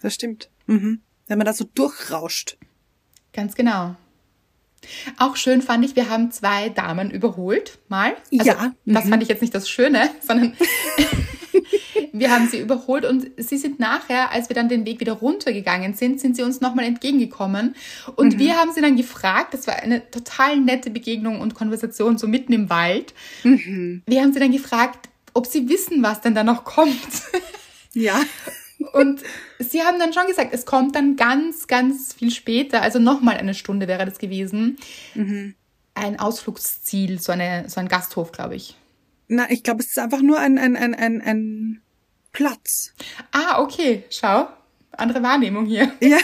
das 0.00 0.14
stimmt. 0.14 0.48
Mhm. 0.66 1.00
Wenn 1.26 1.38
man 1.38 1.46
da 1.46 1.52
so 1.52 1.64
durchrauscht. 1.74 2.56
Ganz 3.32 3.54
genau. 3.54 3.96
Auch 5.18 5.36
schön 5.36 5.62
fand 5.62 5.84
ich, 5.84 5.96
wir 5.96 6.08
haben 6.08 6.30
zwei 6.30 6.68
Damen 6.68 7.10
überholt, 7.10 7.78
mal. 7.88 8.16
Also, 8.32 8.50
Ja, 8.50 8.74
Das 8.84 9.08
fand 9.08 9.22
ich 9.22 9.28
jetzt 9.28 9.40
nicht 9.40 9.54
das 9.54 9.68
Schöne, 9.68 10.10
sondern 10.26 10.54
wir 12.12 12.30
haben 12.30 12.48
sie 12.48 12.58
überholt 12.60 13.04
und 13.04 13.30
sie 13.36 13.56
sind 13.56 13.80
nachher, 13.80 14.30
als 14.30 14.48
wir 14.48 14.54
dann 14.54 14.68
den 14.68 14.84
Weg 14.84 15.00
wieder 15.00 15.12
runtergegangen 15.12 15.94
sind, 15.94 16.20
sind 16.20 16.36
sie 16.36 16.42
uns 16.42 16.60
nochmal 16.60 16.84
entgegengekommen. 16.84 17.74
Und 18.16 18.38
wir 18.38 18.56
haben 18.56 18.72
sie 18.72 18.80
dann 18.80 18.96
gefragt, 18.96 19.54
das 19.54 19.66
war 19.66 19.76
eine 19.76 20.10
total 20.10 20.58
nette 20.58 20.90
Begegnung 20.90 21.40
und 21.40 21.54
Konversation, 21.54 22.18
so 22.18 22.26
mitten 22.26 22.52
im 22.52 22.70
Wald. 22.70 23.14
Wir 23.42 24.22
haben 24.22 24.32
sie 24.32 24.40
dann 24.40 24.52
gefragt, 24.52 25.08
ob 25.34 25.46
sie 25.46 25.68
wissen, 25.68 26.02
was 26.02 26.20
denn 26.20 26.34
da 26.34 26.44
noch 26.44 26.64
kommt. 26.64 26.98
Ja. 27.94 28.20
Und 28.84 29.22
sie 29.58 29.82
haben 29.82 29.98
dann 29.98 30.12
schon 30.12 30.26
gesagt, 30.26 30.52
es 30.52 30.66
kommt 30.66 30.94
dann 30.96 31.16
ganz, 31.16 31.66
ganz 31.66 32.12
viel 32.12 32.30
später, 32.30 32.82
also 32.82 32.98
nochmal 32.98 33.36
eine 33.36 33.54
Stunde 33.54 33.88
wäre 33.88 34.04
das 34.06 34.18
gewesen. 34.18 34.76
Ein 35.94 36.18
Ausflugsziel, 36.18 37.20
so, 37.20 37.32
eine, 37.32 37.68
so 37.68 37.80
ein 37.80 37.88
Gasthof, 37.88 38.32
glaube 38.32 38.56
ich. 38.56 38.76
Na, 39.28 39.50
ich 39.50 39.62
glaube, 39.62 39.80
es 39.82 39.88
ist 39.88 39.98
einfach 39.98 40.22
nur 40.22 40.38
ein, 40.38 40.58
ein, 40.58 40.76
ein, 40.76 40.94
ein, 40.94 41.20
ein 41.20 41.82
Platz. 42.32 42.94
Ah, 43.30 43.60
okay, 43.62 44.04
schau. 44.10 44.48
Andere 44.92 45.22
Wahrnehmung 45.22 45.66
hier. 45.66 45.92
Ja. 46.00 46.18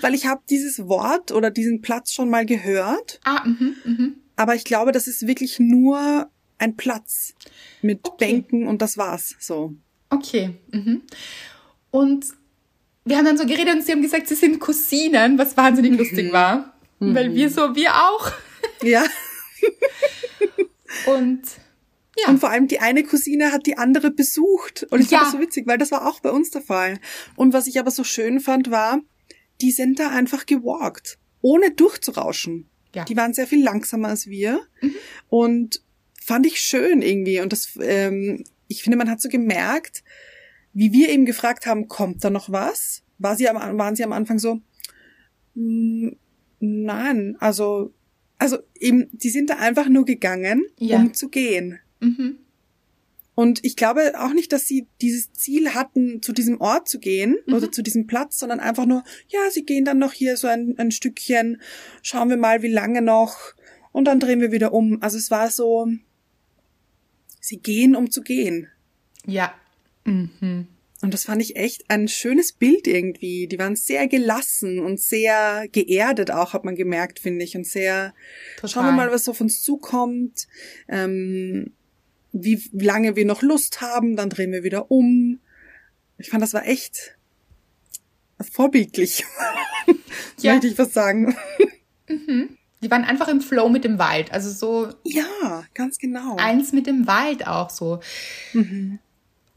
Weil 0.00 0.14
ich 0.14 0.26
habe 0.26 0.40
dieses 0.48 0.88
Wort 0.88 1.32
oder 1.32 1.50
diesen 1.50 1.82
Platz 1.82 2.12
schon 2.12 2.30
mal 2.30 2.46
gehört, 2.46 3.20
Ah, 3.24 3.42
mhm, 3.44 3.76
mhm. 3.84 4.14
aber 4.34 4.54
ich 4.54 4.64
glaube, 4.64 4.90
das 4.90 5.06
ist 5.06 5.26
wirklich 5.26 5.58
nur 5.58 6.30
ein 6.58 6.76
Platz 6.76 7.34
mit 7.82 8.00
Okay. 8.06 8.16
Bänken 8.26 8.66
und 8.66 8.80
das 8.80 8.96
war's. 8.96 9.34
So. 9.38 9.74
Okay. 10.16 10.54
Mhm. 10.72 11.02
Und 11.90 12.26
wir 13.04 13.16
haben 13.18 13.24
dann 13.24 13.38
so 13.38 13.46
geredet 13.46 13.74
und 13.74 13.84
sie 13.84 13.92
haben 13.92 14.02
gesagt, 14.02 14.28
sie 14.28 14.34
sind 14.34 14.58
Cousinen, 14.58 15.38
was 15.38 15.56
wahnsinnig 15.56 15.96
lustig 15.98 16.32
war. 16.32 16.76
Weil 16.98 17.34
wir 17.34 17.50
so, 17.50 17.74
wir 17.74 17.94
auch. 17.94 18.32
Ja. 18.82 19.04
Und 21.06 21.42
ja, 22.18 22.30
Und 22.30 22.38
vor 22.38 22.48
allem 22.50 22.66
die 22.66 22.80
eine 22.80 23.04
Cousine 23.04 23.52
hat 23.52 23.66
die 23.66 23.76
andere 23.76 24.10
besucht. 24.10 24.86
Und 24.90 25.00
ich 25.00 25.10
Ja. 25.10 25.18
fand 25.18 25.26
das 25.28 25.32
so 25.38 25.40
witzig, 25.46 25.66
weil 25.66 25.76
das 25.76 25.90
war 25.90 26.06
auch 26.06 26.20
bei 26.20 26.30
uns 26.30 26.50
der 26.50 26.62
Fall. 26.62 26.98
Und 27.36 27.52
was 27.52 27.66
ich 27.66 27.78
aber 27.78 27.90
so 27.90 28.04
schön 28.04 28.40
fand, 28.40 28.70
war, 28.70 29.00
die 29.60 29.70
sind 29.70 29.98
da 29.98 30.08
einfach 30.08 30.46
gewalkt, 30.46 31.18
ohne 31.42 31.70
durchzurauschen. 31.72 32.70
Ja. 32.94 33.04
Die 33.04 33.16
waren 33.16 33.34
sehr 33.34 33.46
viel 33.46 33.62
langsamer 33.62 34.08
als 34.08 34.26
wir. 34.28 34.60
Und 35.28 35.82
fand 36.24 36.46
ich 36.46 36.58
schön 36.60 37.02
irgendwie. 37.02 37.40
Und 37.40 37.52
das, 37.52 37.78
ähm, 37.82 38.44
ich 38.68 38.82
finde, 38.82 38.96
man 38.98 39.10
hat 39.10 39.20
so 39.20 39.28
gemerkt, 39.28 40.02
wie 40.72 40.92
wir 40.92 41.08
eben 41.08 41.24
gefragt 41.24 41.66
haben, 41.66 41.88
kommt 41.88 42.22
da 42.24 42.30
noch 42.30 42.50
was? 42.50 43.02
War 43.18 43.36
sie 43.36 43.48
am, 43.48 43.78
waren 43.78 43.96
sie 43.96 44.04
am 44.04 44.12
Anfang 44.12 44.38
so, 44.38 44.60
"Mm, 45.54 46.10
nein, 46.60 47.36
also, 47.40 47.92
also 48.38 48.58
eben, 48.78 49.08
die 49.12 49.30
sind 49.30 49.50
da 49.50 49.56
einfach 49.56 49.88
nur 49.88 50.04
gegangen, 50.04 50.64
Ja. 50.78 50.96
um 50.98 51.14
zu 51.14 51.28
gehen. 51.28 51.78
mhm. 52.00 52.38
Und 53.38 53.62
ich 53.66 53.76
glaube 53.76 54.14
auch 54.18 54.32
nicht, 54.32 54.50
dass 54.50 54.64
sie 54.66 54.86
dieses 55.02 55.30
Ziel 55.34 55.74
hatten, 55.74 56.22
zu 56.22 56.32
diesem 56.32 56.58
Ort 56.58 56.88
zu 56.88 56.98
gehen 56.98 57.36
oder 57.48 57.70
zu 57.70 57.82
diesem 57.82 58.06
Platz, 58.06 58.38
sondern 58.38 58.60
einfach 58.60 58.86
nur, 58.86 59.04
ja, 59.28 59.50
sie 59.50 59.62
gehen 59.66 59.84
dann 59.84 59.98
noch 59.98 60.14
hier 60.14 60.38
so 60.38 60.46
ein, 60.48 60.74
ein 60.78 60.90
Stückchen, 60.90 61.60
schauen 62.00 62.30
wir 62.30 62.38
mal, 62.38 62.62
wie 62.62 62.72
lange 62.72 63.02
noch, 63.02 63.36
und 63.92 64.06
dann 64.06 64.20
drehen 64.20 64.40
wir 64.40 64.52
wieder 64.52 64.72
um. 64.72 65.02
Also 65.02 65.18
es 65.18 65.30
war 65.30 65.50
so, 65.50 65.86
sie 67.46 67.58
gehen, 67.58 67.96
um 67.96 68.10
zu 68.10 68.22
gehen. 68.22 68.68
ja. 69.26 69.54
Mhm. 70.04 70.68
Und 71.02 71.12
das 71.12 71.24
fand 71.24 71.42
ich 71.42 71.56
echt 71.56 71.90
ein 71.90 72.08
schönes 72.08 72.52
Bild 72.52 72.86
irgendwie. 72.86 73.46
Die 73.46 73.58
waren 73.58 73.76
sehr 73.76 74.08
gelassen 74.08 74.78
und 74.78 74.98
sehr 74.98 75.68
geerdet 75.70 76.30
auch, 76.30 76.54
hat 76.54 76.64
man 76.64 76.74
gemerkt, 76.74 77.18
finde 77.18 77.44
ich. 77.44 77.54
Und 77.54 77.66
sehr, 77.66 78.14
Total. 78.56 78.70
schauen 78.70 78.84
wir 78.86 78.92
mal, 78.92 79.10
was 79.10 79.28
auf 79.28 79.40
uns 79.40 79.62
zukommt, 79.62 80.48
ähm, 80.88 81.72
wie 82.32 82.62
lange 82.72 83.14
wir 83.14 83.26
noch 83.26 83.42
Lust 83.42 83.80
haben, 83.82 84.16
dann 84.16 84.30
drehen 84.30 84.52
wir 84.52 84.64
wieder 84.64 84.90
um. 84.90 85.38
Ich 86.18 86.30
fand, 86.30 86.42
das 86.42 86.54
war 86.54 86.66
echt 86.66 87.16
vorbildlich. 88.52 89.24
Ja. 90.38 90.52
Möchte 90.52 90.66
ich 90.66 90.78
was 90.78 90.92
sagen. 90.92 91.34
Die 92.82 92.90
waren 92.90 93.04
einfach 93.04 93.28
im 93.28 93.40
Flow 93.40 93.68
mit 93.68 93.84
dem 93.84 93.98
Wald. 93.98 94.32
Also 94.32 94.50
so 94.50 94.92
Ja, 95.04 95.64
ganz 95.74 95.98
genau. 95.98 96.36
eins 96.36 96.72
mit 96.72 96.86
dem 96.86 97.06
Wald 97.06 97.46
auch 97.46 97.70
so. 97.70 98.00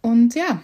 Und 0.01 0.35
ja, 0.35 0.61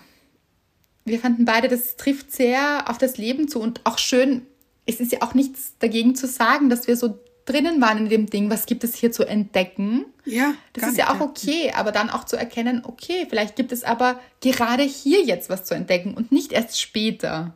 wir 1.04 1.20
fanden 1.20 1.46
beide, 1.46 1.68
das 1.68 1.98
trifft 1.98 2.32
sehr 2.32 2.90
auf 2.90 2.98
das 2.98 3.18
Leben 3.18 3.48
zu 3.48 3.60
und 3.60 3.82
auch 3.84 3.98
schön, 3.98 4.46
es 4.86 5.00
ist 5.00 5.12
ja 5.12 5.22
auch 5.22 5.34
nichts 5.34 5.74
dagegen 5.80 6.16
zu 6.16 6.28
sagen, 6.28 6.70
dass 6.70 6.88
wir 6.88 6.96
so 6.96 7.20
drinnen 7.46 7.80
waren 7.82 8.00
in 8.00 8.10
dem 8.10 8.26
Ding, 8.28 8.50
was 8.50 8.66
gibt 8.66 8.84
es 8.84 8.96
hier 8.96 9.12
zu 9.12 9.24
entdecken. 9.24 10.06
ja, 10.26 10.56
Das 10.74 10.88
ist 10.88 10.98
ja 10.98 11.14
auch 11.14 11.20
okay, 11.20 11.72
aber 11.76 11.92
dann 11.92 12.10
auch 12.10 12.24
zu 12.24 12.38
erkennen, 12.38 12.82
okay, 12.86 13.28
vielleicht 13.30 13.56
gibt 13.56 13.72
es 13.72 13.84
aber 13.84 14.20
gerade 14.42 14.84
hier 14.84 15.24
jetzt 15.24 15.50
was 15.50 15.64
zu 15.64 15.76
entdecken 15.76 16.16
und 16.16 16.32
nicht 16.32 16.52
erst 16.54 16.82
später. 16.82 17.54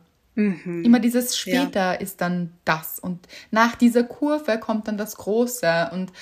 Immer 0.84 1.00
dieses 1.00 1.36
später 1.36 2.00
ist 2.00 2.20
dann 2.20 2.52
das 2.64 2.98
und 2.98 3.26
nach 3.50 3.74
dieser 3.76 4.04
Kurve 4.04 4.58
kommt 4.58 4.88
dann 4.88 4.96
das 4.98 5.16
Große 5.16 5.90
und 5.92 6.12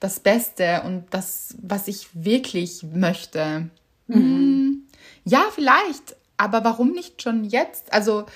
das 0.00 0.20
Beste 0.20 0.82
und 0.84 1.04
das, 1.10 1.56
was 1.62 1.88
ich 1.88 2.08
wirklich 2.14 2.82
möchte. 2.92 3.68
Mm, 4.08 4.82
Ja, 5.24 5.44
vielleicht, 5.54 6.16
Aber 6.38 6.64
warum 6.64 6.92
nicht 6.92 7.22
schon 7.22 7.44
jetzt? 7.44 7.92
Also 7.92 8.26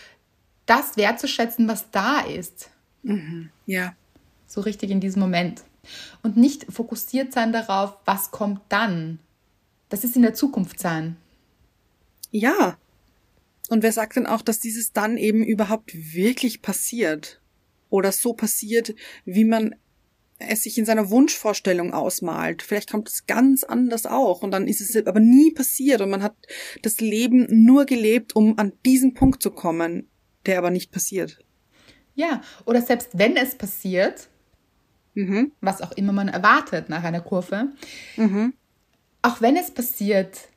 das 0.67 0.97
wertzuschätzen, 0.97 1.69
was 1.69 1.91
da 1.91 2.21
ist. 2.21 2.71
Ja. 3.67 3.95
So 4.47 4.61
richtig 4.63 4.91
in 4.91 5.01
diesem 5.01 5.21
Moment. 5.21 5.63
Und 6.23 6.37
nicht 6.37 6.67
fokussiert 6.73 7.33
sein 7.33 7.53
darauf, 7.53 7.97
was 8.05 8.31
kommt 8.31 8.61
dann. 8.69 9.19
Das 9.91 10.05
ist 10.05 10.17
in 10.17 10.23
der 10.23 10.35
Zukunft 10.35 10.79
sein. 10.81 11.17
Ja. 12.31 12.77
Und 13.71 13.85
wer 13.85 13.93
sagt 13.93 14.17
denn 14.17 14.27
auch, 14.27 14.43
dass 14.43 14.59
dieses 14.59 14.93
dann 14.93 15.17
eben 15.17 15.45
überhaupt 15.45 15.93
wirklich 15.95 16.61
passiert? 16.61 17.41
Oder 17.89 18.11
so 18.11 18.35
passiert, 18.35 18.95
wie 19.25 19.45
man 19.45 19.77
es 20.39 20.65
sich 20.65 20.77
in 20.77 20.85
seiner 20.85 21.09
Wunschvorstellung 21.11 21.93
ausmalt. 21.95 22.63
Vielleicht 22.63 22.91
kommt 22.91 23.09
es 23.09 23.27
ganz 23.27 23.63
anders 23.63 24.07
auch 24.07 24.43
und 24.43 24.51
dann 24.51 24.67
ist 24.67 24.81
es 24.81 25.07
aber 25.07 25.21
nie 25.21 25.53
passiert 25.53 26.01
und 26.01 26.11
man 26.11 26.23
hat 26.23 26.35
das 26.83 27.01
Leben 27.01 27.47
nur 27.49 27.85
gelebt, 27.85 28.35
um 28.35 28.59
an 28.59 28.73
diesen 28.85 29.15
Punkt 29.15 29.43
zu 29.43 29.51
kommen, 29.53 30.09
der 30.47 30.59
aber 30.59 30.71
nicht 30.71 30.91
passiert. 30.91 31.39
Ja, 32.17 32.41
oder 32.65 32.83
selbst 32.83 33.11
wenn 33.13 33.37
es 33.37 33.55
passiert, 33.55 34.29
Mhm. 35.15 35.53
was 35.61 35.81
auch 35.83 35.93
immer 35.93 36.13
man 36.13 36.29
erwartet 36.29 36.89
nach 36.89 37.05
einer 37.05 37.21
Kurve, 37.21 37.69
Mhm. 38.17 38.55
auch 39.23 39.41
wenn 39.41 39.57
es 39.57 39.71
passiert, 39.71 40.49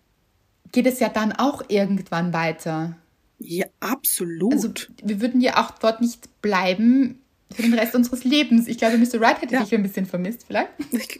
geht 0.71 0.87
es 0.87 0.99
ja 0.99 1.09
dann 1.09 1.31
auch 1.33 1.63
irgendwann 1.69 2.33
weiter. 2.33 2.97
Ja, 3.45 3.65
absolut. 3.79 4.53
Also 4.53 4.71
wir 5.03 5.21
würden 5.21 5.41
ja 5.41 5.57
auch 5.63 5.71
dort 5.79 6.01
nicht 6.01 6.41
bleiben 6.41 7.19
für 7.53 7.61
den 7.61 7.73
Rest 7.73 7.93
unseres 7.93 8.23
Lebens. 8.23 8.67
Ich 8.67 8.77
glaube, 8.77 8.97
Mr. 8.97 9.19
Wright 9.19 9.41
hätte 9.41 9.53
Ja. 9.55 9.63
dich 9.63 9.73
ein 9.75 9.83
bisschen 9.83 10.05
vermisst, 10.05 10.45
vielleicht. 10.47 10.69
Ich, 10.91 11.19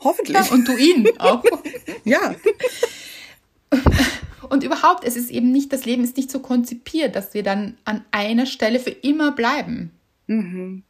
hoffentlich. 0.00 0.36
Ja, 0.36 0.44
und 0.52 0.66
du 0.66 0.76
ihn 0.76 1.08
auch. 1.18 1.44
Ja. 2.04 2.34
Und 4.48 4.64
überhaupt, 4.64 5.04
es 5.04 5.16
ist 5.16 5.30
eben 5.30 5.52
nicht, 5.52 5.72
das 5.72 5.84
Leben 5.84 6.02
ist 6.02 6.16
nicht 6.16 6.30
so 6.30 6.40
konzipiert, 6.40 7.14
dass 7.14 7.34
wir 7.34 7.42
dann 7.42 7.76
an 7.84 8.04
einer 8.10 8.46
Stelle 8.46 8.80
für 8.80 8.90
immer 8.90 9.32
bleiben. 9.32 9.92
Mhm. 10.26 10.82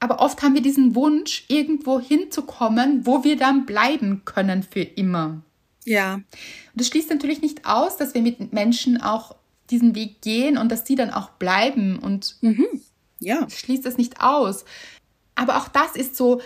Aber 0.00 0.20
oft 0.20 0.42
haben 0.42 0.54
wir 0.54 0.60
diesen 0.60 0.94
Wunsch, 0.94 1.44
irgendwo 1.48 1.98
hinzukommen, 2.00 3.06
wo 3.06 3.24
wir 3.24 3.36
dann 3.36 3.64
bleiben 3.64 4.22
können 4.26 4.62
für 4.62 4.82
immer. 4.82 5.40
Ja. 5.84 6.14
Und 6.16 6.24
das 6.74 6.88
schließt 6.88 7.08
natürlich 7.08 7.40
nicht 7.40 7.64
aus, 7.64 7.96
dass 7.96 8.12
wir 8.12 8.20
mit 8.20 8.52
Menschen 8.52 9.00
auch 9.00 9.34
diesen 9.70 9.94
Weg 9.94 10.20
gehen 10.22 10.58
und 10.58 10.70
dass 10.70 10.84
die 10.84 10.94
dann 10.94 11.10
auch 11.10 11.30
bleiben 11.30 11.98
und 11.98 12.36
Ja. 13.18 13.46
schließt 13.48 13.84
das 13.84 13.96
nicht 13.96 14.20
aus. 14.20 14.64
Aber 15.34 15.56
auch 15.58 15.68
das 15.68 15.96
ist 15.96 16.16
so, 16.16 16.40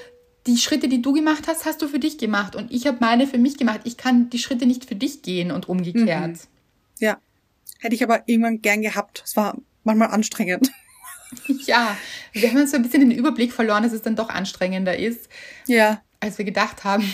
die 0.47 0.57
Schritte, 0.57 0.89
die 0.89 1.03
du 1.03 1.13
gemacht 1.13 1.47
hast, 1.49 1.65
hast 1.67 1.83
du 1.83 1.89
für 1.89 1.99
dich 1.99 2.17
gemacht 2.19 2.57
und 2.57 2.73
ich 2.73 2.87
habe 2.87 2.97
meine 3.01 3.27
für 3.27 3.39
mich 3.39 3.59
gemacht. 3.59 3.81
Ich 3.85 3.97
kann 3.97 4.31
die 4.31 4.39
Schritte 4.39 4.67
nicht 4.67 4.85
für 4.87 4.95
dich 4.97 5.23
gehen 5.23 5.51
und 5.53 5.69
umgekehrt. 5.69 6.39
Ja. 6.99 7.19
Hätte 7.79 7.95
ich 7.95 8.03
aber 8.03 8.23
irgendwann 8.27 8.61
gern 8.63 8.83
gehabt. 8.83 9.23
Es 9.25 9.37
war 9.37 9.57
manchmal 9.85 10.09
anstrengend. 10.09 10.71
Ja, 11.65 11.97
wir 12.33 12.49
haben 12.51 12.57
uns 12.59 12.73
so 12.73 12.77
ein 12.77 12.83
bisschen 12.83 13.03
den 13.09 13.13
Überblick 13.13 13.53
verloren, 13.53 13.85
dass 13.85 13.93
es 13.93 14.03
dann 14.03 14.17
doch 14.17 14.31
anstrengender 14.31 14.99
ist, 14.99 15.29
Ja. 15.69 16.03
als 16.19 16.39
wir 16.39 16.45
gedacht 16.45 16.83
haben. 16.83 17.09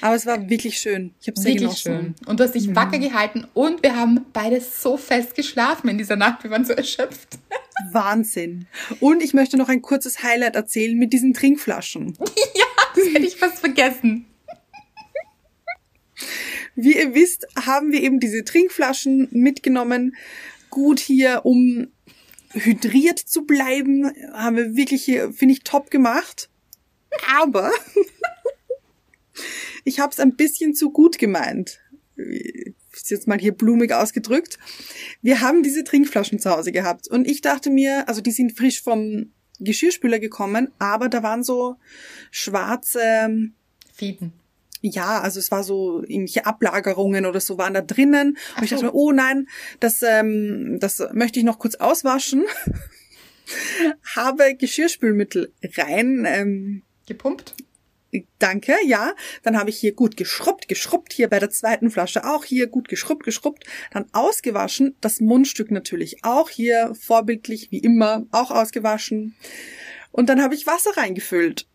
Aber 0.00 0.14
es 0.14 0.26
war 0.26 0.48
wirklich 0.48 0.78
schön. 0.78 1.14
Ich 1.20 1.28
habe 1.28 1.40
sehr 1.40 1.54
Wirklich 1.54 1.82
genossen. 1.82 2.14
schön. 2.16 2.28
Und 2.28 2.40
du 2.40 2.44
hast 2.44 2.54
dich 2.54 2.74
wacker 2.74 2.98
gehalten 2.98 3.46
und 3.54 3.82
wir 3.82 3.96
haben 3.96 4.26
beide 4.32 4.60
so 4.60 4.96
fest 4.96 5.34
geschlafen 5.34 5.88
in 5.88 5.98
dieser 5.98 6.16
Nacht. 6.16 6.44
Wir 6.44 6.50
waren 6.50 6.64
so 6.64 6.72
erschöpft. 6.72 7.38
Wahnsinn. 7.92 8.66
Und 9.00 9.22
ich 9.22 9.34
möchte 9.34 9.56
noch 9.56 9.68
ein 9.68 9.82
kurzes 9.82 10.22
Highlight 10.22 10.56
erzählen 10.56 10.96
mit 10.96 11.12
diesen 11.12 11.34
Trinkflaschen. 11.34 12.14
ja, 12.54 12.64
das 12.94 13.04
hätte 13.06 13.26
ich 13.26 13.36
fast 13.36 13.58
vergessen. 13.58 14.26
Wie 16.74 16.96
ihr 16.96 17.14
wisst, 17.14 17.46
haben 17.66 17.92
wir 17.92 18.02
eben 18.02 18.20
diese 18.20 18.44
Trinkflaschen 18.44 19.28
mitgenommen. 19.32 20.16
Gut 20.70 21.00
hier, 21.00 21.40
um 21.44 21.88
hydriert 22.52 23.18
zu 23.18 23.44
bleiben. 23.46 24.12
Haben 24.32 24.56
wir 24.56 24.76
wirklich 24.76 25.04
hier, 25.04 25.32
finde 25.32 25.54
ich, 25.54 25.64
top 25.64 25.90
gemacht. 25.90 26.48
Aber 27.36 27.72
ich 29.84 30.00
habe 30.00 30.12
es 30.12 30.20
ein 30.20 30.36
bisschen 30.36 30.74
zu 30.74 30.90
gut 30.90 31.18
gemeint. 31.18 31.80
Ist 32.16 33.10
jetzt 33.10 33.28
mal 33.28 33.38
hier 33.38 33.52
blumig 33.52 33.92
ausgedrückt. 33.92 34.58
Wir 35.22 35.40
haben 35.40 35.62
diese 35.62 35.84
Trinkflaschen 35.84 36.38
zu 36.38 36.50
Hause 36.50 36.72
gehabt. 36.72 37.08
Und 37.08 37.28
ich 37.28 37.40
dachte 37.40 37.70
mir, 37.70 38.08
also 38.08 38.20
die 38.20 38.32
sind 38.32 38.56
frisch 38.56 38.82
vom 38.82 39.32
Geschirrspüler 39.60 40.18
gekommen, 40.18 40.70
aber 40.78 41.08
da 41.08 41.22
waren 41.22 41.42
so 41.42 41.76
schwarze 42.30 43.50
Fieden. 43.92 44.32
ja, 44.80 45.20
also 45.20 45.40
es 45.40 45.50
war 45.50 45.64
so 45.64 46.02
irgendwelche 46.02 46.46
Ablagerungen 46.46 47.26
oder 47.26 47.40
so 47.40 47.58
waren 47.58 47.74
da 47.74 47.80
drinnen. 47.80 48.36
Und 48.56 48.62
ich 48.62 48.70
so. 48.70 48.76
dachte 48.76 48.86
mir, 48.86 48.94
oh 48.94 49.12
nein, 49.12 49.48
das, 49.80 50.02
ähm, 50.02 50.78
das 50.80 51.02
möchte 51.12 51.38
ich 51.38 51.44
noch 51.44 51.58
kurz 51.58 51.74
auswaschen. 51.76 52.44
Habe 54.16 54.54
Geschirrspülmittel 54.54 55.52
rein, 55.76 56.24
ähm, 56.28 56.82
Gepumpt? 57.06 57.54
Danke, 58.38 58.74
ja. 58.86 59.14
Dann 59.42 59.58
habe 59.58 59.70
ich 59.70 59.78
hier 59.78 59.92
gut 59.92 60.16
geschrubbt, 60.16 60.68
geschrubbt, 60.68 61.12
hier 61.12 61.28
bei 61.28 61.38
der 61.38 61.50
zweiten 61.50 61.90
Flasche 61.90 62.24
auch 62.28 62.44
hier 62.44 62.66
gut 62.66 62.88
geschrubbt, 62.88 63.24
geschrubbt, 63.24 63.64
dann 63.92 64.06
ausgewaschen, 64.12 64.96
das 65.00 65.20
Mundstück 65.20 65.70
natürlich 65.70 66.24
auch 66.24 66.48
hier 66.50 66.94
vorbildlich 67.00 67.70
wie 67.70 67.78
immer 67.78 68.26
auch 68.30 68.50
ausgewaschen. 68.50 69.36
Und 70.12 70.28
dann 70.28 70.42
habe 70.42 70.54
ich 70.54 70.66
Wasser 70.66 70.96
reingefüllt. 70.96 71.66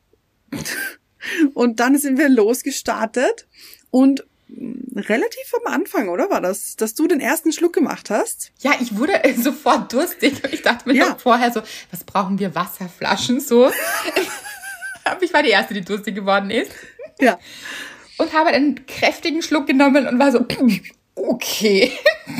Und 1.54 1.80
dann 1.80 1.98
sind 1.98 2.18
wir 2.18 2.28
losgestartet 2.28 3.48
und 3.92 4.26
mh, 4.50 5.04
relativ 5.04 5.54
am 5.66 5.72
Anfang, 5.72 6.10
oder 6.10 6.30
war 6.30 6.42
das, 6.42 6.76
dass 6.76 6.96
du 6.96 7.08
den 7.08 7.22
ersten 7.22 7.54
Schluck 7.54 7.72
gemacht 7.72 8.10
hast? 8.10 8.52
Ja, 8.60 8.74
ich 8.82 8.98
wurde 8.98 9.14
sofort 9.42 9.94
durstig 9.94 10.42
ich 10.52 10.62
dachte 10.64 10.90
mir 10.90 10.96
Ja. 10.96 11.16
vorher 11.18 11.52
so, 11.54 11.62
was 11.92 12.04
brauchen 12.04 12.40
wir 12.40 12.54
Wasserflaschen 12.56 13.40
so? 13.40 13.72
Ich 15.22 15.34
war 15.34 15.44
die 15.44 15.50
Erste, 15.50 15.74
die 15.74 15.82
durstig 15.82 16.16
geworden 16.16 16.50
ist 16.50 16.72
Ja. 17.20 17.38
und 18.18 18.34
habe 18.34 18.50
einen 18.50 18.86
kräftigen 18.86 19.42
Schluck 19.42 19.68
genommen 19.68 20.08
und 20.08 20.20
war 20.20 20.32
so, 20.32 20.46
okay. 21.16 21.92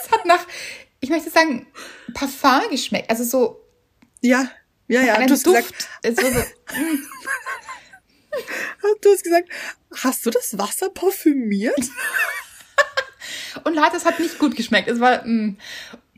Es 0.00 0.10
hat 0.10 0.24
nach, 0.24 0.46
ich 1.00 1.10
möchte 1.10 1.28
sagen, 1.30 1.66
Parfum 2.14 2.70
geschmeckt. 2.70 3.10
Also 3.10 3.24
so 3.24 3.60
Ja, 4.22 4.50
ja, 4.86 5.02
ja. 5.02 5.26
Du 5.26 5.32
hast, 5.34 5.46
Duft. 5.46 5.56
gesagt, 5.56 5.88
Es 6.02 6.16
war 6.16 6.30
so, 6.32 6.40
du 9.02 9.12
hast 9.12 9.24
gesagt, 9.24 9.48
hast 10.02 10.24
du 10.26 10.30
das 10.30 10.56
Wasser 10.58 10.88
parfümiert? 10.90 11.78
und 13.64 13.74
Leute, 13.74 13.96
es 13.96 14.04
hat 14.06 14.18
nicht 14.20 14.38
gut 14.38 14.56
geschmeckt. 14.56 14.88
Es 14.88 15.00
war, 15.00 15.24
mm. 15.26 15.58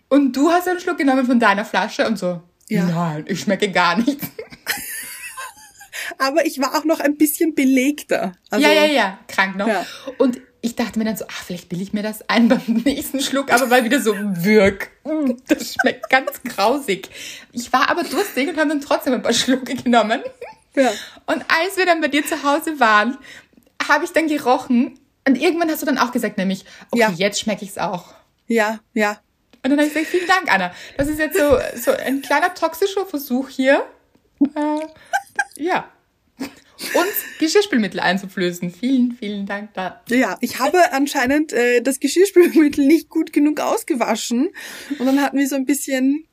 und 0.08 0.36
du 0.36 0.50
hast 0.52 0.68
einen 0.68 0.78
Schluck 0.80 0.98
genommen 0.98 1.26
von 1.26 1.40
deiner 1.40 1.64
Flasche 1.64 2.06
und 2.06 2.18
so, 2.18 2.42
Ja. 2.68 2.84
nein, 2.84 3.24
ich 3.28 3.40
schmecke 3.40 3.70
gar 3.72 3.96
nichts. 3.96 4.26
Aber 6.18 6.44
ich 6.46 6.60
war 6.60 6.76
auch 6.78 6.84
noch 6.84 7.00
ein 7.00 7.16
bisschen 7.16 7.54
belegter. 7.54 8.32
Also, 8.50 8.66
ja, 8.66 8.72
ja, 8.72 8.84
ja, 8.86 9.18
krank 9.28 9.56
noch. 9.56 9.68
Ja. 9.68 9.86
Und 10.18 10.40
ich 10.62 10.76
dachte 10.76 10.98
mir 10.98 11.04
dann 11.06 11.16
so, 11.16 11.24
ach, 11.28 11.42
vielleicht 11.44 11.70
will 11.72 11.80
ich 11.80 11.92
mir 11.92 12.02
das 12.02 12.28
ein 12.28 12.48
beim 12.48 12.60
nächsten 12.84 13.20
Schluck, 13.20 13.50
aber 13.52 13.66
mal 13.66 13.84
wieder 13.84 14.00
so 14.00 14.14
wirk. 14.16 14.90
Mm, 15.04 15.32
Das 15.48 15.74
schmeckt 15.74 16.10
ganz 16.10 16.42
grausig. 16.44 17.08
Ich 17.52 17.72
war 17.72 17.88
aber 17.90 18.02
durstig 18.04 18.48
und 18.48 18.58
habe 18.58 18.68
dann 18.68 18.80
trotzdem 18.80 19.14
ein 19.14 19.22
paar 19.22 19.32
Schlucke 19.32 19.74
genommen. 19.74 20.20
ja. 20.76 20.90
Und 21.26 21.44
als 21.48 21.76
wir 21.76 21.86
dann 21.86 22.00
bei 22.00 22.08
dir 22.08 22.24
zu 22.26 22.42
Hause 22.42 22.78
waren, 22.80 23.16
habe 23.88 24.04
ich 24.04 24.12
dann 24.12 24.26
gerochen 24.26 24.98
und 25.26 25.36
irgendwann 25.36 25.70
hast 25.70 25.80
du 25.82 25.86
dann 25.86 25.98
auch 25.98 26.12
gesagt, 26.12 26.36
nämlich, 26.38 26.64
okay, 26.90 27.00
Ja. 27.00 27.10
jetzt 27.16 27.40
schmecke 27.40 27.64
ich 27.64 27.70
es 27.70 27.78
auch. 27.78 28.12
Ja, 28.46 28.80
ja. 28.94 29.18
Und 29.62 29.70
dann 29.70 29.78
habe 29.78 29.88
ich 29.88 29.94
gesagt, 29.94 30.10
vielen 30.10 30.26
Dank, 30.26 30.52
Anna. 30.52 30.72
Das 30.96 31.08
ist 31.08 31.18
jetzt 31.18 31.38
so, 31.38 31.58
so 31.76 31.92
ein 31.92 32.20
kleiner 32.22 32.52
toxischer 32.54 33.06
Versuch 33.06 33.48
hier. 33.48 33.84
Äh, 34.54 34.80
ja. 35.62 35.86
Uns 36.94 37.08
Geschirrspülmittel 37.38 38.00
einzuflößen. 38.00 38.70
Vielen, 38.72 39.12
vielen 39.12 39.46
Dank 39.46 39.74
da. 39.74 40.02
Ja, 40.08 40.36
ich 40.40 40.58
habe 40.58 40.92
anscheinend 40.92 41.52
äh, 41.52 41.82
das 41.82 42.00
Geschirrspülmittel 42.00 42.86
nicht 42.86 43.08
gut 43.08 43.32
genug 43.32 43.60
ausgewaschen 43.60 44.48
und 44.98 45.06
dann 45.06 45.20
hatten 45.20 45.38
wir 45.38 45.46
so 45.46 45.56
ein 45.56 45.66
bisschen 45.66 46.24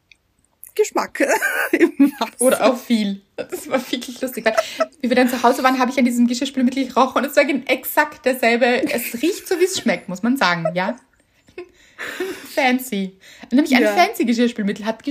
Geschmack 0.75 1.19
im 1.71 2.13
Wasser. 2.19 2.41
Oder 2.41 2.65
auch 2.65 2.77
viel. 2.77 3.21
Das 3.35 3.67
war 3.69 3.79
wirklich 3.91 4.21
lustig. 4.21 4.45
Weil, 4.45 4.55
wie 5.01 5.09
wir 5.09 5.15
dann 5.15 5.29
zu 5.29 5.41
Hause 5.43 5.63
waren, 5.63 5.79
habe 5.79 5.91
ich 5.91 5.97
an 5.97 6.05
diesem 6.05 6.27
Geschirrspülmittel 6.27 6.87
gerochen 6.87 7.23
und 7.23 7.25
es 7.29 7.35
war 7.35 7.43
exakt 7.67 8.25
derselbe. 8.25 8.65
Es 8.91 9.21
riecht 9.21 9.47
so, 9.47 9.59
wie 9.59 9.65
es 9.65 9.77
schmeckt, 9.79 10.07
muss 10.07 10.23
man 10.23 10.37
sagen, 10.37 10.65
ja. 10.75 10.97
Fancy. 12.55 13.17
Nämlich 13.51 13.75
ein 13.75 13.81
Ja. 13.83 13.95
fancy 13.95 14.25
Geschirrspülmittel 14.25 14.85
hat 14.85 15.03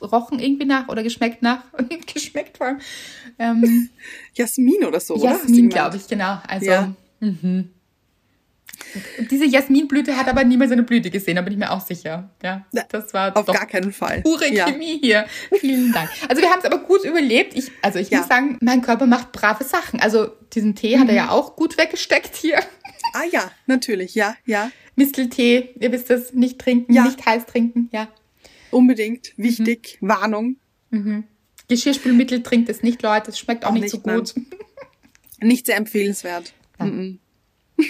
gerochen 0.00 0.38
irgendwie 0.40 0.64
nach 0.66 0.88
oder 0.88 1.02
geschmeckt 1.02 1.42
nach. 1.42 1.62
geschmeckt 2.14 2.56
vor 2.56 2.66
allem. 2.68 2.78
Ähm, 3.38 3.90
Jasmin 4.34 4.84
oder 4.84 5.00
so, 5.00 5.14
oder? 5.14 5.30
Hast 5.30 5.44
du 5.44 5.48
Jasmin, 5.48 5.68
glaube 5.68 5.96
ich, 5.96 6.06
genau. 6.08 6.38
Also, 6.46 6.66
Ja. 6.70 6.92
mhm. 7.20 7.70
Und 9.18 9.30
diese 9.30 9.44
Jasminblüte 9.44 10.16
hat 10.16 10.26
aber 10.28 10.42
niemals 10.42 10.72
eine 10.72 10.82
Blüte 10.82 11.10
gesehen, 11.10 11.36
da 11.36 11.42
bin 11.42 11.52
ich 11.52 11.58
mir 11.58 11.70
auch 11.70 11.82
sicher. 11.82 12.30
Ja, 12.42 12.64
das 12.88 13.12
war 13.12 13.36
Auf 13.36 13.44
doch 13.44 13.54
gar 13.54 13.66
keinen 13.66 13.92
Fall. 13.92 14.22
pure 14.22 14.50
ja. 14.52 14.64
Chemie 14.66 14.98
hier. 15.00 15.26
Vielen 15.60 15.92
Dank. 15.92 16.08
Also 16.28 16.40
wir 16.40 16.48
haben 16.50 16.60
es 16.60 16.64
aber 16.64 16.78
gut 16.78 17.04
überlebt. 17.04 17.54
Ich, 17.56 17.70
also 17.82 17.98
ich 17.98 18.08
Ja. 18.10 18.18
muss 18.20 18.28
sagen, 18.28 18.58
mein 18.62 18.80
Körper 18.80 19.06
macht 19.06 19.32
brave 19.32 19.64
Sachen. 19.64 20.00
Also 20.00 20.28
diesen 20.54 20.74
Tee 20.74 20.98
hat 20.98 21.08
er 21.08 21.12
Mhm. 21.12 21.16
ja 21.18 21.30
auch 21.30 21.56
gut 21.56 21.76
weggesteckt 21.76 22.34
hier. 22.34 22.58
Ah 23.12 23.24
ja, 23.30 23.50
natürlich, 23.66 24.14
ja, 24.14 24.34
ja. 24.46 24.70
Misteltee, 24.96 25.70
ihr 25.78 25.92
wisst 25.92 26.10
es, 26.10 26.32
nicht 26.32 26.58
trinken, 26.58 26.92
Ja. 26.92 27.04
nicht 27.04 27.24
heiß 27.24 27.46
trinken, 27.46 27.90
ja. 27.92 28.08
Unbedingt. 28.70 29.32
Wichtig. 29.36 29.98
Warnung. 30.00 30.56
Geschirrspülmittel 31.68 32.42
trinkt 32.42 32.68
es 32.68 32.82
nicht, 32.82 33.02
Leute, 33.02 33.30
es 33.30 33.38
schmeckt 33.38 33.64
auch, 33.64 33.70
Auch 33.70 33.74
nicht, 33.74 33.82
nicht, 33.84 33.92
so 33.92 34.00
nein. 34.04 34.18
gut. 34.18 34.34
Nicht 35.42 35.64
sehr 35.66 35.76
empfehlenswert. 35.76 36.52
Ja. 36.78 36.84
Mhm. 36.86 37.18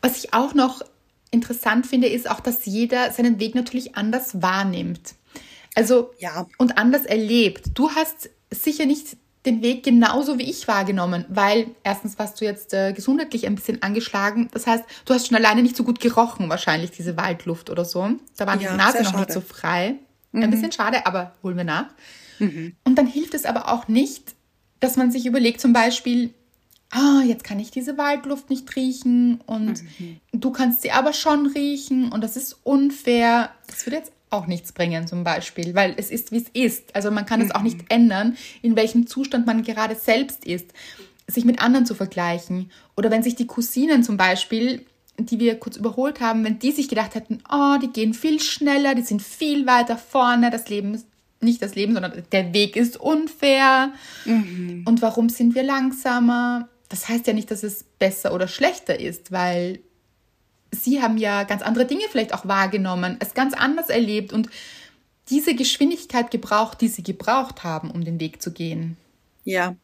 Was 0.00 0.24
ich 0.24 0.32
auch 0.34 0.54
noch 0.54 0.82
interessant 1.30 1.86
finde, 1.86 2.08
ist 2.08 2.28
auch, 2.30 2.40
dass 2.40 2.64
jeder 2.66 3.10
seinen 3.12 3.38
Weg 3.38 3.54
natürlich 3.54 3.94
anders 3.94 4.40
wahrnimmt. 4.42 5.14
Also 5.74 6.12
Ja. 6.18 6.46
und 6.58 6.78
anders 6.78 7.04
erlebt. 7.04 7.70
Du 7.74 7.90
hast 7.90 8.30
sicher 8.50 8.84
nicht 8.86 9.16
den 9.44 9.62
Weg 9.62 9.82
genauso 9.82 10.38
wie 10.38 10.48
ich 10.48 10.68
wahrgenommen, 10.68 11.24
weil 11.28 11.66
erstens 11.82 12.18
warst 12.18 12.40
du 12.40 12.44
jetzt 12.44 12.72
äh, 12.74 12.92
gesundheitlich 12.92 13.46
ein 13.46 13.56
bisschen 13.56 13.82
angeschlagen. 13.82 14.48
Das 14.52 14.66
heißt, 14.66 14.84
du 15.04 15.14
hast 15.14 15.26
schon 15.26 15.36
alleine 15.36 15.62
nicht 15.62 15.76
so 15.76 15.82
gut 15.84 15.98
gerochen, 16.00 16.48
wahrscheinlich 16.48 16.92
diese 16.92 17.16
Waldluft 17.16 17.68
oder 17.68 17.84
so. 17.84 18.08
Da 18.36 18.46
war 18.46 18.56
die 18.56 18.64
Ja, 18.66 18.76
Nase 18.76 18.98
sehr 18.98 19.04
noch 19.04 19.18
nicht 19.18 19.32
so 19.32 19.40
frei. 19.40 19.96
Ein 20.32 20.50
bisschen 20.50 20.72
schade, 20.72 21.04
aber 21.06 21.34
holen 21.42 21.56
wir 21.56 21.64
nach. 21.64 21.86
Und 22.40 22.96
dann 22.96 23.06
hilft 23.06 23.34
es 23.34 23.44
aber 23.44 23.70
auch 23.72 23.86
nicht, 23.88 24.34
dass 24.80 24.96
man 24.96 25.12
sich 25.12 25.26
überlegt, 25.26 25.60
zum 25.60 25.72
Beispiel, 25.72 26.32
ah, 26.90 27.20
jetzt 27.24 27.44
kann 27.44 27.60
ich 27.60 27.70
diese 27.70 27.98
Waldluft 27.98 28.50
nicht 28.50 28.74
riechen 28.74 29.40
und 29.46 29.82
du 30.32 30.50
kannst 30.50 30.82
sie 30.82 30.90
aber 30.92 31.12
schon 31.12 31.46
riechen 31.46 32.10
und 32.10 32.22
das 32.22 32.36
ist 32.36 32.56
unfair. 32.64 33.50
Das 33.66 33.86
würde 33.86 33.96
jetzt 33.98 34.12
auch 34.32 34.46
nichts 34.46 34.72
bringen 34.72 35.06
zum 35.06 35.24
Beispiel, 35.24 35.74
weil 35.74 35.94
es 35.96 36.10
ist, 36.10 36.32
wie 36.32 36.38
es 36.38 36.48
ist. 36.52 36.94
Also 36.94 37.10
man 37.10 37.26
kann 37.26 37.40
es 37.40 37.54
auch 37.54 37.62
nicht 37.62 37.80
ändern, 37.88 38.36
in 38.62 38.76
welchem 38.76 39.06
Zustand 39.06 39.46
man 39.46 39.62
gerade 39.62 39.94
selbst 39.94 40.44
ist. 40.44 40.72
Sich 41.26 41.44
mit 41.44 41.60
anderen 41.62 41.86
zu 41.86 41.94
vergleichen. 41.94 42.70
Oder 42.96 43.10
wenn 43.10 43.22
sich 43.22 43.36
die 43.36 43.46
Cousinen 43.46 44.02
zum 44.02 44.16
Beispiel, 44.16 44.84
die 45.18 45.38
wir 45.38 45.58
kurz 45.58 45.76
überholt 45.76 46.20
haben, 46.20 46.44
wenn 46.44 46.58
die 46.58 46.72
sich 46.72 46.88
gedacht 46.88 47.14
hätten, 47.14 47.42
oh, 47.50 47.76
die 47.80 47.88
gehen 47.88 48.14
viel 48.14 48.40
schneller, 48.40 48.94
die 48.94 49.02
sind 49.02 49.22
viel 49.22 49.66
weiter 49.66 49.96
vorne, 49.96 50.50
das 50.50 50.68
Leben 50.68 50.94
ist 50.94 51.06
nicht 51.40 51.60
das 51.60 51.74
Leben, 51.74 51.92
sondern 51.92 52.22
der 52.30 52.54
Weg 52.54 52.76
ist 52.76 52.96
unfair. 52.98 53.92
Und 54.84 55.02
warum 55.02 55.28
sind 55.28 55.54
wir 55.54 55.62
langsamer? 55.62 56.68
Das 56.88 57.08
heißt 57.08 57.26
ja 57.26 57.32
nicht, 57.32 57.50
dass 57.50 57.62
es 57.62 57.84
besser 57.98 58.32
oder 58.34 58.48
schlechter 58.48 59.00
ist, 59.00 59.32
weil 59.32 59.80
sie 60.72 61.02
haben 61.02 61.18
ja 61.18 61.44
ganz 61.44 61.62
andere 61.62 61.86
Dinge 61.86 62.04
vielleicht 62.10 62.34
auch 62.34 62.46
wahrgenommen, 62.46 63.16
es 63.20 63.34
ganz 63.34 63.54
anders 63.54 63.88
erlebt 63.88 64.32
und 64.32 64.48
diese 65.28 65.54
Geschwindigkeit 65.54 66.30
gebraucht, 66.30 66.80
die 66.80 66.88
sie 66.88 67.02
gebraucht 67.02 67.62
haben, 67.62 67.90
um 67.90 68.04
den 68.04 68.18
Weg 68.18 68.42
zu 68.42 68.52
gehen. 68.52 68.96
Ja. 69.44 69.76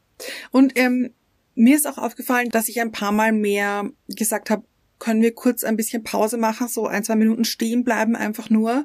Und 0.51 0.76
ähm, 0.76 1.11
mir 1.55 1.76
ist 1.76 1.86
auch 1.86 1.99
aufgefallen, 1.99 2.51
dass 2.51 2.68
ich 2.68 2.80
ein 2.80 2.93
paar 2.93 3.12
Mal 3.12 3.32
mehr 3.32 3.91
gesagt 4.09 4.51
habe, 4.51 4.64
können 4.99 5.22
wir 5.22 5.32
kurz 5.34 5.62
ein 5.62 5.76
bisschen 5.76 6.03
Pause 6.03 6.39
machen, 6.39 6.66
so 6.66 6.86
ein, 6.86 7.05
zwei 7.05 7.14
Minuten 7.14 7.45
stehen 7.45 7.84
bleiben, 7.84 8.16
einfach 8.16 8.51
nur. 8.51 8.84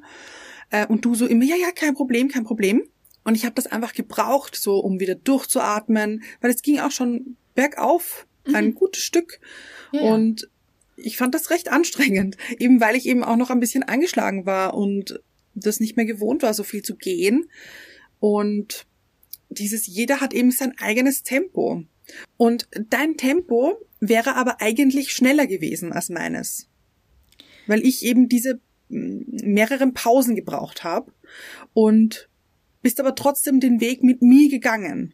Äh, 0.69 0.85
und 0.85 1.05
du 1.05 1.15
so 1.15 1.25
immer, 1.25 1.43
ja, 1.43 1.55
ja, 1.55 1.71
kein 1.71 1.95
Problem, 1.95 2.29
kein 2.29 2.43
Problem. 2.43 2.83
Und 3.23 3.35
ich 3.35 3.45
habe 3.45 3.55
das 3.55 3.67
einfach 3.67 3.93
gebraucht, 3.93 4.55
so 4.55 4.79
um 4.79 4.99
wieder 4.99 5.15
durchzuatmen, 5.15 6.23
weil 6.41 6.51
es 6.51 6.61
ging 6.61 6.79
auch 6.79 6.91
schon 6.91 7.37
bergauf, 7.55 8.27
ein 8.53 8.75
gutes 8.75 9.03
Stück. 9.03 9.39
Ja. 9.91 10.01
Und 10.01 10.49
ich 11.03 11.17
fand 11.17 11.35
das 11.35 11.49
recht 11.49 11.69
anstrengend, 11.71 12.37
eben 12.59 12.79
weil 12.79 12.95
ich 12.95 13.05
eben 13.05 13.23
auch 13.23 13.37
noch 13.37 13.49
ein 13.49 13.59
bisschen 13.59 13.83
angeschlagen 13.83 14.45
war 14.45 14.73
und 14.73 15.21
das 15.55 15.79
nicht 15.79 15.97
mehr 15.97 16.05
gewohnt 16.05 16.41
war, 16.41 16.53
so 16.53 16.63
viel 16.63 16.81
zu 16.81 16.95
gehen. 16.95 17.45
Und 18.19 18.87
dieses 19.49 19.85
jeder 19.85 20.21
hat 20.21 20.33
eben 20.33 20.51
sein 20.51 20.73
eigenes 20.79 21.23
Tempo. 21.23 21.83
Und 22.37 22.67
dein 22.89 23.17
Tempo 23.17 23.77
wäre 23.99 24.35
aber 24.35 24.61
eigentlich 24.61 25.11
schneller 25.11 25.47
gewesen 25.47 25.93
als 25.93 26.09
meines. 26.09 26.67
Weil 27.67 27.85
ich 27.85 28.03
eben 28.03 28.27
diese 28.27 28.59
mm, 28.89 29.21
mehreren 29.43 29.93
Pausen 29.93 30.35
gebraucht 30.35 30.83
habe 30.83 31.11
und 31.73 32.29
bist 32.81 32.99
aber 32.99 33.15
trotzdem 33.15 33.59
den 33.59 33.79
Weg 33.79 34.03
mit 34.03 34.21
mir 34.21 34.49
gegangen. 34.49 35.13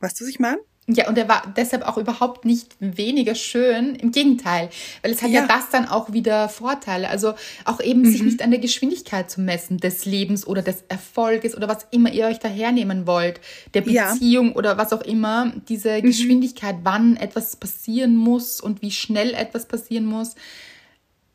Weißt 0.00 0.20
du, 0.20 0.24
was 0.24 0.30
ich 0.30 0.40
meine? 0.40 0.60
Ja, 0.86 1.08
und 1.08 1.16
er 1.16 1.28
war 1.28 1.42
deshalb 1.56 1.82
auch 1.88 1.96
überhaupt 1.96 2.44
nicht 2.44 2.76
weniger 2.78 3.34
schön. 3.34 3.94
Im 3.94 4.12
Gegenteil, 4.12 4.68
weil 5.02 5.12
es 5.12 5.22
hat 5.22 5.30
ja, 5.30 5.40
Ja. 5.40 5.46
das 5.46 5.70
dann 5.70 5.88
auch 5.88 6.12
wieder 6.12 6.50
Vorteile. 6.50 7.08
Also 7.08 7.32
auch 7.64 7.80
eben 7.80 8.04
sich 8.04 8.22
nicht 8.22 8.42
an 8.42 8.50
der 8.50 8.60
Geschwindigkeit 8.60 9.30
zu 9.30 9.40
messen 9.40 9.78
des 9.78 10.04
Lebens 10.04 10.46
oder 10.46 10.60
des 10.60 10.84
Erfolges 10.88 11.56
oder 11.56 11.68
was 11.68 11.86
immer 11.90 12.12
ihr 12.12 12.26
euch 12.26 12.38
da 12.38 12.48
hernehmen 12.48 13.06
wollt, 13.06 13.40
der 13.72 13.82
Ja. 13.88 14.12
Beziehung 14.12 14.52
oder 14.52 14.76
was 14.76 14.92
auch 14.92 15.00
immer. 15.00 15.52
Diese 15.70 16.02
Geschwindigkeit, 16.02 16.76
wann 16.82 17.16
etwas 17.16 17.56
passieren 17.56 18.14
muss 18.16 18.60
und 18.60 18.82
wie 18.82 18.90
schnell 18.90 19.32
etwas 19.32 19.66
passieren 19.66 20.04
muss. 20.04 20.34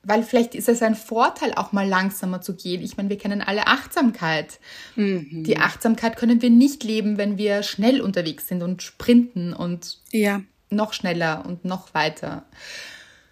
Weil 0.04 0.24
vielleicht 0.24 0.56
ist 0.56 0.70
es 0.70 0.82
ein 0.82 0.96
Vorteil, 0.96 1.54
auch 1.56 1.74
mal 1.74 1.88
langsamer 1.88 2.42
zu 2.42 2.56
gehen. 2.56 2.82
Ich 2.82 2.96
meine, 2.96 3.10
wir 3.10 3.18
kennen 3.18 3.42
alle 3.42 3.68
Achtsamkeit. 3.68 4.60
Die 4.96 5.58
Achtsamkeit 5.58 6.16
können 6.16 6.42
wir 6.42 6.50
nicht 6.50 6.84
leben, 6.86 7.18
wenn 7.18 7.38
wir 7.38 7.64
schnell 7.64 8.00
unterwegs 8.02 8.48
sind 8.48 8.64
und 8.64 8.82
sprinten 8.82 9.54
und 9.54 9.98
Ja. 10.12 10.42
noch 10.70 10.94
schneller 10.94 11.44
und 11.46 11.66
noch 11.66 11.94
weiter. 11.94 12.46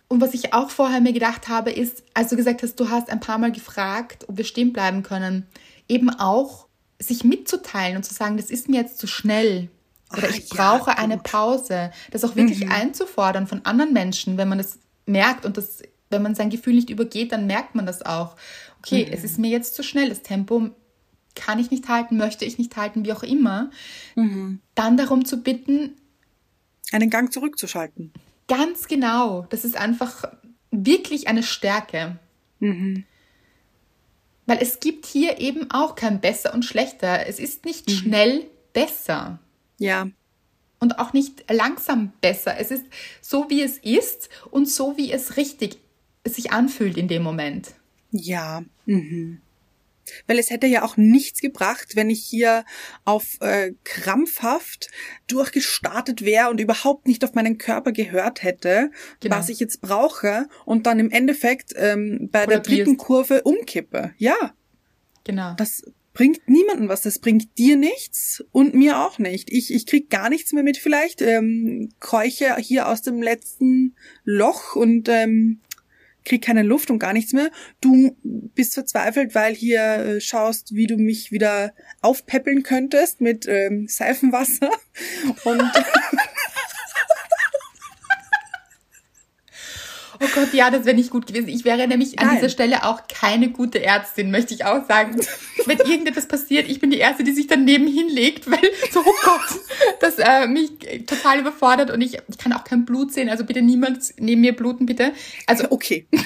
Und 0.09 0.21
was 0.21 0.33
ich 0.33 0.53
auch 0.53 0.69
vorher 0.69 0.99
mir 1.01 1.13
gedacht 1.13 1.47
habe, 1.47 1.71
ist, 1.71 2.03
als 2.13 2.29
du 2.29 2.35
gesagt 2.35 2.63
hast, 2.63 2.75
du 2.79 2.89
hast 2.89 3.09
ein 3.09 3.19
paar 3.21 3.37
Mal 3.37 3.51
gefragt, 3.51 4.25
ob 4.27 4.37
wir 4.37 4.45
stehen 4.45 4.73
bleiben 4.73 5.03
können, 5.03 5.45
eben 5.87 6.09
auch 6.09 6.67
sich 6.99 7.23
mitzuteilen 7.23 7.95
und 7.97 8.03
zu 8.03 8.13
sagen, 8.13 8.37
das 8.37 8.49
ist 8.49 8.67
mir 8.69 8.81
jetzt 8.81 8.99
zu 8.99 9.07
schnell. 9.07 9.69
Oder 10.11 10.27
Ah, 10.27 10.31
ich 10.31 10.49
ja, 10.49 10.55
brauche 10.77 10.97
eine 10.97 11.15
gut. 11.17 11.31
Pause. 11.31 11.91
Das 12.11 12.23
auch 12.23 12.35
wirklich 12.35 12.69
einzufordern 12.69 13.47
von 13.47 13.65
anderen 13.65 13.93
Menschen, 13.93 14.37
wenn 14.37 14.47
man 14.49 14.57
das 14.57 14.79
merkt 15.05 15.45
und 15.45 15.57
das, 15.57 15.81
wenn 16.09 16.21
man 16.21 16.35
sein 16.35 16.49
Gefühl 16.49 16.73
nicht 16.75 16.89
übergeht, 16.89 17.31
dann 17.31 17.47
merkt 17.47 17.75
man 17.75 17.85
das 17.85 18.01
auch. 18.05 18.35
Okay, 18.79 19.07
es 19.11 19.23
ist 19.23 19.37
mir 19.39 19.49
jetzt 19.49 19.75
zu 19.75 19.83
schnell, 19.83 20.09
das 20.09 20.21
Tempo 20.21 20.69
kann 21.35 21.59
ich 21.59 21.69
nicht 21.71 21.87
halten, 21.87 22.17
möchte 22.17 22.45
ich 22.45 22.57
nicht 22.57 22.75
halten, 22.77 23.05
wie 23.05 23.13
auch 23.13 23.23
immer. 23.23 23.69
Dann 24.15 24.97
darum 24.97 25.25
zu 25.25 25.37
bitten, 25.43 25.95
Einen 26.91 27.09
Gang 27.09 27.31
zurückzuschalten. 27.33 28.11
Ganz 28.47 28.87
genau. 28.87 29.45
Das 29.49 29.65
ist 29.65 29.75
einfach 29.75 30.23
wirklich 30.71 31.27
eine 31.27 31.43
Stärke. 31.43 32.17
Weil 32.59 34.57
es 34.61 34.79
gibt 34.79 35.05
hier 35.05 35.39
eben 35.39 35.69
auch 35.71 35.95
kein 35.95 36.21
besser 36.21 36.53
und 36.53 36.63
schlechter. 36.63 37.27
Es 37.27 37.39
ist 37.39 37.65
nicht 37.65 37.91
schnell 37.91 38.45
besser 38.73 39.39
Ja. 39.77 40.07
und 40.79 40.99
auch 40.99 41.11
nicht 41.13 41.43
langsam 41.51 42.13
besser. 42.21 42.57
Es 42.57 42.71
ist 42.71 42.85
so, 43.21 43.49
wie 43.49 43.61
es 43.61 43.77
ist 43.79 44.29
und 44.49 44.69
so, 44.69 44.95
wie 44.97 45.11
es 45.11 45.35
richtig 45.37 45.77
sich 46.35 46.51
anfühlt 46.51 46.97
in 46.97 47.07
dem 47.07 47.23
Moment. 47.23 47.73
Ja. 48.11 48.63
Mhm. 48.85 49.41
Weil 50.25 50.39
es 50.39 50.49
hätte 50.49 50.67
ja 50.67 50.83
auch 50.83 50.95
nichts 50.95 51.41
gebracht, 51.41 51.97
wenn 51.97 52.09
ich 52.09 52.23
hier 52.23 52.63
auf 53.03 53.37
äh, 53.41 53.73
krampfhaft 53.83 54.89
durchgestartet 55.27 56.23
wäre 56.23 56.49
und 56.49 56.61
überhaupt 56.61 57.07
nicht 57.07 57.23
auf 57.25 57.33
meinen 57.33 57.57
Körper 57.57 57.91
gehört 57.91 58.41
hätte, 58.41 58.89
Genau. 59.19 59.35
was 59.35 59.49
ich 59.49 59.59
jetzt 59.59 59.81
brauche 59.81 60.47
und 60.65 60.85
dann 60.87 60.99
im 60.99 61.11
Endeffekt 61.11 61.73
ähm, 61.75 62.29
bei 62.31 62.45
der 62.45 62.59
Kollabierst. 62.61 62.69
dritten 62.69 62.97
Kurve 62.97 63.41
umkippe. 63.43 64.13
Ja, 64.17 64.53
Genau. 65.25 65.55
das 65.57 65.83
bringt 66.13 66.47
niemanden 66.47 66.87
was. 66.87 67.01
Das 67.01 67.19
bringt 67.19 67.57
dir 67.57 67.75
nichts 67.75 68.43
und 68.53 68.73
mir 68.73 68.99
auch 69.05 69.19
nicht. 69.19 69.51
Ich, 69.51 69.73
ich 69.73 69.85
krieg 69.85 70.09
gar 70.09 70.29
nichts 70.29 70.53
mehr 70.53 70.63
mit 70.63 70.77
vielleicht. 70.77 71.21
Ähm, 71.21 71.89
keuche 71.99 72.55
hier 72.59 72.87
aus 72.87 73.01
dem 73.01 73.21
letzten 73.21 73.93
Loch 74.23 74.75
und 74.75 75.09
ähm, 75.09 75.59
krieg 76.27 76.43
keine 76.43 76.63
Luft 76.63 76.91
und 76.91 76.99
gar 76.99 77.13
nichts 77.13 77.33
mehr. 77.33 77.49
Du 77.81 78.15
bist 78.23 78.73
verzweifelt, 78.73 79.33
weil 79.33 79.55
hier 79.55 79.81
äh, 79.81 80.21
schaust, 80.21 80.75
wie 80.75 80.85
du 80.85 80.97
mich 80.97 81.31
wieder 81.31 81.73
aufpäppeln 82.01 82.63
könntest 82.63 83.21
mit 83.21 83.47
ähm, 83.47 83.87
Seifenwasser. 83.87 84.69
Und 85.45 85.61
Oh 90.19 90.27
Gott, 90.33 90.53
ja, 90.53 90.71
das 90.71 90.85
wäre 90.85 90.95
nicht 90.95 91.09
gut 91.09 91.27
gewesen. 91.27 91.49
Ich 91.49 91.63
wäre 91.65 91.87
nämlich 91.87 92.19
an 92.19 92.27
Nein. 92.27 92.35
dieser 92.37 92.49
Stelle 92.49 92.85
auch 92.85 93.01
keine 93.07 93.49
gute 93.49 93.83
Ärztin, 93.83 94.31
möchte 94.31 94.53
ich 94.53 94.65
auch 94.65 94.85
sagen. 94.87 95.19
Wenn 95.65 95.77
irgendetwas 95.79 96.27
passiert, 96.27 96.69
ich 96.69 96.79
bin 96.79 96.89
die 96.89 96.97
Erste, 96.97 97.23
die 97.23 97.31
sich 97.31 97.47
daneben 97.47 97.87
hinlegt, 97.87 98.49
weil 98.49 98.59
so, 98.91 99.01
oh 99.01 99.13
Gott, 99.23 99.59
das 99.99 100.17
äh, 100.17 100.47
mich 100.47 100.71
total 101.05 101.39
überfordert 101.39 101.91
und 101.91 102.01
ich, 102.01 102.17
ich 102.27 102.37
kann 102.37 102.53
auch 102.53 102.63
kein 102.63 102.85
Blut 102.85 103.13
sehen. 103.13 103.29
Also 103.29 103.43
bitte 103.43 103.61
niemand 103.61 104.13
neben 104.17 104.41
mir 104.41 104.55
bluten, 104.55 104.85
bitte. 104.85 105.13
Also 105.45 105.69
okay. 105.69 106.07
dann 106.11 106.21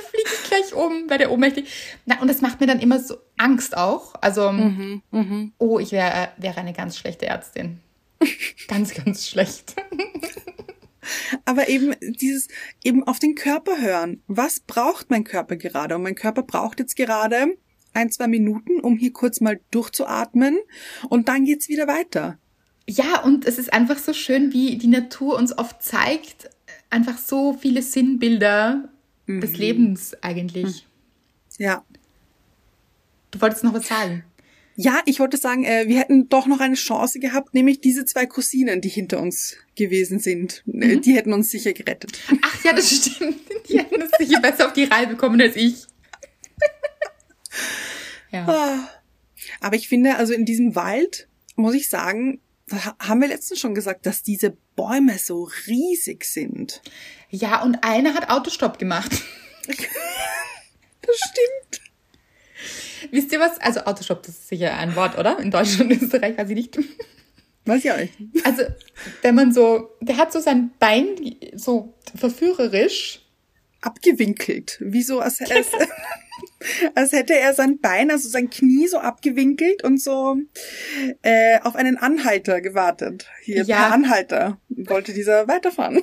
fliege 0.00 0.30
ich 0.32 0.48
gleich 0.48 0.74
um, 0.74 1.06
bei 1.06 1.18
der 1.18 1.30
ohnmächtig. 1.30 1.68
Na, 2.06 2.20
und 2.20 2.28
das 2.28 2.40
macht 2.40 2.60
mir 2.60 2.66
dann 2.66 2.80
immer 2.80 2.98
so 2.98 3.16
Angst 3.36 3.76
auch. 3.76 4.14
Also, 4.20 4.52
oh, 5.58 5.78
ich 5.78 5.92
wäre 5.92 6.30
wäre 6.38 6.58
eine 6.58 6.72
ganz 6.72 6.96
schlechte 6.96 7.26
Ärztin. 7.26 7.80
Ganz, 8.66 8.94
ganz 8.94 9.28
schlecht. 9.28 9.74
Aber 11.44 11.68
eben 11.68 11.94
dieses, 12.00 12.48
eben 12.84 13.04
auf 13.04 13.18
den 13.18 13.34
Körper 13.34 13.80
hören. 13.80 14.22
Was 14.26 14.60
braucht 14.60 15.10
mein 15.10 15.24
Körper 15.24 15.56
gerade? 15.56 15.96
Und 15.96 16.02
mein 16.02 16.14
Körper 16.14 16.42
braucht 16.42 16.80
jetzt 16.80 16.96
gerade 16.96 17.56
ein, 17.94 18.10
zwei 18.10 18.28
Minuten, 18.28 18.80
um 18.80 18.96
hier 18.96 19.12
kurz 19.12 19.40
mal 19.40 19.60
durchzuatmen. 19.70 20.58
Und 21.08 21.28
dann 21.28 21.44
geht's 21.44 21.68
wieder 21.68 21.86
weiter. 21.86 22.38
Ja, 22.88 23.20
und 23.22 23.44
es 23.46 23.58
ist 23.58 23.72
einfach 23.72 23.98
so 23.98 24.12
schön, 24.12 24.52
wie 24.52 24.76
die 24.76 24.86
Natur 24.86 25.36
uns 25.36 25.56
oft 25.56 25.82
zeigt, 25.82 26.48
einfach 26.90 27.18
so 27.18 27.52
viele 27.52 27.82
Sinnbilder 27.82 28.88
mhm. 29.26 29.40
des 29.40 29.58
Lebens 29.58 30.16
eigentlich. 30.22 30.86
Ja. 31.58 31.84
Du 33.30 33.40
wolltest 33.40 33.64
noch 33.64 33.74
was 33.74 33.88
sagen? 33.88 34.24
Ja, 34.80 35.02
ich 35.06 35.18
wollte 35.18 35.38
sagen, 35.38 35.64
äh, 35.64 35.88
wir 35.88 35.98
hätten 35.98 36.28
doch 36.28 36.46
noch 36.46 36.60
eine 36.60 36.76
Chance 36.76 37.18
gehabt, 37.18 37.52
nämlich 37.52 37.80
diese 37.80 38.04
zwei 38.04 38.26
Cousinen, 38.26 38.80
die 38.80 38.88
hinter 38.88 39.20
uns 39.20 39.56
gewesen 39.74 40.20
sind. 40.20 40.62
Äh, 40.68 40.94
mhm. 40.94 41.00
Die 41.02 41.16
hätten 41.16 41.32
uns 41.32 41.50
sicher 41.50 41.72
gerettet. 41.72 42.12
Ach 42.42 42.64
ja, 42.64 42.72
das 42.72 42.88
stimmt. 42.88 43.40
Die 43.68 43.76
hätten 43.76 44.00
es 44.00 44.12
sicher 44.16 44.40
besser 44.40 44.68
auf 44.68 44.74
die 44.74 44.84
Reihe 44.84 45.08
bekommen 45.08 45.40
als 45.40 45.56
ich. 45.56 45.84
ja. 48.30 48.46
Ah. 48.46 48.88
Aber 49.60 49.74
ich 49.74 49.88
finde, 49.88 50.14
also 50.14 50.32
in 50.32 50.44
diesem 50.44 50.76
Wald, 50.76 51.26
muss 51.56 51.74
ich 51.74 51.88
sagen, 51.88 52.40
haben 53.00 53.20
wir 53.20 53.26
letztens 53.26 53.58
schon 53.58 53.74
gesagt, 53.74 54.06
dass 54.06 54.22
diese 54.22 54.56
Bäume 54.76 55.18
so 55.18 55.50
riesig 55.66 56.24
sind. 56.24 56.82
Ja, 57.30 57.64
und 57.64 57.82
einer 57.82 58.14
hat 58.14 58.30
Autostopp 58.30 58.78
gemacht. 58.78 59.10
das 59.66 61.16
stimmt. 61.16 61.87
Wisst 63.10 63.32
ihr 63.32 63.40
was? 63.40 63.58
Also 63.60 63.80
Autostopp, 63.80 64.22
das 64.22 64.36
ist 64.36 64.48
sicher 64.48 64.76
ein 64.76 64.96
Wort, 64.96 65.18
oder? 65.18 65.38
In 65.38 65.50
Deutschland 65.50 65.92
und 65.92 66.02
Österreich 66.02 66.36
weiß 66.36 66.50
ich 66.50 66.56
nicht. 66.56 66.78
Weiß 67.68 67.84
ich 67.84 67.92
auch 67.92 67.98
nicht. 67.98 68.14
Also, 68.44 68.62
wenn 69.20 69.34
man 69.34 69.52
so, 69.52 69.90
der 70.00 70.16
hat 70.16 70.32
so 70.32 70.40
sein 70.40 70.70
Bein 70.78 71.16
so 71.54 71.94
verführerisch 72.16 73.20
abgewinkelt, 73.82 74.78
wie 74.80 75.02
so 75.02 75.20
als, 75.20 75.40
als, 75.50 75.68
als 76.94 77.12
hätte 77.12 77.38
er 77.38 77.52
sein 77.52 77.78
Bein, 77.78 78.10
also 78.10 78.28
sein 78.28 78.48
Knie 78.48 78.88
so 78.88 78.98
abgewinkelt 78.98 79.84
und 79.84 80.00
so 80.00 80.38
äh, 81.22 81.60
auf 81.60 81.76
einen 81.76 81.98
Anhalter 81.98 82.62
gewartet. 82.62 83.26
Hier, 83.42 83.64
ja. 83.64 83.76
per 83.76 83.92
Anhalter 83.92 84.58
wollte 84.70 85.12
dieser 85.12 85.46
weiterfahren. 85.46 86.02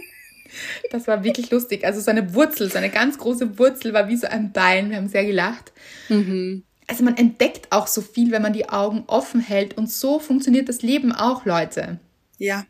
Das 0.92 1.08
war 1.08 1.24
wirklich 1.24 1.50
lustig. 1.50 1.84
Also 1.84 2.00
seine 2.00 2.36
Wurzel, 2.36 2.72
seine 2.72 2.92
ganz 2.92 3.18
große 3.18 3.58
Wurzel 3.58 3.92
war 3.94 4.08
wie 4.08 4.16
so 4.16 4.28
ein 4.28 4.52
Bein. 4.52 4.92
Wir 4.92 4.98
haben 4.98 5.10
sehr 5.10 5.26
gelacht. 5.26 5.74
Mhm 6.10 6.64
also 6.88 7.04
man 7.04 7.18
entdeckt 7.18 7.72
auch 7.72 7.88
so 7.88 8.02
viel, 8.02 8.32
wenn 8.32 8.42
man 8.42 8.54
die 8.54 8.70
Augen 8.70 9.04
offen 9.08 9.42
hält. 9.42 9.78
Und 9.78 9.92
so 9.92 10.20
funktioniert 10.20 10.70
das 10.70 10.82
Leben 10.82 11.12
auch, 11.12 11.46
Leute. 11.46 12.00
Ja. 12.38 12.66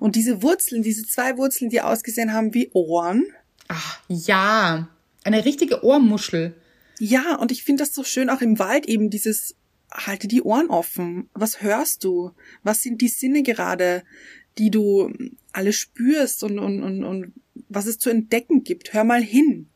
Und 0.00 0.16
diese 0.16 0.42
Wurzeln, 0.42 0.82
diese 0.82 1.06
zwei 1.06 1.36
Wurzeln, 1.36 1.70
die 1.70 1.80
ausgesehen 1.80 2.32
haben 2.32 2.54
wie 2.54 2.70
Ohren. 2.72 3.26
Ach, 3.68 4.00
ja. 4.08 4.88
Eine 5.24 5.44
richtige 5.44 5.84
Ohrmuschel. 5.84 6.54
Ja, 6.98 7.36
und 7.36 7.50
ich 7.50 7.64
finde 7.64 7.82
das 7.82 7.94
so 7.94 8.04
schön 8.04 8.30
auch 8.30 8.40
im 8.40 8.58
Wald 8.58 8.86
eben 8.86 9.10
dieses, 9.10 9.56
halte 9.92 10.28
die 10.28 10.42
Ohren 10.42 10.70
offen. 10.70 11.28
Was 11.34 11.60
hörst 11.60 12.04
du? 12.04 12.30
Was 12.62 12.82
sind 12.82 13.00
die 13.00 13.08
Sinne 13.08 13.42
gerade, 13.42 14.04
die 14.58 14.70
du 14.70 15.12
alle 15.52 15.72
spürst 15.72 16.44
und, 16.44 16.58
und, 16.58 16.82
und, 16.82 17.04
und 17.04 17.32
was 17.68 17.86
es 17.86 17.98
zu 17.98 18.10
entdecken 18.10 18.62
gibt? 18.64 18.92
Hör 18.92 19.04
mal 19.04 19.22
hin. 19.22 19.68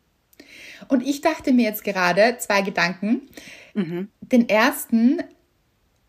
Und 0.89 1.07
ich 1.07 1.21
dachte 1.21 1.53
mir 1.53 1.65
jetzt 1.65 1.85
gerade 1.85 2.37
zwei 2.39 2.63
Gedanken. 2.63 3.23
Mhm. 3.75 4.09
Den 4.21 4.49
ersten, 4.49 5.23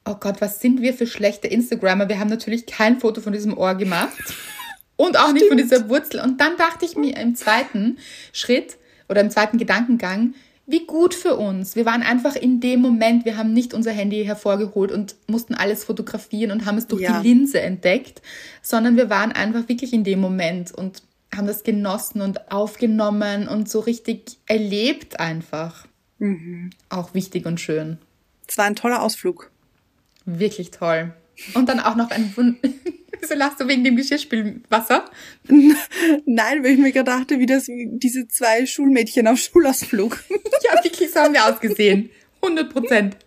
oh 0.05 0.15
Gott, 0.15 0.41
was 0.41 0.59
sind 0.59 0.81
wir 0.81 0.93
für 0.93 1.07
schlechte 1.07 1.47
Instagrammer? 1.47 2.09
Wir 2.09 2.19
haben 2.19 2.29
natürlich 2.29 2.65
kein 2.65 2.99
Foto 2.99 3.21
von 3.21 3.33
diesem 3.33 3.57
Ohr 3.57 3.75
gemacht. 3.75 4.17
Und 4.95 5.17
auch 5.17 5.29
Stimmt. 5.29 5.33
nicht 5.35 5.47
von 5.47 5.57
dieser 5.57 5.89
Wurzel. 5.89 6.19
Und 6.19 6.41
dann 6.41 6.57
dachte 6.57 6.85
ich 6.85 6.97
mir 6.97 7.15
im 7.15 7.35
zweiten 7.35 7.99
Schritt 8.33 8.77
oder 9.07 9.21
im 9.21 9.29
zweiten 9.29 9.57
Gedankengang, 9.57 10.33
wie 10.69 10.85
gut 10.85 11.15
für 11.15 11.35
uns. 11.35 11.75
Wir 11.75 11.85
waren 11.85 12.03
einfach 12.03 12.35
in 12.35 12.59
dem 12.59 12.81
Moment, 12.81 13.25
wir 13.25 13.37
haben 13.37 13.53
nicht 13.53 13.73
unser 13.73 13.91
Handy 13.91 14.23
hervorgeholt 14.23 14.91
und 14.91 15.15
mussten 15.25 15.55
alles 15.55 15.83
fotografieren 15.83 16.51
und 16.51 16.65
haben 16.65 16.77
es 16.77 16.85
durch 16.85 17.01
ja. 17.01 17.19
die 17.19 17.27
Linse 17.27 17.59
entdeckt, 17.59 18.21
sondern 18.61 18.95
wir 18.95 19.09
waren 19.09 19.31
einfach 19.31 19.67
wirklich 19.67 19.93
in 19.93 20.03
dem 20.03 20.19
Moment 20.19 20.71
und 20.71 21.01
haben 21.35 21.47
das 21.47 21.63
genossen 21.63 22.21
und 22.21 22.51
aufgenommen 22.51 23.47
und 23.47 23.69
so 23.69 23.79
richtig 23.79 24.37
erlebt 24.47 25.19
einfach. 25.19 25.85
Mhm. 26.17 26.71
Auch 26.89 27.13
wichtig 27.13 27.45
und 27.45 27.59
schön. 27.59 27.97
Es 28.47 28.57
war 28.57 28.65
ein 28.65 28.75
toller 28.75 29.01
Ausflug. 29.01 29.51
Wirklich 30.25 30.71
toll. 30.71 31.13
Und 31.53 31.69
dann 31.69 31.79
auch 31.79 31.95
noch 31.95 32.11
ein 32.11 32.35
Wund. 32.35 32.57
Wieso 33.21 33.35
lachst 33.35 33.59
du 33.59 33.67
wegen 33.67 33.83
dem 33.83 33.95
Geschirrspülwasser? 33.95 35.09
Nein, 36.25 36.63
weil 36.63 36.71
ich 36.71 36.79
mir 36.79 36.91
gerade 36.91 37.11
dachte, 37.11 37.39
wie 37.39 37.45
das 37.45 37.67
diese 37.67 38.27
zwei 38.27 38.65
Schulmädchen 38.65 39.27
auf 39.27 39.39
Schulausflug. 39.39 40.23
ja, 40.29 40.83
wirklich 40.83 41.11
so 41.11 41.19
haben 41.19 41.33
wir 41.33 41.45
ausgesehen. 41.45 42.09
100 42.41 42.71
Prozent. 42.71 43.17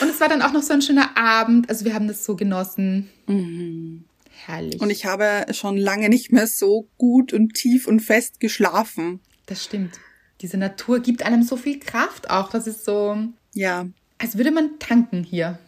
Und 0.00 0.08
es 0.10 0.20
war 0.20 0.28
dann 0.28 0.42
auch 0.42 0.52
noch 0.52 0.62
so 0.62 0.72
ein 0.72 0.82
schöner 0.82 1.16
Abend. 1.16 1.68
Also 1.68 1.84
wir 1.84 1.94
haben 1.94 2.08
das 2.08 2.24
so 2.24 2.34
genossen. 2.34 3.10
Mhm. 3.26 4.04
Herrlich. 4.48 4.80
Und 4.80 4.88
ich 4.88 5.04
habe 5.04 5.44
schon 5.52 5.76
lange 5.76 6.08
nicht 6.08 6.32
mehr 6.32 6.46
so 6.46 6.88
gut 6.96 7.34
und 7.34 7.52
tief 7.52 7.86
und 7.86 8.00
fest 8.00 8.40
geschlafen. 8.40 9.20
Das 9.44 9.62
stimmt. 9.62 10.00
Diese 10.40 10.56
Natur 10.56 11.00
gibt 11.00 11.22
einem 11.22 11.42
so 11.42 11.58
viel 11.58 11.78
Kraft 11.78 12.30
auch. 12.30 12.48
Das 12.48 12.66
ist 12.66 12.86
so. 12.86 13.18
Ja. 13.52 13.86
Als 14.16 14.38
würde 14.38 14.50
man 14.50 14.78
tanken 14.78 15.22
hier. 15.22 15.58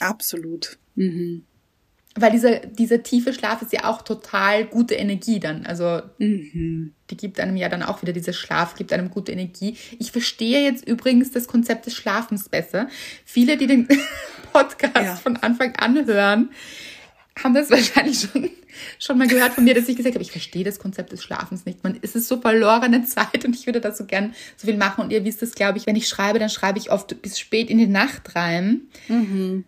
Absolut. 0.00 0.76
Mhm. 0.96 1.44
Weil 2.16 2.32
dieser, 2.32 2.58
dieser 2.58 3.04
tiefe 3.04 3.32
Schlaf 3.32 3.62
ist 3.62 3.72
ja 3.72 3.84
auch 3.84 4.02
total 4.02 4.64
gute 4.64 4.96
Energie 4.96 5.38
dann. 5.38 5.64
Also 5.64 6.02
mhm. 6.18 6.94
die 7.10 7.16
gibt 7.16 7.38
einem 7.38 7.56
ja 7.56 7.68
dann 7.68 7.84
auch 7.84 8.02
wieder, 8.02 8.12
dieser 8.12 8.32
Schlaf 8.32 8.74
gibt 8.74 8.92
einem 8.92 9.10
gute 9.10 9.30
Energie. 9.30 9.76
Ich 10.00 10.10
verstehe 10.10 10.64
jetzt 10.64 10.84
übrigens 10.84 11.30
das 11.30 11.46
Konzept 11.46 11.86
des 11.86 11.94
Schlafens 11.94 12.48
besser. 12.48 12.88
Viele, 13.24 13.56
die 13.56 13.68
den 13.68 13.86
Podcast 14.52 14.96
ja. 14.96 15.14
von 15.14 15.36
Anfang 15.36 15.76
an 15.76 16.06
hören, 16.06 16.50
haben 17.42 17.54
das 17.54 17.70
wahrscheinlich 17.70 18.20
schon, 18.20 18.50
schon 18.98 19.18
mal 19.18 19.28
gehört 19.28 19.54
von 19.54 19.64
mir, 19.64 19.74
dass 19.74 19.88
ich 19.88 19.96
gesagt 19.96 20.14
habe, 20.14 20.22
ich 20.22 20.32
verstehe 20.32 20.64
das 20.64 20.78
Konzept 20.78 21.12
des 21.12 21.22
Schlafens 21.22 21.66
nicht. 21.66 21.84
Man, 21.84 21.98
es 22.02 22.14
ist 22.14 22.28
so 22.28 22.40
verlorene 22.40 23.04
Zeit 23.04 23.44
und 23.44 23.54
ich 23.54 23.66
würde 23.66 23.80
das 23.80 23.98
so 23.98 24.04
gern 24.04 24.34
so 24.56 24.66
viel 24.66 24.76
machen. 24.76 25.04
Und 25.04 25.12
ihr 25.12 25.24
wisst 25.24 25.42
es, 25.42 25.54
glaube 25.54 25.78
ich, 25.78 25.86
wenn 25.86 25.96
ich 25.96 26.08
schreibe, 26.08 26.38
dann 26.38 26.50
schreibe 26.50 26.78
ich 26.78 26.90
oft 26.90 27.20
bis 27.22 27.38
spät 27.38 27.70
in 27.70 27.78
die 27.78 27.86
Nacht 27.86 28.34
rein. 28.34 28.82
Mhm. 29.08 29.64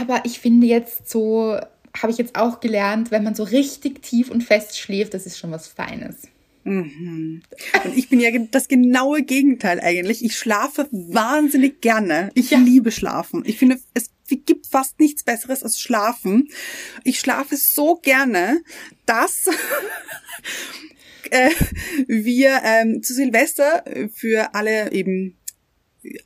Aber 0.00 0.22
ich 0.24 0.38
finde 0.38 0.66
jetzt 0.66 1.10
so, 1.10 1.58
habe 1.96 2.12
ich 2.12 2.18
jetzt 2.18 2.36
auch 2.36 2.60
gelernt, 2.60 3.10
wenn 3.10 3.24
man 3.24 3.34
so 3.34 3.42
richtig 3.42 4.02
tief 4.02 4.30
und 4.30 4.42
fest 4.42 4.78
schläft, 4.78 5.14
das 5.14 5.26
ist 5.26 5.38
schon 5.38 5.50
was 5.50 5.66
Feines. 5.66 6.28
Mhm. 6.64 7.42
Und 7.84 7.96
ich 7.96 8.08
bin 8.08 8.20
ja 8.20 8.30
das 8.50 8.68
genaue 8.68 9.22
Gegenteil 9.22 9.80
eigentlich. 9.80 10.24
Ich 10.24 10.36
schlafe 10.36 10.88
wahnsinnig 10.90 11.80
gerne. 11.80 12.30
Ich 12.34 12.50
ja. 12.50 12.58
liebe 12.58 12.90
Schlafen. 12.90 13.42
Ich 13.44 13.58
finde, 13.58 13.80
es 13.94 14.10
gibt 14.28 14.66
fast 14.66 14.98
nichts 15.00 15.24
Besseres 15.24 15.62
als 15.62 15.80
Schlafen. 15.80 16.48
Ich 17.04 17.20
schlafe 17.20 17.56
so 17.56 17.96
gerne, 17.96 18.62
dass 19.06 19.46
äh, 21.30 21.50
wir 22.06 22.60
ähm, 22.64 23.02
zu 23.02 23.14
Silvester 23.14 23.84
für 24.14 24.54
alle 24.54 24.92
eben 24.92 25.36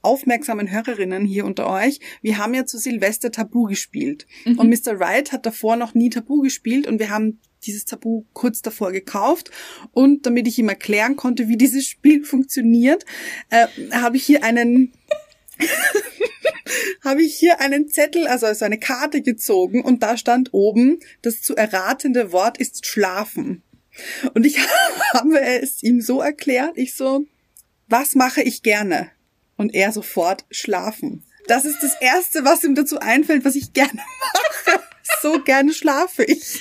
aufmerksamen 0.02 0.70
Hörerinnen 0.70 1.24
hier 1.24 1.44
unter 1.44 1.68
euch, 1.68 2.00
wir 2.22 2.38
haben 2.38 2.54
ja 2.54 2.66
zu 2.66 2.78
Silvester 2.78 3.30
Tabu 3.30 3.64
gespielt. 3.64 4.26
Mhm. 4.44 4.58
Und 4.58 4.68
Mr. 4.68 4.98
Wright 4.98 5.32
hat 5.32 5.46
davor 5.46 5.76
noch 5.76 5.94
nie 5.94 6.10
Tabu 6.10 6.40
gespielt 6.40 6.86
und 6.86 6.98
wir 6.98 7.10
haben 7.10 7.40
dieses 7.64 7.84
Tabu 7.84 8.24
kurz 8.32 8.62
davor 8.62 8.92
gekauft. 8.92 9.50
Und 9.92 10.26
damit 10.26 10.46
ich 10.46 10.58
ihm 10.58 10.68
erklären 10.68 11.16
konnte, 11.16 11.48
wie 11.48 11.56
dieses 11.58 11.86
Spiel 11.86 12.24
funktioniert, 12.24 13.04
äh, 13.50 13.66
habe 13.92 14.16
ich 14.16 14.24
hier 14.24 14.42
einen 14.42 14.92
habe 17.04 17.22
ich 17.22 17.36
hier 17.36 17.60
einen 17.60 17.88
Zettel, 17.88 18.26
also, 18.26 18.46
also 18.46 18.64
eine 18.64 18.78
Karte 18.78 19.22
gezogen 19.22 19.82
und 19.82 20.02
da 20.02 20.16
stand 20.16 20.52
oben, 20.52 20.98
das 21.22 21.40
zu 21.40 21.56
erratende 21.56 22.32
Wort 22.32 22.58
ist 22.58 22.86
schlafen. 22.86 23.62
Und 24.34 24.44
ich 24.44 24.58
habe 25.14 25.40
es 25.40 25.82
ihm 25.82 26.00
so 26.00 26.20
erklärt, 26.20 26.76
ich 26.76 26.94
so, 26.94 27.24
was 27.88 28.14
mache 28.14 28.42
ich 28.42 28.62
gerne? 28.62 29.10
Und 29.56 29.74
er 29.74 29.92
sofort 29.92 30.44
schlafen. 30.50 31.24
Das 31.46 31.64
ist 31.64 31.82
das 31.82 31.94
Erste, 32.00 32.44
was 32.44 32.64
ihm 32.64 32.74
dazu 32.74 32.98
einfällt, 32.98 33.44
was 33.44 33.54
ich 33.54 33.72
gerne 33.72 33.92
mache. 34.66 34.82
So 35.22 35.40
gerne 35.42 35.72
schlafe 35.72 36.24
ich. 36.24 36.60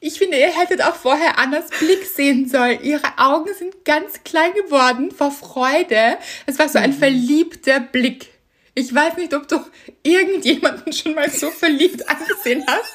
Ich 0.00 0.18
finde, 0.18 0.38
ihr 0.38 0.56
hättet 0.56 0.82
auch 0.82 0.94
vorher 0.94 1.38
Annas 1.38 1.68
Blick 1.78 2.04
sehen 2.04 2.48
sollen. 2.48 2.82
Ihre 2.82 3.18
Augen 3.18 3.52
sind 3.58 3.84
ganz 3.84 4.22
klein 4.22 4.52
geworden 4.54 5.10
vor 5.10 5.32
Freude. 5.32 6.18
Es 6.46 6.58
war 6.58 6.68
so 6.68 6.78
ein 6.78 6.90
mhm. 6.90 6.98
verliebter 6.98 7.80
Blick. 7.80 8.28
Ich 8.74 8.94
weiß 8.94 9.16
nicht, 9.16 9.34
ob 9.34 9.48
du 9.48 9.58
irgendjemanden 10.04 10.92
schon 10.92 11.14
mal 11.14 11.28
so 11.30 11.50
verliebt 11.50 12.08
angesehen 12.08 12.64
hast, 12.68 12.92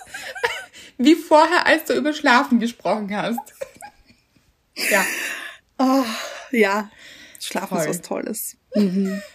wie 0.97 1.15
vorher, 1.15 1.65
als 1.65 1.83
du 1.85 1.93
über 1.93 2.13
Schlafen 2.13 2.59
gesprochen 2.61 3.13
hast. 3.13 3.39
Ja. 4.89 5.05
Oh, 5.77 6.05
ja, 6.51 6.89
Schlafen 7.39 7.75
Toll. 7.75 7.79
ist 7.79 7.89
was 7.89 8.01
Tolles. 8.01 8.57
Mhm. 8.75 9.21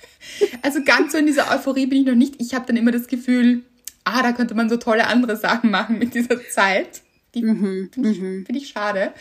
Also 0.62 0.82
ganz 0.84 1.12
so 1.12 1.18
in 1.18 1.26
dieser 1.26 1.50
Euphorie 1.50 1.86
bin 1.86 2.00
ich 2.00 2.06
noch 2.06 2.14
nicht. 2.14 2.34
Ich 2.38 2.52
habe 2.52 2.66
dann 2.66 2.76
immer 2.76 2.90
das 2.90 3.06
Gefühl, 3.06 3.62
ah, 4.04 4.22
da 4.22 4.32
könnte 4.32 4.54
man 4.54 4.68
so 4.68 4.76
tolle 4.76 5.06
andere 5.06 5.36
Sachen 5.36 5.70
machen 5.70 5.98
mit 5.98 6.12
dieser 6.12 6.44
Zeit. 6.48 7.02
Die 7.34 7.42
mhm, 7.42 7.90
finde 7.92 8.10
ich, 8.10 8.20
mhm. 8.20 8.44
find 8.44 8.58
ich, 8.58 8.68
schade. 8.68 9.12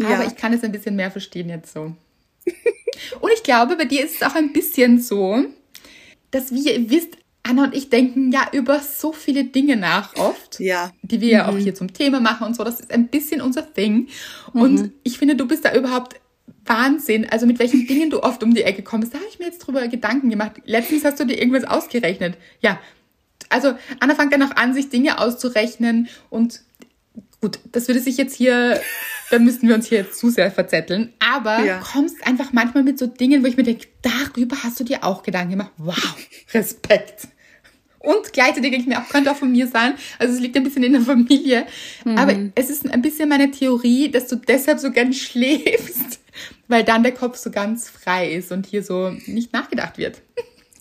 Aber 0.00 0.10
ja. 0.10 0.26
ich 0.26 0.36
kann 0.36 0.52
es 0.52 0.64
ein 0.64 0.72
bisschen 0.72 0.96
mehr 0.96 1.10
verstehen 1.10 1.48
jetzt 1.48 1.72
so. 1.72 1.94
Und 3.20 3.30
ich 3.34 3.42
glaube, 3.42 3.76
bei 3.76 3.84
dir 3.84 4.04
ist 4.04 4.16
es 4.16 4.22
auch 4.22 4.34
ein 4.34 4.52
bisschen 4.52 5.00
so, 5.00 5.44
dass, 6.30 6.52
wie 6.52 6.68
ihr 6.68 6.90
wisst, 6.90 7.16
Anna 7.42 7.64
und 7.64 7.74
ich 7.74 7.88
denken 7.88 8.30
ja 8.32 8.48
über 8.52 8.80
so 8.80 9.12
viele 9.12 9.44
Dinge 9.44 9.76
nach 9.76 10.14
oft, 10.16 10.60
Ja. 10.60 10.92
die 11.00 11.22
wir 11.22 11.28
ja 11.28 11.48
auch 11.48 11.56
hier 11.56 11.74
zum 11.74 11.92
Thema 11.92 12.20
machen 12.20 12.46
und 12.46 12.54
so. 12.54 12.64
Das 12.64 12.80
ist 12.80 12.92
ein 12.92 13.08
bisschen 13.08 13.40
unser 13.40 13.72
Thing. 13.72 14.08
Und 14.52 14.92
ich 15.04 15.18
finde, 15.18 15.36
du 15.36 15.48
bist 15.48 15.64
da 15.64 15.74
überhaupt 15.74 16.19
Wahnsinn. 16.64 17.28
Also 17.30 17.46
mit 17.46 17.58
welchen 17.58 17.86
Dingen 17.86 18.10
du 18.10 18.22
oft 18.22 18.42
um 18.42 18.54
die 18.54 18.62
Ecke 18.62 18.82
kommst, 18.82 19.14
da 19.14 19.18
habe 19.18 19.28
ich 19.28 19.38
mir 19.38 19.46
jetzt 19.46 19.58
drüber 19.58 19.86
Gedanken 19.88 20.30
gemacht. 20.30 20.52
Letztens 20.64 21.04
hast 21.04 21.20
du 21.20 21.24
dir 21.24 21.38
irgendwas 21.38 21.64
ausgerechnet. 21.64 22.36
Ja, 22.60 22.78
also 23.48 23.74
Anna 23.98 24.14
fängt 24.14 24.32
dann 24.32 24.42
auch 24.42 24.56
an, 24.56 24.74
sich 24.74 24.90
Dinge 24.90 25.18
auszurechnen 25.18 26.08
und 26.28 26.60
gut, 27.40 27.58
das 27.72 27.88
würde 27.88 28.00
sich 28.00 28.16
jetzt 28.16 28.34
hier, 28.36 28.80
da 29.30 29.38
müssten 29.38 29.66
wir 29.66 29.74
uns 29.74 29.86
hier 29.86 29.98
jetzt 29.98 30.18
zu 30.18 30.30
sehr 30.30 30.50
verzetteln, 30.50 31.12
aber 31.18 31.64
Ja. 31.64 31.80
kommst 31.80 32.24
einfach 32.26 32.52
manchmal 32.52 32.84
mit 32.84 32.98
so 32.98 33.06
Dingen, 33.06 33.42
wo 33.42 33.46
ich 33.46 33.56
mir 33.56 33.62
denke, 33.64 33.88
darüber 34.02 34.62
hast 34.62 34.78
du 34.78 34.84
dir 34.84 35.02
auch 35.04 35.22
Gedanken 35.22 35.52
gemacht. 35.52 35.72
Wow, 35.78 36.16
Respekt. 36.54 37.28
Und 38.00 38.32
gleichzeitig 38.32 38.62
denke 38.70 38.78
ich 38.78 38.86
mir 38.86 38.98
auch, 39.00 39.08
könnte 39.08 39.30
auch 39.30 39.36
von 39.36 39.52
mir 39.52 39.66
sein. 39.68 39.94
Also 40.18 40.34
es 40.34 40.40
liegt 40.40 40.56
ein 40.56 40.64
bisschen 40.64 40.82
in 40.82 40.92
der 40.92 41.02
Familie. 41.02 41.66
Aber 42.04 42.50
es 42.54 42.70
ist 42.70 42.90
ein 42.90 43.02
bisschen 43.02 43.28
meine 43.28 43.50
Theorie, 43.50 44.10
dass 44.10 44.26
du 44.26 44.36
deshalb 44.36 44.78
so 44.80 44.90
gern 44.90 45.12
schläfst, 45.64 46.20
weil 46.68 46.82
dann 46.82 47.02
der 47.02 47.12
Kopf 47.12 47.36
so 47.36 47.50
ganz 47.50 47.90
frei 47.90 48.32
ist 48.32 48.52
und 48.52 48.66
hier 48.66 48.82
so 48.82 49.10
nicht 49.26 49.52
nachgedacht 49.52 49.98
wird. 49.98 50.22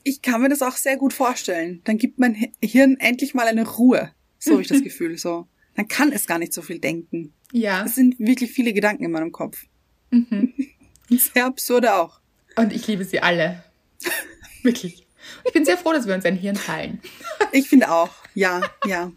Ich 0.04 0.22
kann 0.22 0.42
mir 0.42 0.48
das 0.50 0.62
auch 0.62 0.78
sehr 0.78 0.96
gut 0.96 1.12
vorstellen. 1.12 1.82
Dann 1.84 1.98
gibt 1.98 2.20
mein 2.20 2.36
Hi- 2.36 2.52
Hirn 2.64 2.96
endlich 3.00 3.34
mal 3.34 3.48
eine 3.48 3.68
Ruhe. 3.68 4.12
So 4.40 4.54
habe 4.54 4.62
ich 4.62 4.70
das 4.70 4.82
Gefühl. 4.84 5.18
So. 5.18 5.46
Dann 5.76 5.90
kann 5.90 6.14
es 6.14 6.26
gar 6.26 6.40
nicht 6.40 6.54
so 6.54 6.62
viel 6.62 6.80
denken. 6.80 7.34
Ja. 7.52 7.84
Es 7.86 7.96
sind 7.96 8.18
wirklich 8.18 8.52
viele 8.52 8.72
Gedanken 8.72 9.04
in 9.04 9.12
meinem 9.12 9.34
Kopf. 9.34 9.66
Sehr 11.10 11.46
absurde 11.46 11.96
auch. 11.96 12.22
Und 12.56 12.72
ich 12.72 12.88
liebe 12.88 13.04
sie 13.04 13.20
alle. 13.20 13.64
Wirklich. 14.64 15.06
Ich 15.46 15.54
bin 15.54 15.66
sehr 15.66 15.78
froh, 15.78 15.94
dass 15.94 16.08
wir 16.08 16.16
uns 16.16 16.26
ein 16.26 16.36
Hirn 16.36 16.56
teilen. 16.56 17.02
Ich 17.52 17.68
finde 17.70 17.90
auch. 17.92 18.10
Ja, 18.36 18.62
ja. 18.86 19.12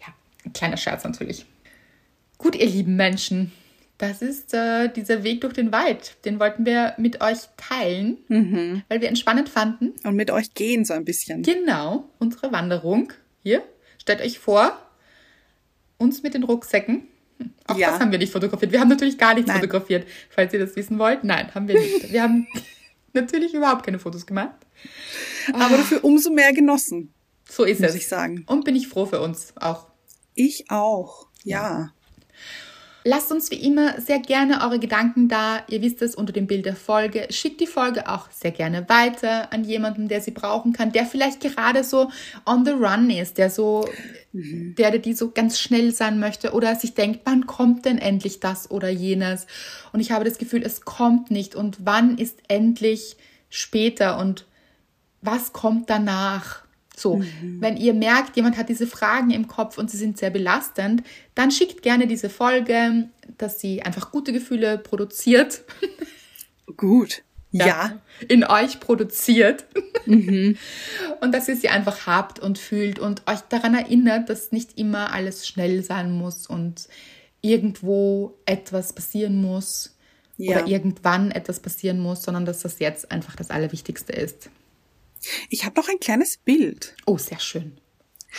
Ja, 0.00 0.06
ein 0.44 0.52
kleiner 0.52 0.76
Scherz 0.76 1.04
natürlich. 1.04 1.46
Gut, 2.38 2.54
ihr 2.56 2.66
lieben 2.66 2.96
Menschen, 2.96 3.52
das 3.98 4.20
ist 4.20 4.52
äh, 4.52 4.88
dieser 4.88 5.22
Weg 5.22 5.42
durch 5.42 5.52
den 5.54 5.70
Wald. 5.72 6.16
Den 6.24 6.40
wollten 6.40 6.66
wir 6.66 6.94
mit 6.98 7.20
euch 7.20 7.38
teilen, 7.56 8.18
weil 8.88 9.00
wir 9.00 9.08
ihn 9.08 9.16
spannend 9.16 9.48
fanden. 9.48 9.92
Und 10.04 10.16
mit 10.16 10.30
euch 10.30 10.54
gehen 10.54 10.84
so 10.84 10.92
ein 10.92 11.04
bisschen. 11.04 11.42
Genau, 11.42 12.08
unsere 12.18 12.50
Wanderung. 12.52 13.12
Hier, 13.44 13.62
stellt 13.98 14.20
euch 14.20 14.38
vor, 14.40 14.76
uns 15.98 16.22
mit 16.24 16.34
den 16.34 16.42
Rucksäcken. 16.42 17.06
Hm, 17.38 17.50
Auch 17.68 17.76
Ja. 17.78 17.92
das 17.92 18.00
haben 18.00 18.10
wir 18.10 18.18
nicht 18.18 18.32
fotografiert. 18.32 18.72
Wir 18.72 18.80
haben 18.80 18.88
natürlich 18.88 19.18
gar 19.18 19.34
nichts 19.34 19.48
Nein. 19.48 19.60
fotografiert, 19.60 20.06
falls 20.30 20.52
ihr 20.52 20.58
das 20.60 20.74
wissen 20.74 20.98
wollt. 20.98 21.22
Nein, 21.24 21.54
haben 21.54 21.68
wir 21.68 21.78
nicht. 21.78 22.12
Wir 22.12 22.22
haben 22.24 22.46
natürlich 23.14 23.54
überhaupt 23.54 23.84
keine 23.84 23.98
Fotos 23.98 24.26
gemacht. 24.26 24.56
Aber 25.52 25.76
dafür 25.76 26.04
umso 26.04 26.30
mehr 26.30 26.52
genossen, 26.52 27.12
So 27.48 27.64
ist 27.64 27.80
muss 27.80 27.90
es. 27.90 27.96
ich 27.96 28.08
sagen. 28.08 28.44
Und 28.46 28.64
bin 28.64 28.76
ich 28.76 28.88
froh 28.88 29.06
für 29.06 29.20
uns 29.20 29.52
auch. 29.56 29.88
Ich 30.34 30.70
auch. 30.70 31.26
Ja. 31.44 31.92
Lasst 33.04 33.32
uns 33.32 33.50
wie 33.50 33.56
immer 33.56 34.00
sehr 34.00 34.20
gerne 34.20 34.62
eure 34.62 34.78
Gedanken 34.78 35.28
da. 35.28 35.64
Ihr 35.68 35.82
wisst 35.82 36.02
es 36.02 36.14
unter 36.14 36.32
dem 36.32 36.46
Bild 36.46 36.66
der 36.66 36.76
Folge. 36.76 37.26
Schickt 37.30 37.60
die 37.60 37.66
Folge 37.66 38.08
auch 38.08 38.30
sehr 38.30 38.52
gerne 38.52 38.88
weiter 38.88 39.52
an 39.52 39.64
jemanden, 39.64 40.06
der 40.06 40.20
sie 40.20 40.30
brauchen 40.30 40.72
kann, 40.72 40.92
der 40.92 41.04
vielleicht 41.04 41.40
gerade 41.40 41.82
so 41.82 42.10
on 42.46 42.64
the 42.64 42.70
run 42.70 43.10
ist, 43.10 43.38
der 43.38 43.50
so, 43.50 43.88
der 44.32 44.90
oder 44.90 44.98
die 44.98 45.14
so 45.14 45.32
ganz 45.32 45.58
schnell 45.58 45.92
sein 45.92 46.20
möchte 46.20 46.52
oder 46.52 46.76
sich 46.76 46.94
denkt, 46.94 47.22
wann 47.24 47.46
kommt 47.46 47.86
denn 47.86 47.98
endlich 47.98 48.38
das 48.38 48.70
oder 48.70 48.88
jenes? 48.88 49.48
Und 49.92 49.98
ich 49.98 50.12
habe 50.12 50.24
das 50.24 50.38
Gefühl, 50.38 50.62
es 50.62 50.82
kommt 50.82 51.32
nicht. 51.32 51.56
Und 51.56 51.78
wann 51.84 52.18
ist 52.18 52.38
endlich 52.46 53.16
später 53.50 54.18
und 54.18 54.46
was 55.22 55.52
kommt 55.52 55.90
danach? 55.90 56.61
So, 57.02 57.22
wenn 57.60 57.76
ihr 57.76 57.94
merkt, 57.94 58.36
jemand 58.36 58.56
hat 58.56 58.68
diese 58.68 58.86
Fragen 58.86 59.30
im 59.30 59.48
Kopf 59.48 59.76
und 59.76 59.90
sie 59.90 59.96
sind 59.96 60.16
sehr 60.18 60.30
belastend, 60.30 61.02
dann 61.34 61.50
schickt 61.50 61.82
gerne 61.82 62.06
diese 62.06 62.30
Folge, 62.30 63.08
dass 63.38 63.60
sie 63.60 63.82
einfach 63.82 64.10
gute 64.12 64.32
Gefühle 64.32 64.78
produziert, 64.78 65.64
Gut. 66.76 67.22
Ja. 67.54 68.00
in 68.28 68.44
euch 68.44 68.80
produziert 68.80 69.66
und 70.06 70.56
dass 71.32 71.48
ihr 71.48 71.56
sie 71.56 71.68
einfach 71.68 72.06
habt 72.06 72.38
und 72.38 72.58
fühlt 72.58 72.98
und 72.98 73.22
euch 73.28 73.40
daran 73.40 73.74
erinnert, 73.74 74.30
dass 74.30 74.52
nicht 74.52 74.78
immer 74.78 75.12
alles 75.12 75.46
schnell 75.46 75.82
sein 75.82 76.12
muss 76.12 76.46
und 76.46 76.88
irgendwo 77.42 78.38
etwas 78.46 78.94
passieren 78.94 79.42
muss 79.42 79.94
Ja. 80.38 80.58
oder 80.60 80.66
irgendwann 80.66 81.30
etwas 81.30 81.60
passieren 81.60 81.98
muss, 82.00 82.22
sondern 82.22 82.46
dass 82.46 82.60
das 82.60 82.78
jetzt 82.78 83.10
einfach 83.10 83.36
das 83.36 83.50
Allerwichtigste 83.50 84.12
ist. 84.12 84.48
Ich 85.50 85.64
habe 85.64 85.78
noch 85.80 85.88
ein 85.88 86.00
kleines 86.00 86.36
Bild. 86.36 86.94
Oh, 87.06 87.18
sehr 87.18 87.38
schön. 87.40 87.78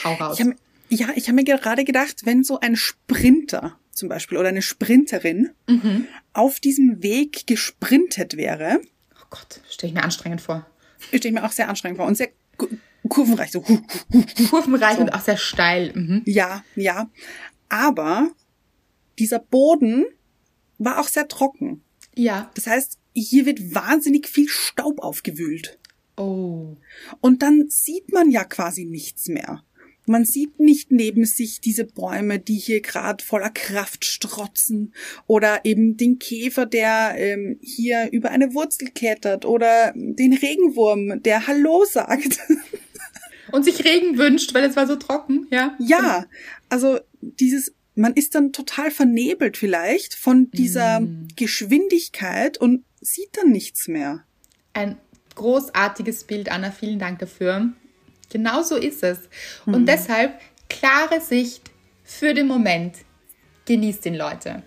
Hau 0.04 0.14
raus. 0.16 0.40
Ich 0.40 0.46
hab, 0.46 0.56
ja, 0.90 1.10
ich 1.16 1.28
habe 1.28 1.36
mir 1.36 1.44
gerade 1.44 1.84
gedacht, 1.84 2.26
wenn 2.26 2.44
so 2.44 2.60
ein 2.60 2.76
Sprinter 2.76 3.78
zum 3.92 4.10
Beispiel 4.10 4.38
oder 4.38 4.50
eine 4.50 4.62
Sprinterin 4.64 5.52
auf 6.34 6.60
diesem 6.60 7.04
Weg 7.04 7.46
gesprintet 7.48 8.38
wäre, 8.38 8.82
Oh 9.16 9.26
Gott, 9.30 9.62
stelle 9.70 9.90
ich 9.90 9.96
mir 9.96 10.04
anstrengend 10.04 10.42
vor. 10.42 10.66
stelle 11.08 11.28
ich 11.28 11.32
mir 11.34 11.44
auch 11.46 11.52
sehr 11.52 11.70
anstrengend 11.70 11.98
vor 11.98 12.08
und 12.08 12.16
sehr 12.16 12.30
ku- 12.58 12.68
kurvenreich. 13.08 13.52
So. 13.52 13.62
Kurvenreich 14.50 14.96
So. 14.96 15.02
und 15.02 15.10
auch 15.14 15.22
sehr 15.22 15.38
steil. 15.38 15.92
Mhm. 15.96 16.22
Ja, 16.26 16.64
ja. 16.76 17.10
Aber 17.70 18.30
dieser 19.20 19.40
Boden 19.40 20.06
war 20.78 21.00
auch 21.00 21.08
sehr 21.08 21.28
trocken. 21.28 21.82
Ja. 22.16 22.52
Das 22.56 22.68
heißt, 22.68 22.98
hier 23.16 23.46
wird 23.46 23.74
wahnsinnig 23.76 24.28
viel 24.28 24.48
Staub 24.50 25.00
aufgewühlt. 25.00 25.78
Oh. 26.18 26.76
Und 27.22 27.42
dann 27.42 27.70
sieht 27.70 28.12
man 28.12 28.30
ja 28.30 28.44
quasi 28.44 28.86
nichts 28.86 29.28
mehr. 29.28 29.64
Man 30.06 30.26
sieht 30.26 30.60
nicht 30.60 30.92
neben 30.92 31.24
sich 31.24 31.62
diese 31.62 31.86
Bäume, 31.86 32.38
die 32.38 32.58
hier 32.58 32.82
gerade 32.82 33.24
voller 33.24 33.50
Kraft 33.50 34.04
strotzen 34.04 34.94
oder 35.28 35.64
eben 35.64 35.96
den 35.96 36.20
Käfer, 36.20 36.66
der 36.66 37.16
ähm, 37.18 37.58
hier 37.62 38.10
über 38.12 38.30
eine 38.32 38.54
Wurzel 38.54 38.90
klettert 38.90 39.46
oder 39.46 39.94
den 39.96 40.34
Regenwurm, 40.34 41.24
der 41.24 41.48
Hallo 41.48 41.86
sagt. 41.86 42.40
Und 43.52 43.64
sich 43.64 43.86
Regen 43.86 44.18
wünscht, 44.18 44.54
weil 44.54 44.64
es 44.64 44.76
war 44.76 44.88
so 44.88 44.96
trocken, 44.96 45.48
ja? 45.52 45.76
ja, 45.78 46.26
also 46.70 47.00
dieses, 47.22 47.74
man 47.94 48.14
ist 48.14 48.34
dann 48.34 48.52
total 48.52 48.90
vernebelt 48.90 49.58
vielleicht 49.58 50.16
von 50.16 50.50
dieser 50.50 51.06
Geschwindigkeit 51.36 52.58
und 52.58 52.84
sieht 53.00 53.38
dann 53.38 53.52
nichts 53.52 53.88
mehr. 53.88 54.26
Ein 54.74 54.98
großartiges 55.36 56.24
Bild, 56.26 56.52
Anna. 56.52 56.72
Vielen 56.72 57.00
Dank 57.00 57.20
dafür. 57.20 57.70
Genau 58.30 58.64
so 58.64 58.76
ist 58.76 59.04
es. 59.04 59.20
Und 59.66 59.86
deshalb 59.86 60.40
klare 60.70 61.22
Sicht 61.22 61.72
für 62.04 62.34
den 62.34 62.48
Moment. 62.48 62.98
Genießt 63.66 64.06
den, 64.06 64.16
Leute. 64.16 64.64